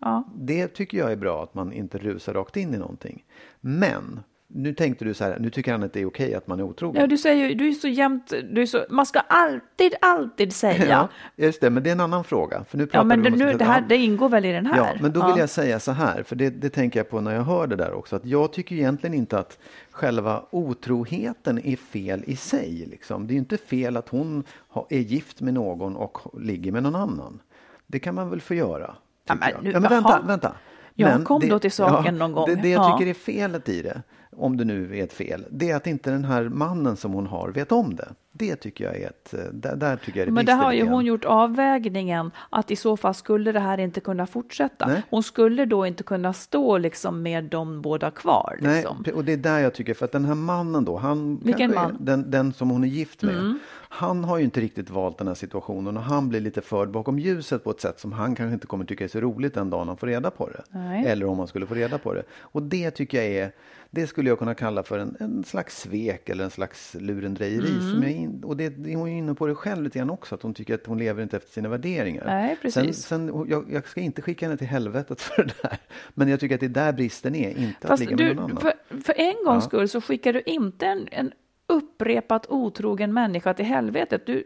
Ja. 0.00 0.24
Det 0.34 0.68
tycker 0.68 0.98
jag 0.98 1.12
är 1.12 1.16
bra 1.16 1.42
att 1.42 1.54
man 1.54 1.72
inte 1.72 1.98
rusar 1.98 2.34
rakt 2.34 2.56
in 2.56 2.74
i 2.74 2.78
någonting. 2.78 3.24
Men 3.60 4.20
nu 4.50 4.74
tänkte 4.74 5.04
du 5.04 5.14
så 5.14 5.24
här, 5.24 5.38
nu 5.38 5.50
tycker 5.50 5.72
han 5.72 5.82
att 5.82 5.92
det 5.92 6.00
är 6.00 6.06
okej 6.06 6.34
att 6.34 6.46
man 6.46 6.58
är 6.60 6.62
otrogen. 6.62 7.00
Ja, 7.00 7.06
du 7.06 7.18
säger 7.18 7.54
du 7.54 7.68
är 7.68 7.72
så 7.72 7.88
jämt, 7.88 8.32
du 8.50 8.62
är 8.62 8.66
så, 8.66 8.84
man 8.90 9.06
ska 9.06 9.18
alltid, 9.20 9.94
alltid 10.00 10.52
säga. 10.52 10.86
Ja, 10.88 11.08
just 11.36 11.60
det, 11.60 11.70
men 11.70 11.82
det 11.82 11.90
är 11.90 11.92
en 11.92 12.00
annan 12.00 12.24
fråga. 12.24 12.64
För 12.64 12.78
nu 12.78 12.86
pratar 12.86 12.98
Ja, 12.98 13.04
men 13.04 13.22
det, 13.22 13.30
om 13.32 13.38
nu, 13.38 13.52
det, 13.52 13.64
här, 13.64 13.80
det 13.88 13.96
ingår 13.96 14.28
väl 14.28 14.44
i 14.44 14.52
den 14.52 14.66
här? 14.66 14.76
Ja, 14.76 14.88
men 15.00 15.12
då 15.12 15.20
vill 15.20 15.30
Ja. 15.30 15.38
jag 15.38 15.50
säga 15.50 15.80
så 15.80 15.92
här, 15.92 16.22
för 16.22 16.36
det, 16.36 16.50
det 16.50 16.70
tänker 16.70 17.00
jag 17.00 17.10
på 17.10 17.20
när 17.20 17.34
jag 17.34 17.42
hör 17.42 17.66
det 17.66 17.76
där 17.76 17.92
också, 17.92 18.16
att 18.16 18.24
jag 18.26 18.52
tycker 18.52 18.76
egentligen 18.76 19.14
inte 19.14 19.38
att 19.38 19.58
själva 19.90 20.44
otroheten 20.50 21.58
är 21.66 21.76
fel 21.76 22.22
i 22.26 22.36
sig. 22.36 22.86
Liksom. 22.90 23.26
Det 23.26 23.30
är 23.30 23.34
ju 23.34 23.38
inte 23.38 23.56
fel 23.56 23.96
att 23.96 24.08
hon 24.08 24.44
är 24.88 25.00
gift 25.00 25.40
med 25.40 25.54
någon 25.54 25.96
och 25.96 26.18
ligger 26.40 26.72
med 26.72 26.82
någon 26.82 26.96
annan. 26.96 27.40
Det 27.86 27.98
kan 27.98 28.14
man 28.14 28.30
väl 28.30 28.40
få 28.40 28.54
göra. 28.54 28.94
Ja, 29.28 29.34
men 29.34 29.50
jag. 29.50 29.62
nu- 29.64 29.70
ja, 29.72 29.80
men 29.80 29.90
vänta, 29.90 30.20
vänta. 30.20 30.52
Ja, 30.94 31.06
Men 31.08 31.24
kom 31.24 31.48
då 31.48 31.58
till 31.58 31.72
saken 31.72 32.18
någon 32.18 32.32
gång. 32.32 32.46
Det, 32.46 32.54
det 32.54 32.68
jag 32.68 32.84
Ja. 32.84 32.98
tycker 32.98 33.10
är 33.10 33.14
felet 33.14 33.68
i 33.68 33.82
det, 33.82 34.02
om 34.38 34.56
det 34.56 34.64
nu 34.64 34.98
är 34.98 35.04
ett 35.04 35.12
fel, 35.12 35.44
det 35.50 35.70
är 35.70 35.76
att 35.76 35.86
inte 35.86 36.10
den 36.10 36.24
här 36.24 36.48
mannen 36.48 36.96
som 36.96 37.12
hon 37.12 37.26
har 37.26 37.48
vet 37.48 37.72
om 37.72 37.96
det. 37.96 38.08
Det 38.32 38.56
tycker 38.56 38.84
jag 38.84 38.96
är 38.96 39.06
ett, 39.06 39.34
där, 39.52 39.76
där 39.76 39.96
tycker 39.96 40.18
jag 40.18 40.28
det 40.28 40.32
Men 40.32 40.46
där 40.46 40.56
har 40.56 40.72
ju 40.72 40.86
hon 40.86 41.04
gjort 41.04 41.24
avvägningen 41.24 42.30
att 42.50 42.70
i 42.70 42.76
så 42.76 42.96
fall 42.96 43.14
skulle 43.14 43.52
det 43.52 43.60
här 43.60 43.78
inte 43.78 44.00
kunna 44.00 44.26
fortsätta. 44.26 44.86
Nej. 44.86 45.02
Hon 45.10 45.22
skulle 45.22 45.64
då 45.64 45.86
inte 45.86 46.02
kunna 46.02 46.32
stå 46.32 46.78
liksom 46.78 47.22
med 47.22 47.44
de 47.44 47.82
båda 47.82 48.10
kvar. 48.10 48.58
Nej, 48.60 48.76
Liksom. 48.76 49.04
och 49.14 49.24
det 49.24 49.32
är 49.32 49.36
där 49.36 49.58
jag 49.58 49.74
tycker, 49.74 49.94
för 49.94 50.04
att 50.04 50.12
den 50.12 50.24
här 50.24 50.34
mannen 50.34 50.84
då, 50.84 50.96
han 50.96 51.40
Vilken 51.44 51.74
man? 51.74 51.90
Mm. 51.90 52.04
Den, 52.04 52.30
den 52.30 52.52
som 52.52 52.70
hon 52.70 52.84
är 52.84 52.88
gift 52.88 53.22
med, 53.22 53.58
han 53.88 54.24
har 54.24 54.38
ju 54.38 54.44
inte 54.44 54.60
riktigt 54.60 54.90
valt 54.90 55.18
den 55.18 55.26
här 55.28 55.34
situationen 55.34 55.96
och 55.96 56.02
han 56.02 56.28
blir 56.28 56.40
lite 56.40 56.60
förd 56.60 56.90
bakom 56.90 57.18
ljuset 57.18 57.64
på 57.64 57.70
ett 57.70 57.80
sätt 57.80 58.00
som 58.00 58.12
han 58.12 58.34
kanske 58.34 58.54
inte 58.54 58.66
kommer 58.66 58.84
tycka 58.84 59.04
är 59.04 59.08
så 59.08 59.20
roligt 59.20 59.54
den 59.54 59.70
dagen 59.70 59.88
han 59.88 59.96
får 59.96 60.06
reda 60.06 60.30
på 60.30 60.48
det. 60.48 60.62
Nej. 60.70 61.06
Eller 61.06 61.26
om 61.26 61.38
han 61.38 61.48
skulle 61.48 61.66
få 61.66 61.74
reda 61.74 61.98
på 61.98 62.14
det. 62.14 62.22
Och 62.40 62.62
det 62.62 62.90
tycker 62.90 63.22
jag 63.22 63.26
är, 63.26 63.52
det 63.90 64.06
skulle 64.06 64.28
jag 64.28 64.38
kunna 64.38 64.54
kalla 64.54 64.82
för 64.82 64.98
en, 64.98 65.16
en 65.20 65.44
slags 65.44 65.80
svek 65.80 66.28
eller 66.28 66.44
en 66.44 66.50
slags 66.50 66.96
lurendrejeri. 67.00 67.70
Mm. 67.70 67.90
Som 67.90 68.02
jag 68.02 68.12
in, 68.12 68.44
och 68.44 68.56
det, 68.56 68.68
det 68.68 68.92
är 68.92 68.96
hon 68.96 69.10
ju 69.10 69.18
inne 69.18 69.34
på 69.34 69.46
det 69.46 69.54
själv 69.54 69.82
lite 69.82 69.98
grann 69.98 70.10
också, 70.10 70.34
att 70.34 70.42
hon 70.42 70.54
tycker 70.54 70.74
att 70.74 70.86
hon 70.86 70.98
lever 70.98 71.22
inte 71.22 71.36
efter 71.36 71.52
sina 71.52 71.68
värderingar. 71.68 72.24
Nej, 72.26 72.56
precis. 72.62 72.96
Sen, 72.96 73.28
sen, 73.28 73.46
jag, 73.48 73.72
jag 73.72 73.88
ska 73.88 74.00
inte 74.00 74.22
skicka 74.22 74.46
henne 74.46 74.56
till 74.56 74.66
helvetet 74.66 75.20
för 75.22 75.44
det 75.44 75.54
där, 75.62 75.78
men 76.14 76.28
jag 76.28 76.40
tycker 76.40 76.54
att 76.54 76.60
det 76.60 76.66
är 76.66 76.70
där 76.70 76.92
bristen 76.92 77.34
är, 77.34 77.50
inte 77.50 77.78
att 77.80 77.88
Fast 77.88 78.00
ligga 78.00 78.16
du, 78.16 78.24
med 78.24 78.36
någon 78.36 78.44
annan. 78.44 78.60
för, 78.60 79.02
för 79.02 79.14
en 79.16 79.44
gångs 79.44 79.64
skull 79.64 79.88
så 79.88 80.00
skickar 80.00 80.32
du 80.32 80.42
inte 80.46 80.86
en, 80.86 81.08
en 81.10 81.32
upprepat 81.70 82.46
otrogen 82.48 83.12
människa 83.14 83.54
till 83.54 83.64
helvetet. 83.64 84.26
Du, 84.26 84.44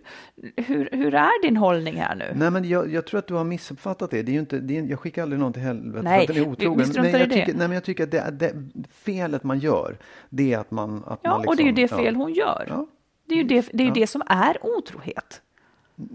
hur, 0.56 0.88
hur 0.92 1.14
är 1.14 1.42
din 1.42 1.56
hållning 1.56 1.96
här 1.96 2.14
nu? 2.14 2.32
Nej, 2.34 2.50
men 2.50 2.64
jag, 2.68 2.92
jag 2.92 3.06
tror 3.06 3.18
att 3.18 3.26
du 3.26 3.34
har 3.34 3.44
missuppfattat 3.44 4.10
det. 4.10 4.22
det, 4.22 4.30
är 4.30 4.34
ju 4.34 4.40
inte, 4.40 4.58
det 4.58 4.78
är, 4.78 4.82
jag 4.82 4.98
skickar 5.00 5.22
aldrig 5.22 5.40
någon 5.40 5.52
till 5.52 5.62
helvete 5.62 6.02
Nej, 6.02 6.26
för 6.26 6.32
att 6.32 6.36
den 6.36 6.36
är 6.36 6.48
vi- 6.48 6.52
otrogen. 6.52 6.78
vi 6.78 6.84
struntar 6.84 7.10
men, 7.12 7.20
jag 7.20 7.28
det. 7.28 7.34
tycker, 7.34 7.54
nej, 7.58 7.68
men 7.68 7.72
jag 7.74 7.84
tycker 7.84 8.04
att 8.04 8.10
det, 8.10 8.30
det, 8.32 8.54
felet 8.90 9.42
man 9.44 9.58
gör, 9.58 9.96
det 10.30 10.52
är 10.52 10.58
att 10.58 10.70
man... 10.70 11.04
Att 11.06 11.20
Ja, 11.22 11.30
man 11.30 11.40
liksom, 11.40 11.48
och 11.50 11.56
det 11.56 11.62
är 11.62 11.66
ju 11.66 11.72
det 11.72 11.90
ja. 11.90 11.96
fel 11.96 12.16
hon 12.16 12.32
gör. 12.32 12.64
Ja. 12.68 12.86
Det 13.28 13.34
är 13.34 13.38
ju 13.38 13.44
det, 13.44 13.68
det, 13.72 13.82
är 13.82 13.88
Ja. 13.88 13.94
det 13.94 14.06
som 14.06 14.22
är 14.26 14.66
otrohet. 14.66 15.42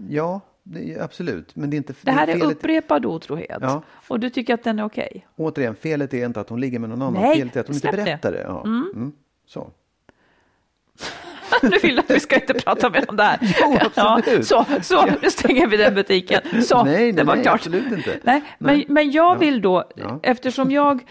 Ja, 0.08 0.40
det 0.62 0.94
är, 0.94 1.02
absolut. 1.02 1.56
Men 1.56 1.70
det 1.70 1.76
är 1.76 1.78
inte... 1.78 1.94
Det 2.02 2.10
här 2.10 2.28
är 2.28 2.32
felet, 2.32 2.50
upprepad 2.56 3.06
otrohet. 3.06 3.58
Ja. 3.60 3.82
Och 4.08 4.20
du 4.20 4.30
tycker 4.30 4.54
att 4.54 4.64
den 4.64 4.78
är 4.78 4.84
okej? 4.84 5.26
Återigen, 5.36 5.74
felet 5.76 6.14
är 6.14 6.26
inte 6.26 6.40
att 6.40 6.48
hon 6.48 6.60
ligger 6.60 6.78
med 6.78 6.90
någon 6.90 7.02
annan. 7.02 7.22
Nej, 7.22 7.36
felet 7.36 7.56
är 7.56 7.60
att 7.60 7.66
hon 7.66 7.74
inte 7.76 7.90
det. 7.90 7.96
berättar 7.96 8.32
det. 8.32 8.42
Ja. 8.42 8.62
Mm. 8.64 9.12
Så. 9.46 9.70
Nu 11.62 11.78
vill 11.82 11.98
att 11.98 12.10
vi 12.10 12.20
ska 12.20 12.36
inte 12.36 12.54
prata 12.54 12.90
mer 12.90 13.04
om 13.08 13.16
det 13.16 13.22
här. 13.22 13.38
Jo, 13.60 13.78
absolut. 13.80 14.46
så, 14.46 14.64
så, 14.82 15.06
nu 15.22 15.30
stänger 15.30 15.66
vi 15.66 15.76
den 15.76 15.94
butiken. 15.94 16.62
Så, 16.62 16.84
Nej, 16.84 16.94
nej, 16.94 17.12
det 17.12 17.24
var 17.24 17.34
nej, 17.34 17.42
klart. 17.44 17.54
absolut 17.54 17.92
inte. 17.92 18.18
Nej, 18.22 18.42
men, 18.58 18.84
men 18.88 19.10
jag 19.10 19.38
vill 19.38 19.60
då, 19.62 19.84
Ja. 19.96 20.20
eftersom 20.22 20.70
jag 20.70 21.02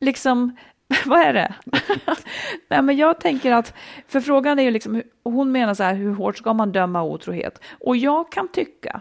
liksom, 0.00 0.56
vad 1.04 1.20
är 1.20 1.32
det? 1.32 1.54
nej, 2.70 2.82
men 2.82 2.96
jag 2.96 3.20
tänker 3.20 3.52
att, 3.52 3.74
för 4.08 4.20
frågan 4.20 4.58
är 4.58 4.62
ju 4.62 4.70
liksom, 4.70 5.02
hon 5.24 5.52
menar 5.52 5.74
så 5.74 5.82
här, 5.82 5.94
hur 5.94 6.12
hårt 6.14 6.36
ska 6.36 6.52
man 6.52 6.72
döma 6.72 7.02
otrohet? 7.02 7.60
Och 7.80 7.96
jag 7.96 8.32
kan 8.32 8.48
tycka, 8.48 9.00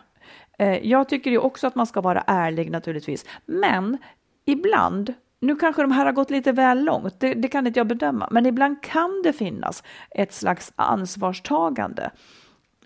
eh, 0.60 0.88
jag 0.88 1.10
tycker 1.10 1.32
ju 1.32 1.38
också 1.38 1.68
att 1.68 1.76
man 1.76 1.88
ska 1.88 2.02
vara 2.02 2.24
ärlig 2.28 2.72
naturligtvis, 2.72 3.26
men 3.46 3.98
ibland 4.46 5.14
nu 5.40 5.56
kanske 5.56 5.82
de 5.82 5.92
här 5.92 6.06
har 6.06 6.14
gått 6.14 6.30
lite 6.30 6.52
väl 6.52 6.84
långt, 6.84 7.20
det, 7.20 7.34
det 7.34 7.48
kan 7.48 7.68
inte 7.68 7.80
jag 7.80 7.88
bedöma, 7.88 8.28
men 8.32 8.46
ibland 8.46 8.84
kan 8.84 9.22
det 9.24 9.34
finnas 9.34 9.84
ett 10.12 10.34
slags 10.34 10.74
ansvarstagande. 10.76 12.12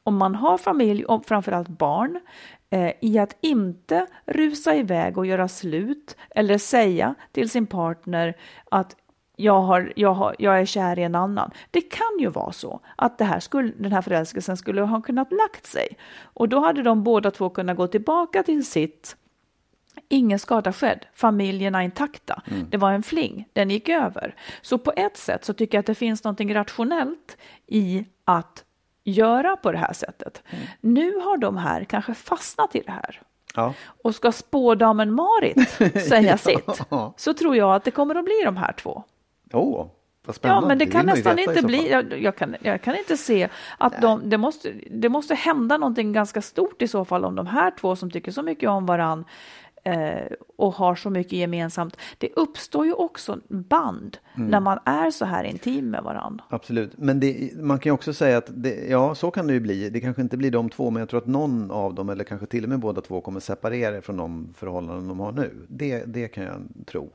Om 0.03 0.17
man 0.17 0.35
har 0.35 0.57
familj 0.57 1.05
och 1.05 1.25
framförallt 1.25 1.67
barn 1.67 2.19
eh, 2.69 2.91
i 3.01 3.19
att 3.19 3.37
inte 3.41 4.07
rusa 4.25 4.75
iväg 4.75 5.17
och 5.17 5.25
göra 5.25 5.47
slut 5.47 6.17
eller 6.29 6.57
säga 6.57 7.15
till 7.31 7.49
sin 7.49 7.67
partner 7.67 8.37
att 8.71 8.95
jag, 9.35 9.61
har, 9.61 9.93
jag, 9.95 10.13
har, 10.13 10.35
jag 10.39 10.59
är 10.59 10.65
kär 10.65 10.99
i 10.99 11.03
en 11.03 11.15
annan. 11.15 11.51
Det 11.71 11.81
kan 11.81 12.19
ju 12.19 12.29
vara 12.29 12.51
så 12.51 12.79
att 12.95 13.17
det 13.17 13.25
här 13.25 13.39
skulle, 13.39 13.71
den 13.77 13.91
här 13.91 14.01
förälskelsen 14.01 14.57
skulle 14.57 14.81
ha 14.81 15.01
kunnat 15.01 15.31
lagt 15.31 15.65
sig. 15.65 15.87
Och 16.21 16.49
då 16.49 16.59
hade 16.59 16.83
de 16.83 17.03
båda 17.03 17.31
två 17.31 17.49
kunnat 17.49 17.77
gå 17.77 17.87
tillbaka 17.87 18.43
till 18.43 18.65
sitt 18.65 19.15
Ingen 20.11 20.39
skada 20.39 20.73
skedd, 20.73 21.05
familjerna 21.13 21.83
intakta. 21.83 22.41
Det 22.69 22.77
var 22.77 22.91
en 22.91 23.03
fling, 23.03 23.45
den 23.53 23.69
gick 23.69 23.89
över. 23.89 24.35
Så 24.61 24.77
på 24.77 24.93
ett 24.95 25.17
sätt 25.17 25.45
så 25.45 25.53
tycker 25.53 25.77
jag 25.77 25.79
att 25.79 25.85
det 25.85 25.95
finns 25.95 26.23
något 26.23 26.41
rationellt 26.41 27.37
i 27.67 28.05
att 28.25 28.63
göra 29.03 29.55
på 29.55 29.71
det 29.71 29.77
här 29.77 29.93
sättet. 29.93 30.43
Nu 30.81 31.15
har 31.17 31.37
de 31.37 31.57
här 31.57 31.83
kanske 31.83 32.13
fastnat 32.13 32.75
i 32.75 32.81
det 32.85 32.91
här 32.91 33.21
Ja. 33.55 33.73
och 34.03 34.15
ska 34.15 34.31
spådamen 34.31 35.13
Marit 35.13 35.69
säga 36.09 36.21
Ja. 36.31 36.37
sitt 36.37 36.81
så 37.17 37.33
tror 37.33 37.55
jag 37.55 37.75
att 37.75 37.83
det 37.83 37.91
kommer 37.91 38.15
att 38.15 38.25
bli 38.25 38.41
de 38.45 38.57
här 38.57 38.71
två. 38.73 39.03
Spännande. 40.33 40.65
Ja, 40.65 40.67
men 40.67 40.77
det 40.77 40.85
kan 40.85 41.05
nästan 41.05 41.39
inte 41.39 41.61
bli. 41.61 41.89
Jag, 41.91 42.21
jag, 42.21 42.35
kan, 42.35 42.55
jag 42.61 42.81
kan 42.81 42.95
inte 42.95 43.17
se 43.17 43.49
att 43.77 44.01
de, 44.01 44.29
det, 44.29 44.37
måste, 44.37 44.73
det 44.91 45.09
måste 45.09 45.35
hända 45.35 45.77
någonting 45.77 46.13
ganska 46.13 46.41
stort 46.41 46.81
i 46.81 46.87
så 46.87 47.05
fall 47.05 47.25
om 47.25 47.35
de 47.35 47.47
här 47.47 47.71
två 47.71 47.95
som 47.95 48.11
tycker 48.11 48.31
så 48.31 48.41
mycket 48.43 48.69
om 48.69 48.85
varann 48.85 49.25
och 50.57 50.73
har 50.73 50.95
så 50.95 51.09
mycket 51.09 51.33
gemensamt. 51.33 51.97
Det 52.17 52.29
uppstår 52.35 52.85
ju 52.85 52.93
också 52.93 53.39
band 53.47 54.17
Mm. 54.35 54.51
när 54.51 54.59
man 54.59 54.79
är 54.85 55.11
så 55.11 55.25
här 55.25 55.43
intim 55.43 55.89
med 55.89 56.03
varann. 56.03 56.41
Absolut, 56.49 56.97
men 56.97 57.19
det, 57.19 57.51
man 57.55 57.79
kan 57.79 57.89
ju 57.89 57.93
också 57.93 58.13
säga 58.13 58.37
att 58.37 58.49
det, 58.53 58.89
ja, 58.89 59.15
så 59.15 59.31
kan 59.31 59.47
det 59.47 59.53
ju 59.53 59.59
bli. 59.59 59.89
Det 59.89 60.01
kanske 60.01 60.21
inte 60.21 60.37
blir 60.37 60.51
de 60.51 60.69
två, 60.69 60.89
men 60.89 60.99
jag 60.99 61.09
tror 61.09 61.17
att 61.17 61.27
någon 61.27 61.71
av 61.71 61.93
dem, 61.93 62.09
eller 62.09 62.23
kanske 62.23 62.47
till 62.47 62.63
och 62.63 62.69
med 62.69 62.79
båda 62.79 63.01
två, 63.01 63.21
kommer 63.21 63.39
separera 63.39 64.01
från 64.01 64.17
de 64.17 64.53
förhållanden 64.57 65.07
de 65.07 65.19
har 65.19 65.31
nu. 65.31 65.51
Det, 65.67 66.03
det 66.05 66.27
kan 66.27 66.43
jag 66.43 66.61
tro. 66.85 67.09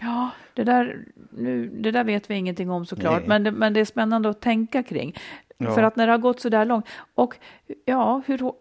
Ja, 0.00 0.30
det 0.54 0.64
där, 0.64 1.04
nu, 1.30 1.68
det 1.68 1.90
där 1.90 2.04
vet 2.04 2.30
vi 2.30 2.34
ingenting 2.34 2.70
om 2.70 2.86
såklart, 2.86 3.20
Nej. 3.20 3.28
men 3.28 3.44
det, 3.44 3.50
men 3.52 3.72
det 3.72 3.80
är 3.80 3.84
spännande 3.84 4.28
att 4.28 4.40
tänka 4.40 4.82
kring. 4.82 5.16
Ja. 5.58 5.74
För 5.74 5.82
att 5.82 5.96
när 5.96 6.06
det 6.06 6.12
har 6.12 6.18
gått 6.18 6.40
så 6.40 6.48
där 6.48 6.64
långt, 6.64 6.86
och 7.14 7.36
ja, 7.84 8.22
hur, 8.26 8.52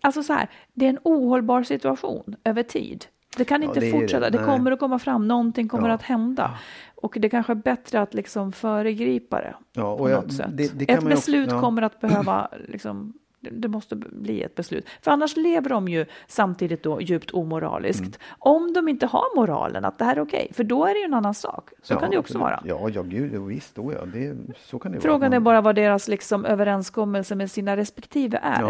alltså 0.00 0.22
så 0.22 0.32
här, 0.32 0.48
det 0.74 0.84
är 0.84 0.90
en 0.90 0.98
ohållbar 1.02 1.62
situation 1.62 2.36
över 2.44 2.62
tid. 2.62 3.04
Det 3.36 3.44
kan 3.44 3.62
Ja, 3.62 3.68
inte 3.68 3.80
det 3.80 3.86
är 3.86 3.92
ju 3.94 4.00
fortsätta, 4.00 4.30
det. 4.30 4.38
det, 4.38 4.44
kommer 4.44 4.72
att 4.72 4.78
komma 4.78 4.98
fram, 4.98 5.28
någonting 5.28 5.68
kommer 5.68 5.88
Ja. 5.88 5.94
att 5.94 6.02
hända. 6.02 6.58
Och 6.94 7.16
det 7.20 7.28
kanske 7.28 7.52
är 7.52 7.54
bättre 7.54 8.00
att 8.00 8.14
liksom 8.14 8.52
föregripa 8.52 9.40
det 9.40 9.54
Ja, 9.72 9.98
på 9.98 10.10
jag- 10.10 10.22
något 10.22 10.32
sätt. 10.32 10.46
det- 10.52 10.78
det 10.78 10.84
ett 10.92 10.98
också- 10.98 11.08
beslut 11.08 11.48
ja. 11.52 11.60
kommer 11.60 11.82
att 11.82 12.00
behöva 12.00 12.48
liksom, 12.68 13.12
det- 13.40 13.50
det 13.50 13.68
måste 13.68 13.96
bli 13.96 14.42
ett 14.42 14.54
beslut. 14.54 14.86
För 15.02 15.10
annars 15.10 15.36
lever 15.36 15.68
de 15.70 15.88
ju 15.88 16.06
samtidigt 16.26 16.82
då 16.82 17.00
djupt 17.00 17.30
omoraliskt. 17.30 18.00
Mm. 18.00 18.12
Om 18.38 18.72
de 18.72 18.88
inte 18.88 19.06
har 19.06 19.36
moralen 19.36 19.84
att 19.84 19.98
det 19.98 20.04
här 20.04 20.16
är 20.16 20.20
okej, 20.20 20.48
för 20.54 20.64
då 20.64 20.86
är 20.86 20.94
det 20.94 20.98
ju 20.98 21.04
en 21.04 21.14
annan 21.14 21.34
sak. 21.34 21.68
Så 21.82 21.94
Ja, 21.94 22.00
kan 22.00 22.10
det 22.10 22.18
också 22.18 22.38
absolut. 22.38 22.42
vara. 22.42 22.62
Ja, 22.64 22.90
ja, 22.94 23.02
gud, 23.02 23.34
ja, 23.34 23.40
visst, 23.40 23.74
då 23.74 23.92
ja. 23.92 24.04
Det, 24.06 24.36
så 24.58 24.78
kan 24.78 24.92
det 24.92 25.00
Frågan 25.00 25.20
vara. 25.30 25.36
är 25.36 25.40
bara 25.40 25.60
vad 25.60 25.74
deras 25.74 26.08
liksom 26.08 26.44
överenskommelse 26.44 27.34
med 27.34 27.50
sina 27.50 27.76
respektive 27.76 28.38
är. 28.42 28.60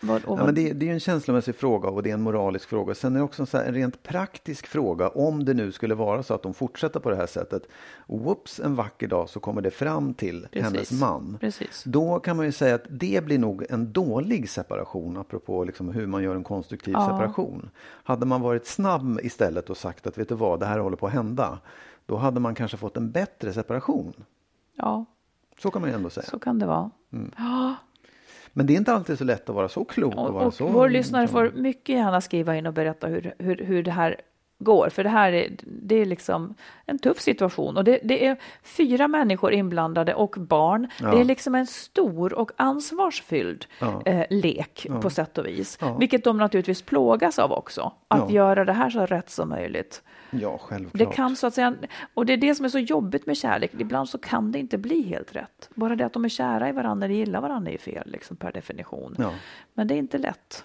Vad, 0.00 0.24
och 0.24 0.32
Ja, 0.32 0.36
vad, 0.36 0.44
men 0.46 0.54
det, 0.54 0.72
det 0.72 0.88
är 0.88 0.92
en 0.92 1.00
känslomässig 1.00 1.54
fråga 1.56 1.88
och 1.88 2.02
det 2.02 2.10
är 2.10 2.14
en 2.14 2.22
moralisk 2.22 2.68
fråga. 2.68 2.94
Sen 2.94 3.14
är 3.14 3.18
det 3.18 3.24
också 3.24 3.42
en, 3.42 3.48
här, 3.52 3.64
en 3.64 3.74
rent 3.74 4.02
praktisk 4.02 4.66
fråga. 4.66 5.08
Om 5.08 5.44
det 5.44 5.54
nu 5.54 5.72
skulle 5.72 5.94
vara 5.94 6.22
så 6.22 6.34
att 6.34 6.42
de 6.42 6.54
fortsätter 6.54 7.00
på 7.00 7.10
det 7.10 7.16
här 7.16 7.26
sättet. 7.26 7.62
Whoops, 8.06 8.60
en 8.60 8.74
vacker 8.74 9.08
dag 9.08 9.28
så 9.28 9.40
kommer 9.40 9.62
det 9.62 9.70
fram 9.70 10.14
till 10.14 10.46
Precis. 10.52 10.62
hennes 10.72 10.92
man. 10.92 11.36
Precis. 11.40 11.82
Då 11.86 12.18
kan 12.18 12.36
man 12.36 12.46
ju 12.46 12.52
säga 12.52 12.74
att 12.74 12.84
det 12.90 13.24
blir 13.24 13.38
nog 13.38 13.64
en 13.70 13.92
dålig 13.92 14.50
separation 14.50 15.16
apropå 15.16 15.64
liksom 15.64 15.88
hur 15.88 16.06
man 16.06 16.22
gör 16.22 16.34
en 16.34 16.44
konstruktiv 16.44 16.94
Ja. 16.94 17.06
separation. 17.06 17.70
Hade 18.04 18.26
man 18.26 18.40
varit 18.40 18.66
snabb 18.66 19.20
istället 19.22 19.70
och 19.70 19.76
sagt 19.76 20.06
att 20.06 20.18
vet 20.18 20.28
du 20.28 20.34
vad, 20.34 20.60
det 20.60 20.66
här 20.66 20.78
håller 20.78 20.96
på 20.96 21.06
att 21.06 21.12
hända. 21.12 21.58
Då 22.06 22.16
hade 22.16 22.40
man 22.40 22.54
kanske 22.54 22.76
fått 22.76 22.96
en 22.96 23.10
bättre 23.10 23.52
separation. 23.52 24.12
Ja, 24.74 25.04
Så 25.62 25.70
kan 25.70 25.82
man 25.82 25.90
ju 25.90 25.96
ändå 25.96 26.10
säga. 26.10 26.26
så 26.26 26.38
kan 26.38 26.58
det 26.58 26.66
vara. 26.66 26.90
Mm. 27.12 27.30
Ja, 27.38 27.74
Men 28.56 28.66
det 28.66 28.72
är 28.72 28.76
inte 28.76 28.92
alltid 28.92 29.18
så 29.18 29.24
lätt 29.24 29.48
att 29.48 29.54
vara 29.54 29.68
så 29.68 29.84
klok. 29.84 30.14
Och, 30.14 30.26
och, 30.26 30.34
vara 30.34 30.46
och 30.46 30.54
så, 30.54 30.66
vår 30.66 30.88
lyssnare 30.88 31.22
liksom- 31.22 31.50
får 31.50 31.60
mycket 31.60 31.94
gärna 31.96 32.20
skriva 32.20 32.56
in 32.56 32.66
och 32.66 32.72
berätta 32.72 33.06
hur, 33.06 33.34
hur, 33.38 33.56
hur 33.56 33.82
det 33.82 33.90
här 33.90 34.16
går, 34.58 34.88
för 34.88 35.04
det 35.04 35.10
här 35.10 35.32
är, 35.32 35.50
det 35.62 35.94
är 35.94 36.06
liksom 36.06 36.54
en 36.86 36.98
tuff 36.98 37.20
situation 37.20 37.76
och 37.76 37.84
det, 37.84 38.00
det 38.04 38.26
är 38.26 38.36
fyra 38.62 39.08
människor 39.08 39.52
inblandade 39.52 40.14
och 40.14 40.34
barn. 40.38 40.88
Ja. 41.00 41.10
Det 41.10 41.20
är 41.20 41.24
liksom 41.24 41.54
en 41.54 41.66
stor 41.66 42.34
och 42.34 42.50
ansvarsfylld 42.56 43.66
Ja. 43.80 44.02
eh, 44.04 44.26
lek 44.30 44.86
på 45.02 45.10
sätt 45.10 45.38
och 45.38 45.46
vis, 45.46 45.78
Ja. 45.80 45.96
vilket 45.96 46.24
de 46.24 46.36
naturligtvis 46.38 46.82
plågas 46.82 47.38
av 47.38 47.52
också, 47.52 47.92
att 48.08 48.18
Ja. 48.30 48.34
göra 48.34 48.64
det 48.64 48.72
här 48.72 48.90
så 48.90 49.06
rätt 49.06 49.30
som 49.30 49.48
möjligt. 49.48 50.02
Ja, 50.30 50.58
självklart. 50.58 51.10
Det 51.10 51.16
kan 51.16 51.36
så 51.36 51.46
att 51.46 51.54
säga, 51.54 51.74
och 52.14 52.26
det 52.26 52.32
är 52.32 52.36
det 52.36 52.54
som 52.54 52.64
är 52.64 52.68
så 52.68 52.78
jobbigt 52.78 53.26
med 53.26 53.36
kärlek. 53.36 53.70
Ibland 53.78 54.08
så 54.08 54.18
kan 54.18 54.52
det 54.52 54.58
inte 54.58 54.78
bli 54.78 55.02
helt 55.02 55.36
rätt. 55.36 55.70
Bara 55.74 55.96
det 55.96 56.06
att 56.06 56.12
de 56.12 56.24
är 56.24 56.28
kära 56.28 56.68
i 56.68 56.72
varandra 56.72 57.08
gillar 57.08 57.40
varandra 57.40 57.70
är 57.70 57.72
ju 57.72 57.78
fel 57.78 58.10
liksom, 58.10 58.36
per 58.36 58.52
definition. 58.52 59.14
Ja. 59.18 59.32
Men 59.74 59.88
det 59.88 59.94
är 59.94 59.98
inte 59.98 60.18
lätt. 60.18 60.64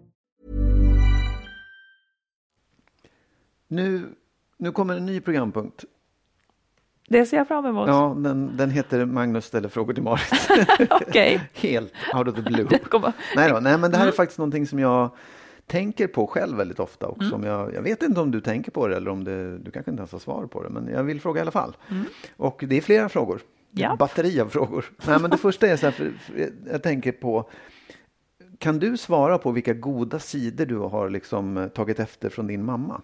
Nu, 3.71 4.09
nu 4.57 4.71
kommer 4.71 4.97
en 4.97 5.05
ny 5.05 5.21
programpunkt. 5.21 5.85
Det 7.09 7.25
ser 7.25 7.37
jag 7.37 7.47
fram 7.47 7.65
emot. 7.65 7.87
Ja, 7.87 8.15
den, 8.17 8.57
den 8.57 8.69
heter 8.69 9.05
Magnus 9.05 9.45
ställer 9.45 9.69
frågor 9.69 9.93
till 9.93 10.03
Marit. 10.03 10.49
Okej. 10.89 11.41
Helt 11.53 11.93
out 12.15 12.27
of 12.27 12.35
the 12.35 12.41
blue. 12.41 12.67
Det 12.69 12.79
kommer- 12.79 13.13
Nej, 13.35 13.49
då, 13.49 13.59
nej, 13.59 13.77
men 13.77 13.91
det 13.91 13.97
här 13.97 14.07
är 14.07 14.11
faktiskt 14.11 14.37
någonting 14.37 14.67
som 14.67 14.79
jag 14.79 15.09
tänker 15.67 16.07
på 16.07 16.27
själv 16.27 16.57
väldigt 16.57 16.79
ofta. 16.79 17.07
Och 17.07 17.23
som 17.23 17.43
jag, 17.43 17.73
jag 17.73 17.81
vet 17.81 18.03
inte 18.03 18.19
om 18.21 18.31
du 18.31 18.41
tänker 18.41 18.71
på 18.71 18.87
det 18.87 18.95
eller 18.95 19.11
om 19.11 19.23
det, 19.23 19.57
du 19.57 19.71
kanske 19.71 19.91
inte 19.91 20.01
ens 20.01 20.11
har 20.11 20.19
svar 20.19 20.45
på 20.45 20.63
det. 20.63 20.69
Men 20.69 20.87
jag 20.87 21.03
vill 21.03 21.21
fråga 21.21 21.39
i 21.39 21.41
alla 21.41 21.51
fall. 21.51 21.77
Och 22.37 22.63
det 22.67 22.77
är 22.77 22.81
flera 22.81 23.09
frågor. 23.09 23.41
Ja. 23.71 23.95
Batteri 23.99 24.39
av 24.41 24.47
frågor. 24.49 24.85
Nej, 25.07 25.19
men 25.21 25.31
det 25.31 25.37
första 25.37 25.67
är 25.67 25.77
så 25.77 25.85
här, 25.85 25.91
för, 25.91 26.11
för 26.19 26.49
jag 26.71 26.83
tänker 26.83 27.11
på 27.11 27.49
kan 28.57 28.79
du 28.79 28.97
svara 28.97 29.37
på 29.37 29.51
vilka 29.51 29.73
goda 29.73 30.19
sidor 30.19 30.65
du 30.65 30.77
har 30.77 31.09
liksom 31.09 31.57
eh, 31.57 31.67
tagit 31.67 31.99
efter 31.99 32.29
från 32.29 32.47
din 32.47 32.65
mamma? 32.65 33.01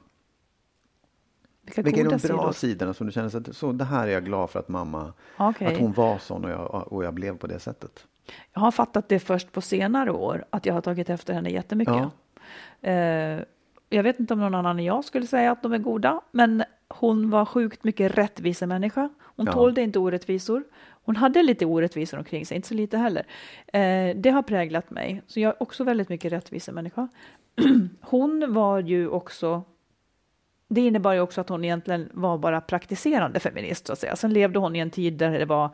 Vilka 1.75 1.81
Vilka 1.81 1.99
är 1.99 2.03
de 2.03 2.09
bra 2.09 2.19
sidor. 2.19 2.51
sidorna 2.51 2.93
som 2.93 3.07
du 3.07 3.13
känner 3.13 3.29
så, 3.29 3.37
att, 3.37 3.55
så 3.55 3.71
det 3.71 3.85
här 3.85 4.07
är 4.07 4.11
jag 4.11 4.25
glad 4.25 4.49
för 4.49 4.59
att 4.59 4.67
mamma, 4.69 5.13
Okej. 5.37 5.67
att 5.67 5.77
hon 5.79 5.93
var 5.93 6.17
sån 6.17 6.45
och 6.45 6.51
jag, 6.51 6.93
och 6.93 7.03
jag 7.05 7.13
blev 7.13 7.37
på 7.37 7.47
det 7.47 7.59
sättet. 7.59 8.05
Jag 8.53 8.61
har 8.61 8.71
fattat 8.71 9.09
det 9.09 9.19
först 9.19 9.51
på 9.51 9.61
senare 9.61 10.11
år, 10.11 10.45
att 10.49 10.65
jag 10.65 10.73
har 10.73 10.81
tagit 10.81 11.09
efter 11.09 11.33
henne 11.33 11.49
jättemycket. 11.49 11.95
Ja. 12.81 12.89
Eh, 12.89 13.39
jag 13.89 14.03
vet 14.03 14.19
inte 14.19 14.33
om 14.33 14.39
någon 14.39 14.55
annan 14.55 14.79
än 14.79 14.85
jag 14.85 15.03
skulle 15.05 15.27
säga 15.27 15.51
att 15.51 15.63
de 15.63 15.73
är 15.73 15.77
goda, 15.77 16.21
men 16.31 16.63
hon 16.89 17.29
var 17.29 17.45
sjukt 17.45 17.83
mycket 17.83 18.17
rättvisemänniska. 18.17 19.09
Hon 19.35 19.45
Ja. 19.45 19.51
tålde 19.51 19.81
inte 19.81 19.99
orättvisor. 19.99 20.63
Hon 21.03 21.15
hade 21.15 21.43
lite 21.43 21.65
orättvisor 21.65 22.17
omkring 22.17 22.45
sig, 22.45 22.55
inte 22.55 22.67
så 22.67 22.73
lite 22.73 22.97
heller. 22.97 23.25
Eh, 23.67 24.15
det 24.15 24.29
har 24.29 24.41
präglat 24.41 24.89
mig, 24.89 25.21
så 25.27 25.39
jag 25.39 25.49
är 25.49 25.63
också 25.63 25.83
väldigt 25.83 26.09
mycket 26.09 26.31
rättvisemänniska. 26.31 27.07
hon 28.01 28.53
var 28.53 28.79
ju 28.79 29.07
också 29.09 29.63
det 30.67 30.81
innebar 30.81 31.13
ju 31.13 31.19
också 31.19 31.41
att 31.41 31.49
hon 31.49 31.65
egentligen 31.65 32.09
var 32.13 32.37
bara 32.37 32.61
praktiserande 32.61 33.39
feminist 33.39 33.87
så 33.87 33.93
att 33.93 33.99
säga. 33.99 34.15
Sen 34.15 34.33
levde 34.33 34.59
hon 34.59 34.75
i 34.75 34.79
en 34.79 34.89
tid 34.91 35.13
där 35.13 35.39
det 35.39 35.45
var 35.45 35.69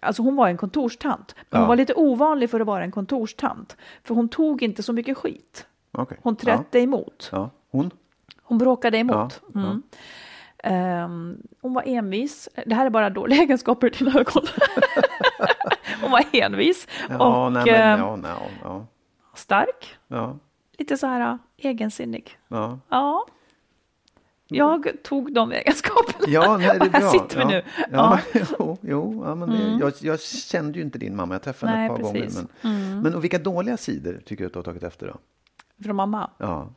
Alltså 0.00 0.22
hon 0.22 0.36
var 0.36 0.48
en 0.48 0.56
kontorstant, 0.56 1.34
men 1.50 1.60
hon 1.60 1.64
Ja. 1.64 1.68
var 1.68 1.76
lite 1.76 1.94
ovanlig 1.94 2.50
för 2.50 2.60
att 2.60 2.66
vara 2.66 2.84
en 2.84 2.90
kontorstant. 2.90 3.76
För 4.04 4.14
hon 4.14 4.28
tog 4.28 4.62
inte 4.62 4.82
så 4.82 4.92
mycket 4.92 5.16
skit. 5.18 5.66
Okej. 5.92 6.18
Hon 6.22 6.36
trätte 6.36 6.78
emot. 6.80 7.28
Ja. 7.32 7.38
ja. 7.38 7.50
Hon? 7.70 7.90
Hon 8.42 8.58
bråkade 8.58 8.98
emot. 8.98 9.14
Ja, 9.14 9.50
ja. 9.54 9.60
Mm. 9.60 9.82
Ehm, 10.64 11.42
hon 11.60 11.74
var 11.74 11.82
envis. 11.86 12.48
Det 12.66 12.74
här 12.74 12.86
är 12.86 12.90
bara 12.90 13.10
dåliga 13.10 13.38
egenskaper 13.42 13.86
i 13.86 13.90
dina 13.90 14.20
ögon. 14.20 14.42
hon 16.02 16.10
var 16.10 16.24
envis 16.32 16.86
Ja, 17.08 17.44
och 17.44 17.52
nej, 17.52 17.64
men, 17.72 17.98
ja, 17.98 18.16
nej, 18.16 18.32
ja, 18.62 18.86
stark. 19.34 19.96
ja, 20.08 20.36
Lite 20.78 20.96
så 20.96 21.06
här 21.06 21.38
egensinnig. 21.56 22.38
ja. 22.48 23.26
Ja. 24.50 24.80
Jag 24.84 25.02
tog 25.02 25.34
de 25.34 25.52
egenskaperna. 25.52 26.24
Ja, 26.28 26.56
nej, 26.56 26.66
det 26.78 26.84
är 26.84 26.88
Och 26.88 26.92
här 26.92 27.00
bra. 27.00 27.10
sitter 27.10 27.36
vi 27.36 27.42
ja. 27.42 27.48
nu. 27.48 27.62
Ja, 27.92 28.20
Ja. 28.34 28.40
Jo, 28.58 28.78
jo, 28.82 29.22
ja, 29.26 29.34
men 29.34 29.50
det, 29.50 29.78
jag, 29.80 29.92
jag 30.00 30.20
kände 30.20 30.78
ju 30.78 30.84
inte 30.84 30.98
din 30.98 31.16
mamma, 31.16 31.34
jag 31.34 31.42
träffade 31.42 31.72
henne 31.72 31.94
ett 31.94 32.02
par 32.02 32.12
precis. 32.12 32.36
Mm. 32.38 32.48
gånger. 32.62 32.88
Men, 32.94 33.02
men 33.02 33.14
och 33.14 33.24
vilka 33.24 33.38
dåliga 33.38 33.76
sidor 33.76 34.20
tycker 34.24 34.44
du 34.44 34.46
att 34.46 34.52
du 34.52 34.58
har 34.58 34.64
tagit 34.64 34.82
efter 34.82 35.06
då? 35.06 35.16
Från 35.84 35.96
mamma. 35.96 36.30
Ja, 36.38 36.68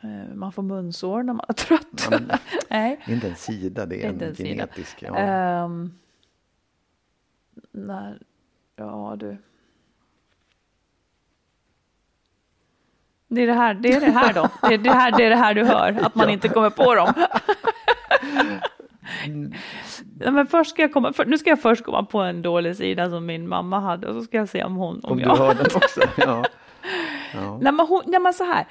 Eh, 0.00 0.34
Man 0.34 0.52
får 0.52 0.62
munsår 0.62 1.22
när 1.22 1.32
man 1.32 1.44
är 1.48 1.52
trött. 1.52 2.06
Men- 2.10 2.30
Nej. 2.70 3.00
det 3.06 3.12
är 3.12 3.14
inte 3.14 3.28
en 3.28 3.36
sida, 3.36 3.86
det 3.86 3.96
är, 3.96 3.98
Det 4.00 4.04
är 4.04 4.08
en 4.08 4.30
inte 4.30 4.42
en 4.42 4.48
genetisk. 4.48 5.02
Ja. 5.02 5.16
Ehm, 5.16 5.92
när, 7.72 8.22
ja 8.76 9.16
du. 9.18 9.36
Det 13.28 13.42
är 13.42 13.46
det 13.46 13.52
här, 13.54 13.74
det 13.74 13.92
är 13.92 14.00
det 14.00 14.10
här 14.10 14.32
då. 14.32 14.48
Det 14.68 14.74
är 14.74 14.78
det 14.78 14.90
här, 14.90 15.12
det 15.18 15.24
är 15.24 15.30
det 15.30 15.36
här 15.36 15.54
du 15.54 15.64
hör, 15.64 15.98
att 16.02 16.14
man 16.14 16.30
inte 16.30 16.48
kommer 16.48 16.70
på 16.70 16.94
dem. 16.94 17.12
Ja, 20.20 20.30
men 20.30 20.46
först 20.46 20.70
ska 20.70 20.82
jag 20.82 20.92
komma, 20.92 21.12
för, 21.12 21.24
nu 21.26 21.38
ska 21.38 21.50
jag 21.50 21.62
först 21.62 21.84
komma 21.84 22.02
på 22.02 22.18
en 22.20 22.42
dålig 22.42 22.76
sida 22.76 23.10
som 23.10 23.26
min 23.26 23.48
mamma 23.48 23.80
hade 23.80 24.06
och 24.08 24.14
så 24.14 24.22
ska 24.22 24.36
jag 24.36 24.48
se 24.48 24.64
om 24.64 24.76
hon, 24.76 25.00
om, 25.04 25.10
Om 25.12 25.16
du 25.18 25.22
jag. 25.24 25.36
hör 25.36 25.54
den 25.54 25.66
också. 25.74 26.00
Ja. 26.16 26.44
Ja. 27.34 27.58
Nej 27.62 27.72
men, 27.72 27.86
hon, 27.86 28.02
nej 28.06 28.20
men 28.20 28.34
så 28.34 28.44
här. 28.44 28.66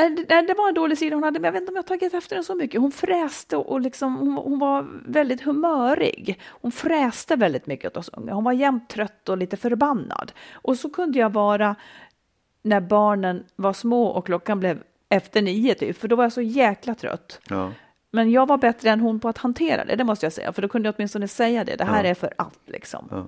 Eh, 0.00 0.10
Det, 0.28 0.42
det 0.42 0.54
var 0.58 0.68
en 0.68 0.74
dålig 0.74 0.98
sida 0.98 1.16
hon 1.16 1.22
hade, 1.22 1.38
men 1.40 1.44
jag 1.44 1.52
vet 1.52 1.60
inte 1.60 1.70
om 1.70 1.76
jag 1.76 1.82
har 1.82 1.88
tagit 1.98 2.14
efter 2.14 2.36
den 2.36 2.44
så 2.44 2.54
mycket. 2.54 2.80
Hon 2.80 2.92
fräste 2.92 3.56
och 3.56 3.80
liksom, 3.80 4.16
hon, 4.16 4.32
hon 4.32 4.58
var 4.58 4.86
väldigt 5.06 5.42
humörig. 5.42 6.40
Hon 6.48 6.72
fräste 6.72 7.36
väldigt 7.36 7.66
mycket 7.66 7.86
åt 7.86 7.96
oss 7.96 8.10
unga. 8.12 8.34
Hon 8.34 8.44
var 8.44 8.52
jämt 8.52 8.88
trött 8.88 9.28
och 9.28 9.38
lite 9.38 9.56
förbannad. 9.56 10.32
Och 10.52 10.76
så 10.76 10.90
kunde 10.90 11.18
jag 11.18 11.32
vara 11.32 11.76
när 12.62 12.80
barnen 12.80 13.44
var 13.56 13.72
små 13.72 14.04
och 14.06 14.26
klockan 14.26 14.60
blev 14.60 14.82
efter 15.08 15.42
nio 15.42 15.74
typ, 15.74 15.96
för 15.98 16.08
då 16.08 16.16
var 16.16 16.24
jag 16.24 16.32
så 16.32 16.42
jäkla 16.42 16.94
trött. 16.94 17.40
Ja. 17.48 17.72
Men 18.10 18.30
jag 18.30 18.46
var 18.48 18.58
bättre 18.58 18.90
än 18.90 19.00
hon 19.00 19.20
på 19.20 19.28
att 19.28 19.38
hantera 19.38 19.84
det, 19.84 19.96
det 19.96 20.04
måste 20.04 20.26
jag 20.26 20.32
säga, 20.32 20.52
för 20.52 20.62
då 20.62 20.68
kunde 20.68 20.88
jag 20.88 20.94
åtminstone 20.98 21.28
säga 21.28 21.64
det. 21.64 21.76
Det 21.76 21.84
här 21.84 22.04
Ja. 22.04 22.10
är 22.10 22.14
för 22.14 22.32
allt 22.38 22.60
liksom. 22.66 23.08
Ja. 23.10 23.24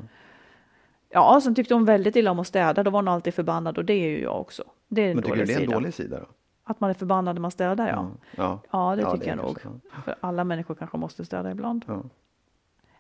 Ja, 1.10 1.40
sen 1.40 1.54
tyckte 1.54 1.74
hon 1.74 1.84
väldigt 1.84 2.16
illa 2.16 2.30
om 2.30 2.38
att 2.38 2.46
städa, 2.46 2.82
då 2.82 2.90
var 2.90 2.98
hon 2.98 3.08
alltid 3.08 3.34
förbannad 3.34 3.78
och 3.78 3.84
det 3.84 3.92
är 3.92 4.08
ju 4.08 4.22
jag 4.22 4.40
också. 4.40 4.64
Det 4.88 5.02
är 5.02 5.10
en 5.10 5.16
Men 5.16 5.24
tycker 5.24 5.36
du 5.38 5.44
det 5.44 5.52
är 5.52 5.56
en 5.56 5.60
sida. 5.60 5.74
dålig 5.74 5.94
sida 5.94 6.18
då? 6.20 6.26
Att 6.64 6.80
man 6.80 6.90
är 6.90 6.94
förbannad 6.94 7.34
när 7.34 7.40
man 7.40 7.50
städar, 7.50 7.88
ja. 7.88 8.08
Ja, 8.36 8.60
Ja, 8.70 8.96
det 8.96 9.02
Ja, 9.02 9.12
tycker 9.12 9.24
det 9.24 9.30
jag 9.30 9.36
nog. 9.36 9.58
För 10.04 10.14
alla 10.20 10.44
människor 10.44 10.74
kanske 10.74 10.96
måste 10.96 11.24
städa 11.24 11.50
ibland. 11.50 11.84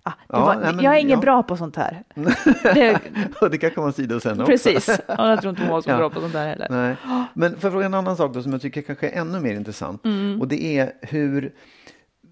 Ah, 0.04 0.12
Ja, 0.28 0.40
var, 0.40 0.54
nej, 0.56 0.74
men- 0.74 0.84
jag 0.84 0.94
är 0.96 0.98
ingen 1.00 1.10
ja. 1.10 1.20
bra 1.20 1.42
på 1.42 1.56
sånt 1.56 1.76
här. 1.76 2.02
Det, 2.74 3.00
Och 3.40 3.50
det 3.50 3.58
kanske 3.58 3.80
var 3.80 3.86
en 3.86 4.20
sen 4.20 4.40
också. 4.40 4.44
precis, 4.52 4.88
Ja, 5.08 5.30
jag 5.30 5.40
tror 5.40 5.50
inte 5.50 5.62
hon 5.62 5.70
var 5.70 5.82
så 5.82 5.88
bra 5.96 6.10
på 6.10 6.20
sånt 6.20 6.32
där 6.32 6.46
heller. 6.48 6.66
Nej. 6.70 6.96
Men 7.34 7.56
för 7.58 7.68
att 7.68 7.72
fråga 7.72 7.86
en 7.86 7.94
annan 7.94 8.16
sak 8.16 8.34
då, 8.34 8.42
som 8.42 8.52
jag 8.52 8.60
tycker 8.60 8.82
kanske 8.82 9.08
är 9.08 9.20
ännu 9.20 9.40
mer 9.40 9.54
intressant. 9.54 10.04
Mm. 10.04 10.40
Och 10.40 10.48
det 10.48 10.78
är 10.78 10.92
hur, 11.02 11.54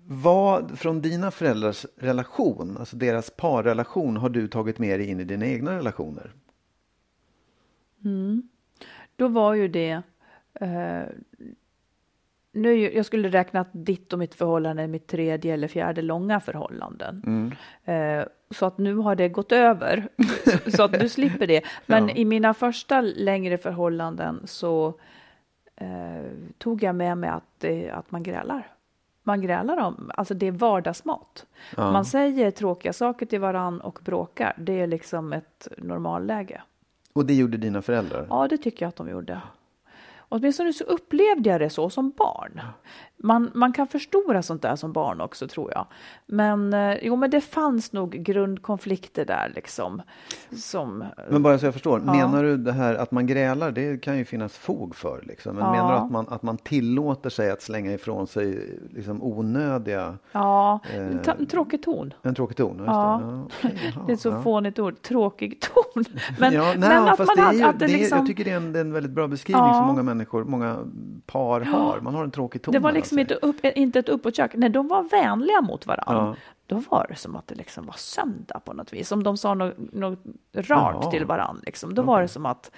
vad 0.07 0.79
från 0.79 1.01
dina 1.03 1.31
föräldrars 1.31 1.87
relation, 1.97 2.77
alltså 2.79 2.97
deras 2.97 3.31
parrelation, 3.31 4.17
har 4.17 4.29
du 4.29 4.49
tagit 4.49 4.79
med 4.79 5.01
dig 5.01 5.09
in 5.11 5.21
i 5.21 5.25
dina 5.25 5.47
egna 5.47 5.77
relationer? 5.77 6.33
Då 9.17 9.29
var 9.29 9.55
ju 9.55 9.69
det, 9.69 10.03
eh, 10.61 11.03
nu, 12.53 12.93
jag 12.95 13.07
skulle 13.07 13.29
räkna 13.29 13.61
att 13.61 13.69
ditt 13.73 14.13
och 14.13 14.19
mitt 14.19 14.35
förhållande 14.35 14.83
är 14.83 14.87
mitt 14.87 15.07
tredje 15.07 15.55
eller 15.55 15.69
fjärde 15.69 16.03
långa 16.03 16.41
förhållanden. 16.41 17.53
Eh, 17.85 18.25
så 18.51 18.67
att 18.67 18.79
nu 18.79 18.95
har 18.97 19.15
det 19.15 19.29
gått 19.29 19.53
över, 19.53 20.09
så, 20.65 20.71
så 20.71 20.83
att 20.83 20.93
du 21.01 21.09
slipper 21.09 21.47
det. 21.47 21.63
Men 21.87 22.09
Ja. 22.09 22.15
i 22.15 22.25
mina 22.25 22.55
första 22.55 23.01
längre 23.01 23.59
förhållanden 23.59 24.41
så 24.45 24.95
eh, 25.77 26.25
tog 26.59 26.83
jag 26.83 26.95
med 26.95 27.19
mig 27.19 27.31
att, 27.31 27.45
det, 27.59 27.91
att 27.91 28.11
man 28.11 28.23
grälar. 28.23 28.67
Man 29.23 29.41
grälar 29.41 29.77
om, 29.77 30.11
alltså 30.15 30.35
det 30.35 30.47
är 30.47 30.53
vardagsmat. 30.53 31.47
Man 31.77 32.05
säger 32.05 32.51
tråkiga 32.51 32.93
saker 32.93 33.27
till 33.27 33.41
varann 33.41 33.81
och 33.81 33.99
bråkar. 34.05 34.55
Det 34.59 34.81
är 34.81 34.87
liksom 34.87 35.33
ett 35.33 35.69
normalläge. 35.79 36.63
Och 37.13 37.27
det 37.27 37.35
gjorde 37.35 37.57
dina 37.57 37.83
föräldrar? 37.83 38.27
Ja, 38.31 38.49
det 38.49 38.57
tycker 38.59 38.85
jag 38.85 38.89
att 38.89 38.97
de 38.97 39.09
gjorde. 39.09 39.41
Åtminstone 40.33 40.73
så 40.73 40.85
upplevde 40.85 41.51
jag 41.51 41.61
det 41.61 41.71
så 41.71 41.91
som 41.91 42.11
barn. 42.11 42.61
Man, 43.23 43.51
man 43.55 43.73
kan 43.73 43.87
förstora 43.87 44.43
sånt 44.43 44.63
där 44.63 44.77
som 44.77 44.93
barn 44.93 45.21
också 45.21 45.49
tror 45.49 45.73
jag. 45.73 45.87
Men, 46.27 46.73
eh, 46.75 46.97
jo, 47.03 47.17
men 47.17 47.31
det 47.31 47.41
fanns 47.41 47.93
nog 47.93 48.11
grundkonflikter 48.11 49.25
där 49.25 49.53
liksom. 49.55 50.03
Som, 50.57 51.05
Men 51.31 51.43
bara 51.43 51.59
så 51.59 51.67
jag 51.67 51.73
förstår, 51.73 52.03
Ja. 52.07 52.13
menar 52.13 52.43
du 52.43 52.57
det 52.57 52.73
här 52.73 52.95
att 52.95 53.11
man 53.11 53.27
grälar, 53.27 53.71
det 53.71 53.99
kan 54.03 54.19
ju 54.19 54.25
finnas 54.25 54.57
fog 54.57 54.95
för 54.97 55.23
liksom. 55.27 55.55
Men 55.57 55.65
Ja. 55.65 55.73
menar 55.73 55.93
du 55.93 55.99
att 55.99 56.11
man, 56.11 56.27
att 56.29 56.43
man 56.43 56.57
tillåter 56.59 57.31
sig 57.31 57.51
att 57.51 57.63
slänga 57.63 57.93
ifrån 57.93 58.27
sig 58.27 58.79
liksom 58.91 59.23
onödiga, 59.23 60.19
ja, 60.33 60.81
Eh, 60.95 61.23
ta, 61.23 61.35
tråkig 61.51 61.83
ton. 61.83 62.15
en 62.23 62.35
tråkig 62.35 62.57
ton? 62.57 62.83
Ja. 62.87 63.23
det. 63.63 63.69
Jaha, 63.95 64.05
Det 64.07 64.13
är 64.13 64.15
ett 64.15 64.21
så 64.21 64.43
fånigt 64.43 64.79
ord, 64.79 65.03
tråkig 65.03 65.61
ton. 65.61 66.05
Men, 66.39 66.53
ja, 66.53 66.63
nej, 66.77 66.89
men 66.89 67.09
att 67.09 67.19
man 67.19 67.27
det 67.37 67.43
är 67.43 67.53
ju, 67.53 67.63
att 67.63 67.79
det 67.79 67.87
det 67.87 67.93
liksom, 67.93 68.19
jag 68.19 68.27
tycker 68.27 68.45
det 68.45 68.51
är 68.51 68.57
en, 68.57 68.73
det 68.73 68.79
är 68.79 68.81
en 68.85 68.93
väldigt 68.93 69.13
bra 69.13 69.27
beskrivning 69.29 69.75
som 69.75 69.87
många 69.87 70.03
människor, 70.03 70.20
många 70.33 70.79
par 71.27 71.61
har. 71.61 72.01
Man 72.01 72.15
har 72.15 72.25
en 72.25 72.31
tråkig 72.31 72.63
ton 72.63 72.73
det 72.73 72.79
var 72.79 72.93
liksom 72.93 73.19
inte, 73.19 73.35
upp, 73.35 73.65
inte 73.65 73.99
ett 73.99 74.09
uppåtjack. 74.09 74.55
När 74.55 74.69
de 74.69 74.89
var 74.89 75.03
vänliga 75.03 75.61
mot 75.61 75.87
varandra, 75.87 76.15
Ja. 76.15 76.37
då 76.67 76.83
var 76.91 77.07
det 77.09 77.17
som 77.17 77.37
att 77.37 77.47
det 77.47 77.55
liksom 77.55 77.87
var 77.87 77.95
söndag 77.95 78.61
på 78.65 78.73
något 78.73 78.93
vis. 78.93 79.13
Om 79.13 79.23
de 79.23 79.37
sa 79.37 79.55
något, 79.55 79.75
något 79.93 80.19
rart 80.55 80.69
Jaha. 81.03 81.11
till 81.11 81.25
varandra, 81.25 81.63
liksom, 81.67 81.95
då 81.95 82.03
var 82.03 82.23
det 82.23 82.29
som 82.29 82.47
att 82.47 82.71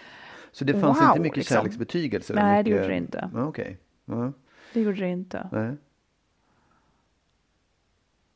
Så 0.53 0.64
det 0.64 0.72
fanns 0.72 0.99
Wow, 1.01 1.09
inte 1.09 1.20
mycket 1.20 1.36
liksom. 1.36 1.55
kärleksbetygelser? 1.57 2.34
eller 2.34 2.43
Nej, 2.45 2.62
det 2.62 2.70
mycket... 2.70 2.82
gjorde 2.82 2.95
det 2.95 2.99
inte. 2.99 3.30
Ja, 3.34 3.45
Okej. 3.45 3.78
Ja, 4.05 4.32
det 4.72 4.80
gjorde 4.80 5.01
det 5.01 5.09
inte. 5.09 5.49
nej. 5.53 5.76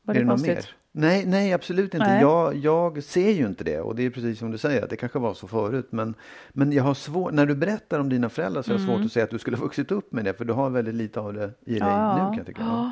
Var 0.01 0.13
är 0.13 0.19
det 0.19 0.19
det 0.19 0.25
något 0.25 0.41
mer? 0.41 0.75
Nej, 0.99 1.25
nej, 1.25 1.53
absolut 1.53 1.93
inte. 1.93 2.07
Nej. 2.07 2.21
Jag, 2.21 2.55
jag 2.55 3.03
ser 3.03 3.31
ju 3.31 3.45
inte 3.45 3.63
det 3.63 3.79
och 3.81 3.95
det 3.95 4.05
är 4.05 4.09
precis 4.09 4.39
som 4.39 4.51
du 4.51 4.57
säger, 4.57 4.83
att 4.83 4.89
det 4.89 4.95
kanske 4.95 5.19
var 5.19 5.33
så 5.33 5.47
förut. 5.47 5.87
Men, 5.91 6.15
men 6.49 6.71
jag 6.71 6.83
har 6.83 6.93
svårt, 6.93 7.31
när 7.33 7.45
du 7.45 7.55
berättar 7.55 7.99
om 7.99 8.09
dina 8.09 8.29
föräldrar 8.29 8.61
så 8.61 8.71
har 8.71 8.79
jag 8.79 8.87
svårt 8.87 9.05
att 9.05 9.11
säga 9.11 9.23
att 9.23 9.29
du 9.29 9.39
skulle 9.39 9.57
ha 9.57 9.63
vuxit 9.63 9.91
upp 9.91 10.11
med 10.11 10.25
det, 10.25 10.33
för 10.33 10.45
du 10.45 10.53
har 10.53 10.69
väldigt 10.69 10.95
lite 10.95 11.19
av 11.19 11.33
det 11.33 11.51
i 11.65 11.79
dig 11.79 11.81
Mm. 11.81 11.93
Ja. 11.99 12.13
nu 12.13 12.19
kan 12.29 12.37
jag 12.37 12.45
tycka. 12.45 12.61
Ja. 12.61 12.91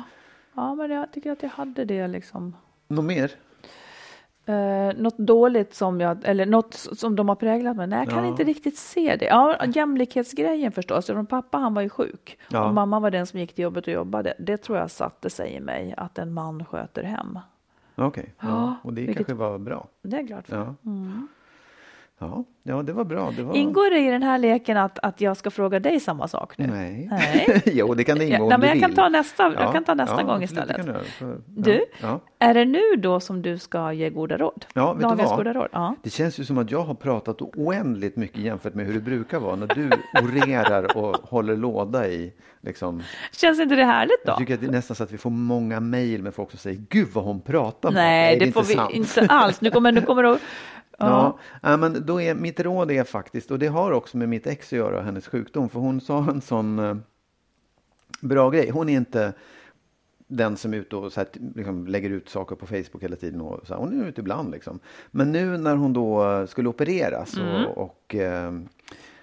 Ja, 0.54 0.74
men 0.74 0.90
jag 0.90 1.12
tycker 1.12 1.32
att 1.32 1.42
jag 1.42 1.50
hade 1.50 1.84
det 1.84 2.08
liksom. 2.08 2.56
Något 2.88 3.04
mer? 3.04 3.30
Eh, 4.48 4.96
något 4.96 5.18
dåligt 5.18 5.74
som 5.74 6.00
jag, 6.00 6.18
eller 6.24 6.46
något 6.46 6.74
som 6.74 7.16
de 7.16 7.28
har 7.28 7.36
präglat 7.36 7.76
mig. 7.76 7.86
Nej, 7.86 7.98
jag 7.98 8.08
kan 8.08 8.24
Ja. 8.24 8.30
inte 8.30 8.44
riktigt 8.44 8.76
se 8.78 9.16
det. 9.16 9.24
Ja, 9.26 9.64
jämlikhetsgrejen 9.66 10.72
förstås. 10.72 11.06
För 11.06 11.22
pappa 11.22 11.58
han 11.58 11.74
var 11.74 11.82
ju 11.82 11.88
sjuk 11.88 12.38
Ja. 12.50 12.68
och 12.68 12.74
mamma 12.74 13.00
var 13.00 13.10
den 13.10 13.26
som 13.26 13.40
gick 13.40 13.54
till 13.54 13.62
jobbet 13.62 13.86
och 13.86 13.92
jobbade. 13.92 14.34
Det 14.38 14.56
tror 14.56 14.78
jag 14.78 14.90
satte 14.90 15.30
sig 15.30 15.52
i 15.54 15.60
mig 15.60 15.94
att 15.96 16.18
en 16.18 16.32
man 16.34 16.64
sköter 16.64 17.02
hem. 17.02 17.38
Okej, 17.96 18.34
ja. 18.40 18.48
Ja, 18.48 18.76
och 18.82 18.92
det 18.94 19.00
vilket- 19.00 19.16
kanske 19.16 19.34
var 19.34 19.58
bra. 19.58 19.88
Det 20.02 20.16
är 20.16 20.20
jag 20.20 20.26
glad 20.26 20.46
för. 20.46 20.56
Ja. 20.56 20.74
Ja, 22.18 22.44
ja, 22.62 22.82
det 22.82 22.92
var 22.92 23.04
bra. 23.04 23.32
Det 23.36 23.42
var... 23.42 23.54
Ingår 23.56 23.90
det 23.90 23.98
i 23.98 24.10
den 24.10 24.22
här 24.22 24.38
leken 24.38 24.76
att, 24.76 24.98
att 24.98 25.20
jag 25.20 25.36
ska 25.36 25.50
fråga 25.50 25.80
dig 25.80 26.00
samma 26.00 26.28
sak 26.28 26.58
nu? 26.58 26.66
Nej. 26.66 27.08
Nej. 27.10 27.62
jo, 27.66 27.94
det 27.94 28.04
kan 28.04 28.18
det 28.18 28.24
ingå 28.24 28.36
Ja, 28.36 28.42
om 28.42 28.48
nej, 28.48 28.58
du 28.60 28.66
jag 28.66 28.72
vill. 28.74 28.82
kan 28.82 28.92
ta 28.92 29.08
nästa, 29.08 29.42
Ja, 29.42 29.62
jag 29.62 29.72
kan 29.72 29.84
ta 29.84 29.94
nästa 29.94 30.20
ja, 30.20 30.26
gång 30.26 30.38
det 30.38 30.44
istället. 30.44 30.76
du. 30.86 30.92
För- 31.04 31.40
Du, 31.46 31.84
är 32.38 32.54
det 32.54 32.64
nu 32.64 32.80
då 32.98 33.20
som 33.20 33.42
du 33.42 33.58
ska 33.58 33.92
ge 33.92 34.10
goda 34.10 34.36
råd? 34.36 34.66
Ja, 34.74 34.92
vet 34.92 35.02
du 35.02 35.08
Dagens 35.08 35.28
vad? 35.30 35.36
goda 35.38 35.52
råd? 35.52 35.94
Det 36.02 36.10
känns 36.10 36.40
ju 36.40 36.44
som 36.44 36.58
att 36.58 36.70
jag 36.70 36.82
har 36.82 36.94
pratat 36.94 37.42
oändligt 37.42 38.16
mycket 38.16 38.38
jämfört 38.38 38.74
med 38.74 38.86
hur 38.86 38.94
det 38.94 39.00
brukar 39.00 39.38
vara 39.40 39.56
när 39.56 39.66
du 39.66 39.90
orerar 40.22 40.96
och 40.96 41.16
håller 41.16 41.56
låda 41.56 42.08
i 42.08 42.32
liksom. 42.60 43.02
Känns 43.32 43.60
inte 43.60 43.74
det 43.76 43.84
härligt 43.84 44.24
då? 44.26 44.30
Jag 44.30 44.38
tycker 44.38 44.54
att 44.54 44.60
det 44.60 44.66
är 44.66 44.70
nästan 44.70 44.94
så 44.94 45.02
att 45.02 45.12
vi 45.12 45.18
får 45.18 45.30
många 45.30 45.80
mejl 45.80 46.22
med 46.22 46.34
folk 46.34 46.50
som 46.50 46.58
säger 46.58 46.80
Gud 46.88 47.08
vad 47.12 47.24
hon 47.24 47.40
pratar 47.40 47.88
om. 47.88 47.94
Nej, 47.94 48.38
det, 48.38 48.48
är 48.48 48.52
får 48.52 48.62
vi 48.62 48.74
sant. 48.74 48.94
inte 48.94 49.26
alls. 49.28 49.60
Nu 49.60 49.70
kommer, 49.70 49.92
nu 49.92 50.00
kommer 50.00 50.22
det. 50.22 50.38
Ja, 50.98 51.38
ja, 51.62 51.76
men 51.76 52.06
då 52.06 52.20
är 52.20 52.34
mitt 52.34 52.60
råd 52.60 52.90
är 52.90 53.04
faktiskt, 53.04 53.50
och 53.50 53.58
det 53.58 53.66
har 53.66 53.92
också 53.92 54.16
med 54.16 54.28
mitt 54.28 54.46
ex 54.46 54.72
att 54.72 54.78
göra, 54.78 55.02
hennes 55.02 55.28
sjukdom, 55.28 55.68
för 55.68 55.80
hon 55.80 56.00
sa 56.00 56.30
en 56.30 56.40
sån 56.40 56.78
eh, 56.78 56.96
bra 58.20 58.50
grej. 58.50 58.70
Hon 58.70 58.88
är 58.88 58.96
inte 58.96 59.32
den 60.28 60.56
som 60.56 60.74
är 60.74 60.78
ute 60.78 60.96
och 60.96 61.12
så 61.12 61.20
här, 61.20 61.28
liksom, 61.54 61.86
lägger 61.86 62.10
ut 62.10 62.28
saker 62.28 62.56
på 62.56 62.66
Facebook 62.66 63.02
hela 63.02 63.16
tiden. 63.16 63.40
Och 63.40 63.66
så 63.66 63.74
här, 63.74 63.80
hon 63.80 64.00
är 64.00 64.06
ute 64.06 64.20
ibland 64.20 64.50
liksom. 64.50 64.80
Men 65.10 65.32
nu 65.32 65.58
när 65.58 65.76
hon 65.76 65.92
då 65.92 66.46
skulle 66.46 66.68
opereras 66.68 67.36
och, 67.38 67.78
och 67.78 68.14
eh, 68.14 68.52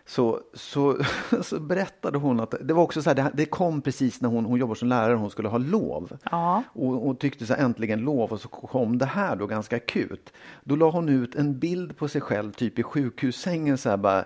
så, 0.06 0.40
så, 0.54 0.98
så 1.42 1.60
berättade 1.60 2.18
hon 2.18 2.40
att 2.40 2.56
det 2.62 2.74
var 2.74 2.84
också 2.84 3.02
så 3.02 3.10
här, 3.10 3.16
det, 3.16 3.32
det 3.34 3.46
kom 3.46 3.82
precis 3.82 4.22
när 4.22 4.30
hon, 4.30 4.46
hon 4.46 4.60
jobbar 4.60 4.76
som 4.76 4.88
lärare 4.88 5.16
hon 5.16 5.30
skulle 5.30 5.48
ha 5.48 5.58
lov. 5.58 6.18
Ja. 6.32 6.64
Och, 6.74 7.08
och 7.08 7.20
tyckte 7.20 7.46
så 7.46 7.54
här, 7.54 7.64
äntligen 7.64 8.00
lov 8.00 8.32
och 8.32 8.42
så 8.42 8.48
kom 8.48 8.98
det 8.98 9.06
här 9.06 9.36
då 9.36 9.48
ganska 9.48 9.76
akut. 9.76 10.34
Då 10.64 10.76
la 10.76 10.90
hon 10.90 11.10
ut 11.10 11.36
en 11.36 11.60
bild 11.60 11.98
på 11.98 12.08
sig 12.08 12.22
själv 12.22 12.52
typ 12.52 12.80
i 12.80 12.84
sjukhussängen 12.84 13.78
så 13.78 13.90
här 13.90 13.98
bara 13.98 14.26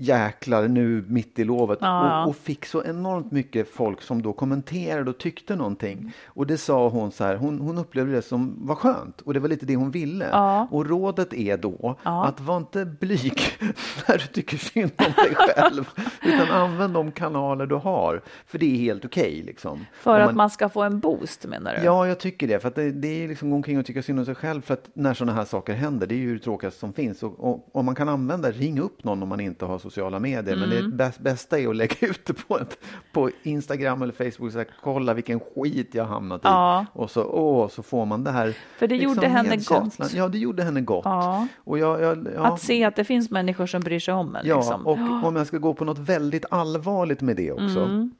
jäklar 0.00 0.68
nu 0.68 1.04
mitt 1.08 1.38
i 1.38 1.44
lovet 1.44 1.78
Ja. 1.82 2.22
och, 2.22 2.28
och 2.28 2.36
fick 2.36 2.66
så 2.66 2.84
enormt 2.84 3.32
mycket 3.32 3.68
folk 3.70 4.02
som 4.02 4.22
då 4.22 4.32
kommenterade 4.32 5.10
och 5.10 5.18
tyckte 5.18 5.56
någonting. 5.56 6.12
Och 6.26 6.46
det 6.46 6.58
sa 6.58 6.88
hon 6.88 7.12
så 7.12 7.24
här, 7.24 7.36
hon, 7.36 7.60
hon 7.60 7.78
upplevde 7.78 8.12
det 8.12 8.22
som 8.22 8.66
var 8.66 8.74
skönt 8.74 9.20
och 9.20 9.34
det 9.34 9.40
var 9.40 9.48
lite 9.48 9.66
det 9.66 9.76
hon 9.76 9.90
ville. 9.90 10.28
Ja. 10.32 10.68
Och 10.70 10.86
rådet 10.86 11.32
är 11.34 11.56
då 11.56 11.96
Ja. 12.02 12.24
att 12.26 12.40
var 12.40 12.56
inte 12.56 12.84
blyg 12.84 13.40
när 14.08 14.18
du 14.18 14.26
tycker 14.26 14.56
synd 14.56 14.90
om 14.96 15.12
dig 15.16 15.34
själv 15.34 15.88
utan 16.22 16.50
använd 16.50 16.94
de 16.94 17.12
kanaler 17.12 17.66
du 17.66 17.74
har. 17.74 18.22
För 18.46 18.58
det 18.58 18.66
är 18.66 18.76
helt 18.78 19.04
okej 19.04 19.42
liksom. 19.46 19.86
För 19.92 20.20
Om 20.20 20.28
att 20.28 20.34
man 20.34 20.50
ska 20.50 20.68
få 20.68 20.82
en 20.82 21.00
boost 21.00 21.46
menar 21.46 21.74
du? 21.74 21.82
Ja, 21.84 22.06
jag 22.08 22.20
tycker 22.20 22.48
det. 22.48 22.60
För 22.60 22.72
det, 22.74 22.90
det 22.90 23.24
är 23.24 23.28
liksom 23.28 23.50
gå 23.50 23.56
omkring 23.56 23.78
och 23.78 23.86
tycka 23.86 24.02
synd 24.02 24.18
om 24.18 24.24
sig 24.24 24.34
själv. 24.34 24.62
För 24.62 24.74
att 24.74 24.88
när 24.94 25.14
sådana 25.14 25.32
här 25.32 25.44
saker 25.44 25.72
händer, 25.74 26.06
det 26.06 26.14
är 26.14 26.16
ju 26.18 26.34
det 26.38 26.44
tråkigaste 26.44 26.80
som 26.80 26.92
finns. 26.92 27.22
Och, 27.22 27.40
och 27.52 27.68
om 27.76 27.86
man 27.86 27.94
kan 27.94 28.08
använda, 28.08 28.50
ring 28.50 28.80
upp 28.80 29.04
någon 29.04 29.22
om 29.22 29.28
man 29.28 29.40
inte 29.40 29.64
har 29.64 29.78
sociala 29.90 30.18
medier. 30.18 30.56
Men 30.56 30.72
Mm. 30.72 30.90
det 30.90 30.96
bäst, 30.96 31.18
bästa 31.20 31.58
är 31.58 31.68
att 31.68 31.76
lägga 31.76 31.94
ut 32.08 32.26
det 32.26 32.32
på, 32.48 32.58
ett, 32.58 32.78
på 33.12 33.30
Instagram 33.42 34.02
eller 34.02 34.12
Facebook. 34.30 34.52
Så 34.52 34.58
här, 34.58 34.66
Kolla 34.82 35.14
vilken 35.14 35.40
skit 35.40 35.94
jag 35.94 36.04
hamnat 36.04 36.40
Ja. 36.44 36.82
i. 36.82 36.86
Och 36.92 37.10
så, 37.10 37.24
åh, 37.24 37.68
så 37.68 37.82
får 37.82 38.06
man 38.06 38.24
det 38.24 38.30
här. 38.30 38.46
liksom 38.46 38.62
För 38.78 38.86
det 38.86 38.96
gjorde 38.96 39.28
henne 39.28 39.56
gott. 39.56 40.12
Ja, 40.14 40.28
det 40.28 40.38
gjorde 40.38 40.62
henne 40.62 40.80
gott. 40.80 41.04
Ja. 41.04 41.46
Och 41.64 41.78
jag, 41.78 42.02
jag, 42.02 42.28
ja. 42.34 42.46
Att 42.46 42.60
se 42.60 42.84
att 42.84 42.96
det 42.96 43.04
finns 43.04 43.30
människor 43.30 43.66
som 43.66 43.80
bryr 43.80 43.98
sig 44.00 44.14
om 44.14 44.36
en. 44.36 44.42
Ja, 44.46 44.56
liksom. 44.56 44.86
och 44.86 44.98
om 45.28 45.36
jag 45.36 45.46
ska 45.46 45.58
gå 45.58 45.74
på 45.74 45.84
något 45.84 45.98
väldigt 45.98 46.44
allvarligt 46.50 47.20
med 47.20 47.36
det 47.36 47.52
också. 47.52 47.80
Mm. 47.84 48.10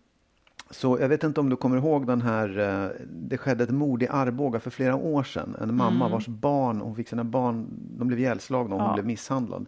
Så 0.71 0.99
jag 1.01 1.09
vet 1.09 1.25
inte 1.25 1.41
om 1.41 1.49
du 1.51 1.57
kommer 1.57 1.77
ihåg 1.77 2.07
den 2.07 2.23
här, 2.23 2.59
eh, 2.59 2.91
det 3.11 3.39
skedde 3.39 3.64
ett 3.64 3.71
mord 3.71 4.03
i 4.03 4.09
Arboga 4.09 4.61
för 4.61 4.71
flera 4.71 4.97
år 4.97 5.23
sedan. 5.23 5.57
En 5.62 5.77
mamma 5.77 6.05
Mm. 6.05 6.12
vars 6.12 6.27
barn, 6.27 6.81
hon 6.81 6.97
fick 6.97 7.09
sina 7.09 7.25
barn, 7.25 7.66
de 7.99 8.09
blev 8.09 8.21
ihjälslagna 8.21 8.75
och 8.75 8.81
hon 8.81 8.89
Ja. 8.91 8.95
blev 8.95 9.07
misshandlad. 9.07 9.66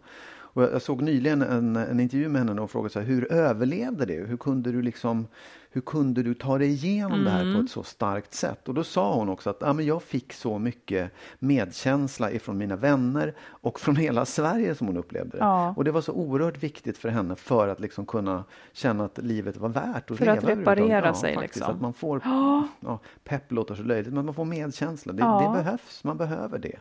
Och 0.53 0.63
jag 0.63 0.81
såg 0.81 1.01
nyligen 1.01 1.41
en, 1.41 1.75
en 1.75 1.99
intervju 1.99 2.29
med 2.29 2.41
henne 2.47 2.61
och 2.61 2.71
frågade 2.71 2.93
så 2.93 2.99
här, 2.99 3.05
hur 3.05 3.31
överlevde 3.31 4.05
du? 4.05 4.25
Hur 4.25 4.37
kunde 4.37 4.71
du 4.71 4.81
liksom, 4.81 5.27
hur 5.71 5.81
kunde 5.81 6.23
du 6.23 6.33
ta 6.33 6.57
dig 6.57 6.67
igenom 6.67 7.23
det 7.23 7.29
här 7.29 7.41
Mm. 7.41 7.55
på 7.55 7.61
ett 7.61 7.69
så 7.71 7.83
starkt 7.83 8.33
sätt? 8.33 8.67
Och 8.67 8.73
då 8.73 8.83
sa 8.83 9.13
hon 9.15 9.29
också 9.29 9.49
att 9.49 9.57
ja, 9.59 9.73
men 9.73 9.85
jag 9.85 10.03
fick 10.03 10.33
så 10.33 10.59
mycket 10.59 11.11
medkänsla 11.39 12.31
ifrån 12.31 12.57
mina 12.57 12.75
vänner 12.75 13.33
och 13.41 13.79
från 13.79 13.95
hela 13.95 14.25
Sverige 14.25 14.75
som 14.75 14.87
hon 14.87 14.97
upplevde 14.97 15.31
det. 15.37 15.43
Ja. 15.43 15.73
Och 15.77 15.83
det 15.83 15.91
var 15.91 16.01
så 16.01 16.13
oerhört 16.13 16.63
viktigt 16.63 16.97
för 16.97 17.09
henne 17.09 17.35
för 17.35 17.67
att 17.67 17.79
liksom 17.79 18.05
kunna 18.05 18.43
känna 18.73 19.05
att 19.05 19.17
livet 19.17 19.57
var 19.57 19.69
värt 19.69 20.11
att 20.11 20.17
För 20.17 20.25
leva 20.25 20.37
att 20.37 20.43
reparera 20.43 20.73
överhuvudtaget. 20.73 21.17
sig, 21.17 21.35
faktiskt. 21.35 21.55
liksom. 21.55 21.75
Att 21.75 21.81
man 21.81 21.93
får, 21.93 22.21
ja, 22.79 22.99
pepp 23.23 23.51
låter 23.51 23.75
så 23.75 23.83
löjligt, 23.83 24.13
men 24.13 24.25
man 24.25 24.33
får 24.33 24.45
medkänsla. 24.45 25.13
Det, 25.13 25.19
Ja. 25.23 25.41
det 25.55 25.63
behövs, 25.63 26.03
man 26.03 26.17
behöver 26.17 26.59
det. 26.59 26.75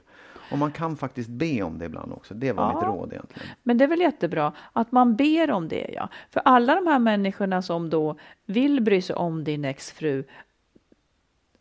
Och 0.52 0.58
man 0.58 0.72
kan 0.72 0.96
faktiskt 0.96 1.28
be 1.30 1.62
om 1.62 1.78
det 1.78 1.84
ibland 1.84 2.12
också. 2.12 2.34
Det 2.34 2.52
var 2.52 2.62
Ja. 2.64 2.74
mitt 2.74 2.84
råd 2.84 3.12
egentligen. 3.12 3.48
Men 3.62 3.78
det 3.78 3.84
är 3.84 3.88
väl 3.88 4.00
jättebra 4.00 4.52
att 4.72 4.92
man 4.92 5.16
ber 5.16 5.50
om 5.50 5.68
det, 5.68 5.90
ja. 5.94 6.08
För 6.30 6.42
alla 6.44 6.74
de 6.74 6.86
här 6.86 6.98
människorna 6.98 7.62
som 7.62 7.90
då 7.90 8.16
vill 8.46 8.80
bry 8.82 9.02
sig 9.02 9.16
om 9.16 9.44
din 9.44 9.64
exfru, 9.64 10.24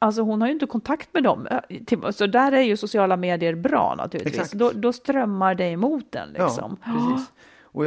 Alltså 0.01 0.21
hon 0.21 0.41
har 0.41 0.47
ju 0.47 0.53
inte 0.53 0.65
kontakt 0.65 1.13
med 1.13 1.23
dem. 1.23 1.47
Till- 1.85 2.13
Så 2.13 2.27
där 2.27 2.51
är 2.51 2.61
ju 2.61 2.77
sociala 2.77 3.17
medier 3.17 3.55
bra 3.55 3.95
naturligtvis. 3.97 4.35
Exakt. 4.39 4.53
Då, 4.53 4.71
då 4.71 4.93
strömmar 4.93 5.55
det 5.55 5.65
emot 5.69 6.05
den 6.11 6.29
liksom. 6.29 6.77
Ja, 6.85 6.91
precis. 6.93 7.31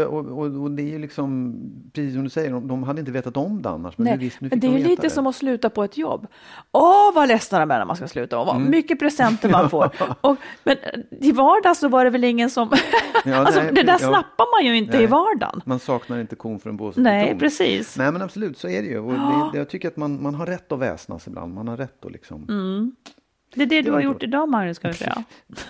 Och, 0.00 0.14
och, 0.38 0.62
och, 0.62 0.70
det 0.70 0.82
är 0.82 0.86
ju 0.86 0.98
liksom, 0.98 1.54
precis 1.92 2.14
som 2.14 2.24
du 2.24 2.30
säger, 2.30 2.50
de, 2.50 2.68
de 2.68 2.82
hade 2.82 3.00
inte 3.00 3.12
vetat 3.12 3.36
om 3.36 3.62
det 3.62 3.68
annars. 3.68 3.98
Men 3.98 4.04
Nej, 4.04 4.12
nu, 4.16 4.18
visst, 4.24 4.40
nu 4.40 4.48
men 4.48 4.60
det 4.60 4.66
är 4.66 4.72
de 4.72 4.78
ju 4.78 4.84
lite 4.88 5.02
det. 5.02 5.10
som 5.10 5.26
att 5.26 5.36
sluta 5.36 5.70
på 5.70 5.84
ett 5.84 5.96
jobb. 5.96 6.26
Åh, 6.72 7.14
vad 7.14 7.28
ledsna 7.28 7.58
de 7.58 7.70
är 7.70 7.78
när 7.78 7.84
man 7.84 7.96
ska 7.96 8.08
sluta. 8.08 8.38
Och 8.38 8.46
vad 8.46 8.56
Mm. 8.56 8.70
mycket 8.70 8.98
presenter 8.98 9.48
man 9.48 9.70
får. 9.70 9.90
Och, 10.20 10.36
men 10.64 10.76
i 11.10 11.32
vardags 11.32 11.80
så 11.80 11.88
var 11.88 12.04
det 12.04 12.10
väl 12.10 12.24
ingen 12.24 12.50
som... 12.50 12.70
Ja, 13.24 13.36
alltså, 13.36 13.60
nej, 13.62 13.72
det 13.74 13.82
där 13.82 13.92
ja. 13.92 13.98
snappar 13.98 14.58
man 14.60 14.66
ju 14.66 14.76
inte 14.78 14.96
i 14.96 15.00
Nej. 15.00 15.06
vardagen. 15.06 15.60
Man 15.64 15.78
saknar 15.78 16.20
inte 16.20 16.36
kon 16.36 16.58
för 16.60 16.70
en 16.70 16.76
båse 16.76 17.00
Nej, 17.00 17.30
tom. 17.30 17.38
precis. 17.38 17.96
Nej, 17.98 18.12
men 18.12 18.22
absolut, 18.22 18.58
så 18.58 18.68
är 18.68 18.82
det 18.82 18.88
ju. 18.88 18.98
Och 18.98 19.12
det, 19.52 19.58
jag 19.58 19.68
tycker 19.68 19.88
att 19.88 19.96
man, 19.96 20.22
man 20.22 20.34
har 20.34 20.46
rätt 20.46 20.72
att 20.72 20.78
väsnas 20.78 21.26
ibland. 21.26 21.54
Man 21.54 21.68
har 21.68 21.76
rätt 21.76 22.04
att 22.04 22.12
liksom... 22.12 22.46
Mm. 22.48 22.92
Det 23.54 23.62
är 23.62 23.66
det 23.66 23.82
du 23.82 23.90
var 23.90 23.98
har 23.98 24.04
gjort 24.04 24.22
idag, 24.22 24.48
Magnus, 24.48 24.76
ska 24.76 24.88
vi 24.88 24.94
säga. 24.94 25.24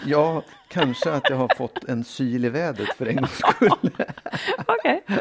Ja, 0.06 0.42
kanske 0.68 1.12
att 1.12 1.30
jag 1.30 1.36
har 1.36 1.50
fått 1.56 1.84
en 1.84 2.04
syl 2.04 2.44
i 2.44 2.48
vädret 2.48 2.88
för 2.96 3.06
en 3.06 3.16
gångs 3.16 3.38
skull. 3.38 3.70
Okej. 4.66 5.04
Då. 5.06 5.14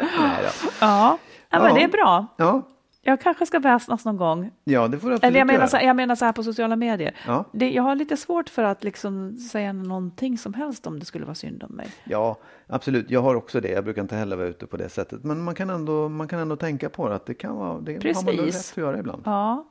Ja, 0.82 1.18
ja, 1.50 1.60
men 1.60 1.68
Ja. 1.68 1.74
det 1.74 1.84
är 1.84 1.88
bra. 1.88 2.26
Ja, 2.38 2.62
Jag 3.02 3.22
kanske 3.22 3.46
ska 3.46 3.60
väsnas 3.60 4.06
någon 4.06 4.18
gång. 4.18 4.52
ja, 4.64 4.88
det 4.88 5.00
får 5.00 5.08
du 5.10 5.14
absolut 5.16 5.24
Eller 5.30 5.40
jag 5.40 5.48
menar, 5.48 5.68
så, 5.68 5.78
jag 5.82 5.96
menar 5.96 6.16
så 6.16 6.26
här 6.26 6.32
på 6.32 6.44
sociala 6.44 6.76
medier. 6.76 7.16
Ja. 7.28 7.46
Det, 7.52 7.72
jag 7.72 7.84
har 7.84 7.96
lite 7.96 8.18
svårt 8.18 8.50
för 8.50 8.64
att 8.64 8.84
liksom 8.84 9.38
säga 9.38 9.74
någonting 9.74 10.38
som 10.38 10.54
helst 10.54 10.88
om 10.88 11.00
det 11.00 11.06
skulle 11.06 11.26
vara 11.26 11.36
synd 11.36 11.64
om 11.64 11.76
mig. 11.76 11.88
Ja, 12.04 12.38
absolut. 12.68 13.10
Jag 13.10 13.22
har 13.22 13.36
också 13.36 13.60
det. 13.62 13.70
Jag 13.70 13.84
brukar 13.84 14.02
inte 14.02 14.16
heller 14.16 14.36
vara 14.36 14.48
ute 14.48 14.68
på 14.68 14.78
det 14.78 14.90
sättet. 14.90 15.24
Men 15.24 15.44
man 15.44 15.56
kan 15.56 15.70
ändå, 15.70 16.10
man 16.10 16.28
kan 16.28 16.40
ändå 16.40 16.56
tänka 16.56 16.90
på 16.90 17.10
det, 17.10 17.16
att 17.16 17.26
det 17.26 17.34
kan 17.34 17.56
vara, 17.56 17.80
det 17.80 17.94
har 18.16 18.24
man 18.26 18.34
rätt 18.34 18.56
att 18.56 18.78
göra 18.78 19.00
ibland. 19.00 19.22
Ja, 19.26 19.66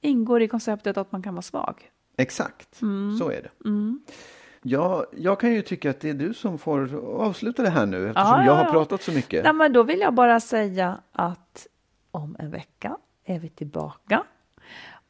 ingår 0.00 0.42
i 0.42 0.48
konceptet 0.48 0.96
att 0.96 1.12
man 1.12 1.22
kan 1.22 1.34
vara 1.34 1.42
svag. 1.42 1.88
Exakt, 2.16 2.82
Mm. 2.82 3.16
så 3.18 3.30
är 3.30 3.42
det. 3.42 3.48
Ja, 4.62 5.06
jag 5.16 5.40
kan 5.40 5.52
ju 5.52 5.62
tycka 5.62 5.90
att 5.90 6.00
det 6.00 6.10
är 6.10 6.14
du 6.14 6.34
som 6.34 6.58
får 6.58 6.94
avsluta 7.20 7.62
det 7.62 7.70
här 7.70 7.86
nu 7.86 8.08
eftersom 8.08 8.30
Ja, 8.30 8.36
jag 8.38 8.46
ja, 8.46 8.52
har 8.54 8.64
ja. 8.64 8.70
pratat 8.70 9.02
så 9.02 9.12
mycket. 9.12 9.44
Nej, 9.44 9.52
men 9.52 9.72
då 9.72 9.82
vill 9.82 10.00
jag 10.00 10.14
bara 10.14 10.40
säga 10.40 11.00
att 11.12 11.66
om 12.10 12.36
en 12.38 12.50
vecka 12.50 12.96
är 13.24 13.38
vi 13.38 13.48
tillbaka 13.48 14.22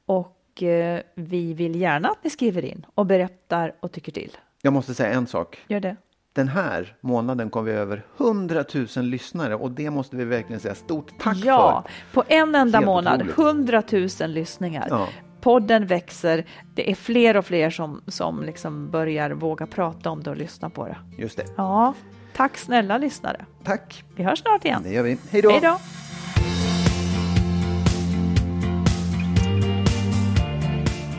och 0.07 0.63
eh, 0.63 1.01
vi 1.15 1.55
vill 1.55 1.81
gärna 1.81 2.09
att 2.09 2.25
ni 2.25 2.31
skriver 2.31 2.65
in 2.65 2.87
och 2.95 3.07
berättar 3.07 3.75
och 3.81 3.93
tycker 3.93 4.13
till. 4.13 4.37
Jag 4.63 4.73
måste 4.73 4.95
säga 4.95 5.11
en 5.13 5.27
sak. 5.27 5.59
Gör 5.69 5.81
det. 5.81 5.97
Den 6.33 6.49
här 6.49 6.97
månaden 7.01 7.51
kom 7.51 7.65
vi 7.65 7.73
över 7.73 8.03
100 8.17 8.65
000 8.97 9.05
lyssnare 9.05 9.55
och 9.55 9.71
det 9.71 9.91
måste 9.91 10.17
vi 10.17 10.25
verkligen 10.25 10.61
säga 10.61 10.75
stort 10.75 11.19
tack 11.19 11.37
ja, 11.45 11.85
för. 12.11 12.21
på 12.21 12.25
en 12.29 12.55
enda 12.55 12.79
Helt 12.79 12.87
månad, 12.87 13.23
otroligt. 13.23 13.39
100 13.39 13.83
000 14.21 14.31
lyssningar. 14.31 14.87
Ja. 14.91 15.09
Podden 15.43 15.87
växer. 15.87 16.45
Det 16.75 16.91
är 16.91 16.95
fler 16.95 17.37
och 17.37 17.47
fler 17.47 17.71
som, 17.71 18.03
som 18.07 18.43
liksom 18.43 18.91
börjar 18.91 19.31
våga 19.31 19.67
prata 19.67 20.11
om 20.11 20.23
det 20.23 20.31
och 20.31 20.37
lyssna 20.37 20.71
på 20.71 20.87
det. 20.87 20.97
Just 21.19 21.37
det. 21.37 21.45
Ja, 21.57 21.95
tack 22.37 22.57
snälla 22.57 22.99
lyssnare. 22.99 23.45
Tack. 23.65 24.05
Vi 24.17 24.23
hörs 24.23 24.39
snart 24.39 24.65
igen. 24.65 24.83
Det 24.83 24.93
gör 24.93 25.03
vi. 25.03 25.19
Hej 25.31 25.43
då. 25.43 25.51
Hej 25.51 25.61
då. 25.61 25.79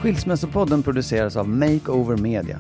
Skilsmässopodden 0.01 0.83
produceras 0.83 1.35
av 1.35 1.49
Makeover 1.49 2.17
Media. 2.17 2.59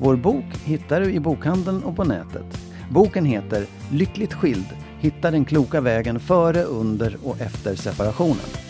Vår 0.00 0.16
bok 0.16 0.44
hittar 0.64 1.00
du 1.00 1.12
i 1.12 1.20
bokhandeln 1.20 1.82
och 1.82 1.96
på 1.96 2.04
nätet. 2.04 2.60
Boken 2.90 3.24
heter 3.24 3.66
Lyckligt 3.92 4.34
skild. 4.34 4.68
Hitta 4.98 5.30
den 5.30 5.44
kloka 5.44 5.80
vägen 5.80 6.20
före, 6.20 6.62
under 6.62 7.16
och 7.24 7.40
efter 7.40 7.74
separationen. 7.74 8.69